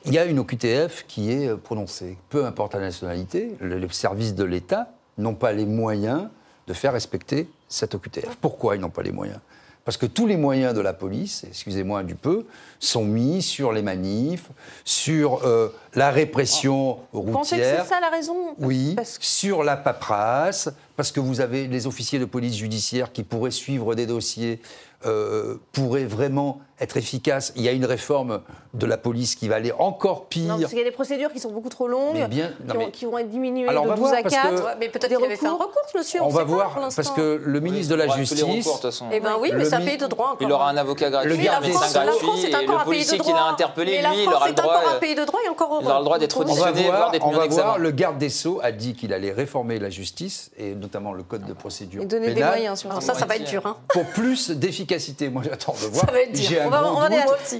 Il 0.06 0.14
y 0.14 0.18
a 0.18 0.24
une 0.24 0.38
OQTF 0.38 1.04
qui 1.06 1.30
est 1.30 1.54
prononcée. 1.56 2.16
Peu 2.30 2.46
importe 2.46 2.74
la 2.74 2.80
nationalité, 2.80 3.54
le- 3.60 3.76
les 3.78 3.88
services 3.90 4.34
de 4.34 4.44
l'État 4.44 4.88
n'ont 5.18 5.34
pas 5.34 5.52
les 5.52 5.66
moyens 5.66 6.28
de 6.66 6.72
faire 6.72 6.92
respecter 6.94 7.48
cette 7.68 7.94
OQTF. 7.94 8.36
Pourquoi 8.40 8.76
ils 8.76 8.80
n'ont 8.80 8.88
pas 8.90 9.02
les 9.02 9.12
moyens? 9.12 9.40
Parce 9.84 9.96
que 9.96 10.06
tous 10.06 10.26
les 10.26 10.36
moyens 10.36 10.74
de 10.74 10.80
la 10.80 10.92
police, 10.92 11.44
excusez-moi 11.48 12.02
du 12.02 12.14
peu, 12.14 12.44
sont 12.78 13.04
mis 13.04 13.40
sur 13.42 13.72
les 13.72 13.82
manifs, 13.82 14.48
sur 14.84 15.44
euh, 15.44 15.68
la 15.94 16.10
répression 16.10 16.98
Vous 17.12 17.22
pensez 17.32 17.56
que 17.56 17.62
routière. 17.62 17.82
c'est 17.84 17.88
ça 17.94 18.00
la 18.00 18.10
raison? 18.10 18.36
Oui, 18.58 18.94
Parce 18.94 19.18
que- 19.18 19.24
sur 19.24 19.64
la 19.64 19.76
paperasse, 19.76 20.68
parce 20.96 21.10
que 21.12 21.20
vous 21.20 21.40
avez 21.40 21.66
les 21.66 21.86
officiers 21.86 22.18
de 22.18 22.24
police 22.26 22.56
judiciaire 22.56 23.10
qui 23.10 23.22
pourraient 23.22 23.50
suivre 23.50 23.94
des 23.94 24.06
dossiers, 24.06 24.60
euh, 25.06 25.56
pourraient 25.72 26.04
vraiment 26.04 26.60
être 26.80 26.96
efficaces. 26.96 27.52
Il 27.56 27.62
y 27.62 27.68
a 27.68 27.72
une 27.72 27.84
réforme 27.84 28.40
de 28.72 28.86
la 28.86 28.96
police 28.96 29.34
qui 29.34 29.48
va 29.48 29.56
aller 29.56 29.72
encore 29.78 30.26
pire. 30.26 30.48
Non, 30.48 30.58
parce 30.58 30.70
qu'il 30.70 30.78
y 30.78 30.82
a 30.82 30.84
des 30.84 30.90
procédures 30.92 31.32
qui 31.32 31.40
sont 31.40 31.50
beaucoup 31.50 31.68
trop 31.68 31.88
longues, 31.88 32.14
Mais 32.14 32.28
bien- 32.28 32.48
qui, 32.48 32.64
non, 32.66 32.74
ont- 32.74 32.78
mais- 32.78 32.90
qui 32.90 33.04
vont 33.04 33.18
être 33.18 33.28
diminuées 33.28 33.68
Alors, 33.68 33.82
on 33.82 33.86
de 33.86 33.90
va 33.90 33.96
12 33.96 34.08
voir, 34.08 34.18
à 34.18 34.22
parce 34.22 34.34
4. 34.34 34.50
que- 34.50 34.60
Ouais, 34.62 34.70
mais 34.78 34.88
peut-être 34.88 35.08
Des 35.10 35.16
qu'il 35.16 35.24
avait 35.24 35.36
fait 35.36 35.46
un 35.46 35.52
recours. 35.54 35.82
monsieur. 35.94 36.20
On 36.22 36.30
sait 36.30 36.36
va 36.36 36.38
pas 36.40 36.44
voir, 36.44 36.70
pour 36.74 36.82
parce 36.94 37.10
que 37.10 37.40
le 37.44 37.60
ministre 37.60 37.90
de 37.90 37.96
la 37.96 38.08
Justice. 38.08 38.68
Eh 39.12 39.20
ben 39.20 39.36
oui, 39.40 39.50
mais 39.54 39.64
c'est 39.64 39.74
un 39.74 39.80
pays 39.80 39.96
de 39.98 40.06
droit 40.06 40.26
encore. 40.32 40.38
Il 40.40 40.52
aura 40.52 40.70
un 40.70 40.76
avocat 40.76 41.10
gratuit, 41.10 41.30
Le 41.30 41.38
un 41.40 41.42
garde 41.42 41.64
des 41.64 41.70
médecin 41.70 42.04
gratuit, 42.04 42.26
et 42.50 42.54
encore 42.56 42.60
le 42.60 42.60
un 42.60 42.64
pays 42.64 42.78
de 42.78 42.84
policier 42.84 43.18
qui 43.18 43.24
droit. 43.30 43.34
l'a 43.40 43.46
interpellé, 43.46 44.00
Mais 44.02 44.08
lui, 44.10 44.22
il 44.22 44.28
aura 44.28 44.48
le 44.48 44.54
droit. 44.54 44.76
encore 44.76 44.90
un 44.94 44.98
pays 44.98 45.14
de 45.16 45.24
droit 45.24 45.40
et 45.44 45.48
encore 45.48 45.72
heureux. 45.72 45.82
il 45.82 45.88
aura 45.88 45.98
le 45.98 46.04
droit 46.04 46.18
d'être. 46.18 46.36
On 46.38 46.42
auditionné, 46.42 46.82
voire 46.84 46.96
voir, 46.96 47.10
d'être 47.10 47.26
on 47.26 47.30
mis 47.30 47.34
en 47.34 47.38
va 47.38 47.44
examen. 47.46 47.62
voir, 47.64 47.78
le 47.78 47.90
garde 47.90 48.18
des 48.18 48.28
Sceaux 48.30 48.60
a 48.62 48.70
dit 48.72 48.94
qu'il 48.94 49.12
allait 49.12 49.32
réformer 49.32 49.78
la 49.80 49.90
justice, 49.90 50.50
et 50.56 50.74
notamment 50.74 51.12
le 51.12 51.22
code 51.24 51.44
de 51.44 51.52
procédure 51.52 52.02
Et 52.02 52.06
donner 52.06 52.32
des 52.32 52.42
moyens, 52.44 52.78
surtout. 52.78 52.92
Alors 52.96 53.02
ça, 53.02 53.14
ça 53.14 53.26
va 53.26 53.36
être 53.36 53.48
dur. 53.50 53.66
Hein. 53.66 53.76
pour 53.88 54.04
plus 54.06 54.50
d'efficacité. 54.50 55.28
Moi, 55.28 55.42
j'attends 55.44 55.72
de 55.74 55.78
voir. 55.92 56.06
Ça 56.06 56.12
va 56.12 56.20
être 56.20 56.32
dur. 56.32 56.69
On 56.78 56.82
va, 56.82 56.92
on 56.92 57.00
va 57.00 57.08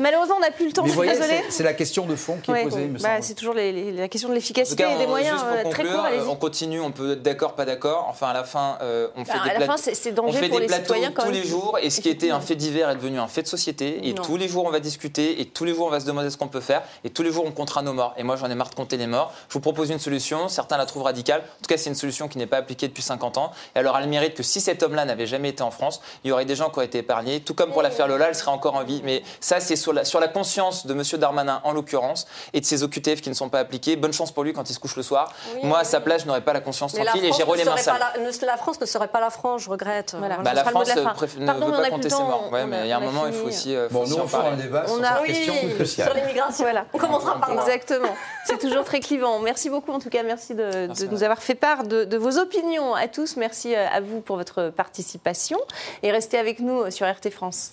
Malheureusement, 0.01 0.37
on 0.39 0.41
n'a 0.41 0.51
plus 0.51 0.67
le 0.67 0.73
temps, 0.73 0.85
je 0.87 0.93
suis 0.93 1.01
désolée. 1.01 1.43
c'est- 1.49 1.63
la 1.63 1.75
question 1.75 2.07
de 2.07 2.15
fond 2.17 2.39
qui 2.43 2.51
est 2.51 2.63
posée, 2.65 2.83
il 2.83 2.89
me 2.93 2.99
Bah, 2.99 3.11
semble. 3.11 3.23
c'est 3.23 3.35
toujours 3.35 3.55
la 3.55 4.09
question 4.09 4.29
de 4.29 4.35
l'efficacité 4.35 4.83
et 4.85 4.99
des 4.99 5.05
on- 5.05 5.09
moyens 5.09 5.35
juste 5.35 5.47
euh, 5.67 5.71
très 5.71 5.85
courts. 5.85 6.05
allez-y. 6.05 6.29
on 6.29 6.37
continue, 6.37 6.81
on 6.81 6.91
peut 6.93 7.13
être 7.13 7.23
d'accord, 7.23 7.55
pas 7.55 7.65
d'accord. 7.65 8.07
Enfin, 8.09 8.29
à 8.29 8.33
la 8.33 8.45
fin, 8.45 8.79
euh, 8.83 9.09
on 9.17 9.25
fait 9.25 9.33
Bah, 9.33 9.39
des 9.45 9.65
plateaux. 9.65 9.73
on 10.23 10.33
fait 10.33 10.49
des 10.49 10.67
plateaux 10.67 10.95
tous 11.25 11.31
les 11.31 11.45
jours, 11.45 11.79
et 11.83 11.91
ce 11.91 12.01
qui 12.01 12.09
était 12.09 12.31
un 12.31 12.41
fait 12.41 12.57
divers 12.57 12.91
est 12.91 12.97
devenu 12.97 13.19
un 13.19 13.27
fait 13.29 13.43
de 13.43 13.49
société. 13.49 14.09
Et 14.09 14.15
tous 14.15 14.37
les 14.37 14.49
jours, 14.49 14.65
on 14.65 14.71
va 14.71 14.81
discuter, 14.81 15.41
et 15.41 15.47
tous 15.47 15.65
les 15.65 15.75
jours, 15.75 15.87
on 15.87 15.91
va 15.91 16.01
se 16.01 16.07
demander 16.07 16.31
ce 16.31 16.37
qu'on 16.37 16.49
peut 16.49 16.61
faire, 16.61 16.83
et 17.05 17.11
tous 17.11 17.23
les 17.23 17.33
jours, 17.33 17.45
on 17.47 17.53
comptera 17.53 17.83
nos 17.83 17.93
morts. 17.93 18.15
Et 18.17 18.23
moi, 18.23 18.37
j'en 18.37 18.51
ai 18.51 18.55
marre 18.55 18.71
de 18.71 18.75
compter 18.75 18.97
les 18.97 19.07
morts. 19.07 19.33
Je 19.49 19.55
vous 19.55 19.61
propose 19.61 19.91
une 19.91 19.99
solution. 19.99 20.49
Certains 20.49 20.77
la 20.79 20.87
trouvent 20.87 21.03
radicale. 21.05 21.41
En 21.41 21.63
tout 21.63 21.69
cas, 21.69 21.77
c'est 21.77 21.91
une 21.91 21.97
solution 21.97 22.29
qui 22.29 22.39
n'est 22.39 22.47
pas 22.47 22.59
appliquée 22.59 22.89
depuis 22.89 23.03
50 23.03 23.39
ans. 23.39 23.51
Et 23.75 23.81
elle 23.81 23.87
aura 23.87 24.01
le 24.01 24.07
mérite 24.07 24.35
que 24.35 24.43
si 24.43 24.61
cet 24.61 24.83
homme-là 24.83 25.05
n'avait 25.05 25.27
jamais 25.27 25.49
été 25.51 25.63
en 25.63 25.71
France, 25.71 26.01
il 26.25 26.29
y 26.29 26.33
aurait 26.33 26.45
des 26.45 26.55
gens 26.57 26.69
qui 26.71 26.77
auraient 26.77 26.87
été 26.87 26.99
épargnés. 26.99 27.41
Tout 27.41 27.55
comme 27.55 27.71
pour 27.73 27.83
l'affaire 27.83 28.09
Lola, 28.09 28.29
elle 28.29 28.35
serait 28.35 28.51
encore 28.51 28.75
en 28.75 28.85
vie. 28.85 29.00
Mais 29.05 29.23
ça, 29.41 29.61
c'est 29.61 29.77
sur 29.77 29.93
la, 29.93 30.05
sur 30.05 30.21
la 30.21 30.29
conscience 30.29 30.87
de 30.87 30.93
M. 30.95 31.03
Darmanin, 31.19 31.61
en 31.65 31.73
l'occurrence, 31.73 32.27
et 32.53 32.61
de 32.61 32.65
ses 32.67 32.83
OQTF 32.83 33.21
qui 33.21 33.29
ne 33.29 33.35
sont 33.35 33.49
pas 33.49 33.59
appliqués. 33.61 33.97
Bonne 33.97 34.13
chance 34.13 34.33
pour 34.33 34.45
lui 34.45 34.53
quand 34.53 34.69
il 34.69 34.75
se 34.75 34.79
couche 34.79 34.97
le 34.97 35.03
soir. 35.03 35.33
Oui, 35.55 35.61
Moi, 35.65 35.79
à 35.79 35.85
sa 35.85 36.01
place, 36.01 36.23
je 36.23 36.27
n'aurais 36.27 36.41
pas 36.41 36.53
la 36.53 36.61
conscience 36.61 36.95
Mais 36.95 37.01
la 37.05 37.07
tranquille 37.07 37.25
et 37.25 37.29
France, 37.29 37.39
j'ai 37.39 37.45
ne 37.45 37.49
roulé 37.49 37.59
les 37.65 37.71
mains 37.71 37.77
serait 37.77 37.99
pas 37.99 38.13
sales. 38.15 38.47
la, 38.47 38.57
France 38.57 38.81
ne 38.81 38.87
serait 38.87 39.09
pas 39.09 39.21
la 39.21 39.31
France, 39.31 39.63
je 39.63 39.71
regrette. 39.71 40.15
Voilà. 40.19 40.37
Bah, 40.39 40.53
la 40.55 40.65
France 40.65 40.89
de 40.89 41.01
la 41.01 41.11
euh, 41.11 41.15
préf- 41.15 41.39
ne 41.39 41.47
Pardon, 41.47 41.67
veut 41.67 41.73
pas 41.83 41.91
compter 41.91 42.05
le 42.05 42.11
ses 42.11 42.17
temps, 42.17 42.25
morts. 42.27 42.49
Ouais, 42.53 42.67
mais 42.67 42.81
il 42.83 42.89
y 42.89 42.93
a 42.93 42.97
un 42.97 43.01
moment, 43.01 43.27
il 43.27 43.33
faut 43.33 43.47
aussi. 43.49 43.75
euh, 43.75 43.89
Bon, 43.91 44.07
nous, 44.07 44.17
on 44.17 44.27
fera 44.29 44.49
un 44.49 44.57
débat 44.57 44.87
sur 44.87 44.97
On 44.99 45.03
a- 45.03 45.19
cette 45.19 45.27
question 45.27 45.55
cruciale. 45.77 46.09
sur 46.11 46.17
l'immigration. 46.17 46.65
Voilà. 46.65 46.85
On 46.93 46.99
commencera 46.99 47.39
par 47.41 47.55
là. 47.55 47.63
Exactement. 47.63 48.15
C'est 48.47 48.59
toujours 48.59 48.85
très 48.85 49.01
clivant. 49.01 49.39
Merci 49.41 49.71
beaucoup, 49.71 49.93
en 49.93 49.99
tout 49.99 50.11
cas. 50.11 50.23
Merci 50.23 50.55
de, 50.55 50.89
nous 51.11 51.23
avoir 51.23 51.43
fait 51.43 51.55
part 51.55 51.85
de, 51.85 52.05
de 52.05 52.17
vos 52.17 52.39
opinions 52.39 52.95
à 52.95 53.09
tous. 53.09 53.37
Merci 53.37 53.75
euh, 53.75 53.87
à 53.93 54.01
vous 54.01 54.21
pour 54.21 54.37
votre 54.37 54.71
participation. 54.71 55.59
Et 56.03 56.11
restez 56.13 56.39
avec 56.39 56.61
nous 56.61 56.91
sur 56.91 57.07
RT 57.07 57.31
France. 57.31 57.73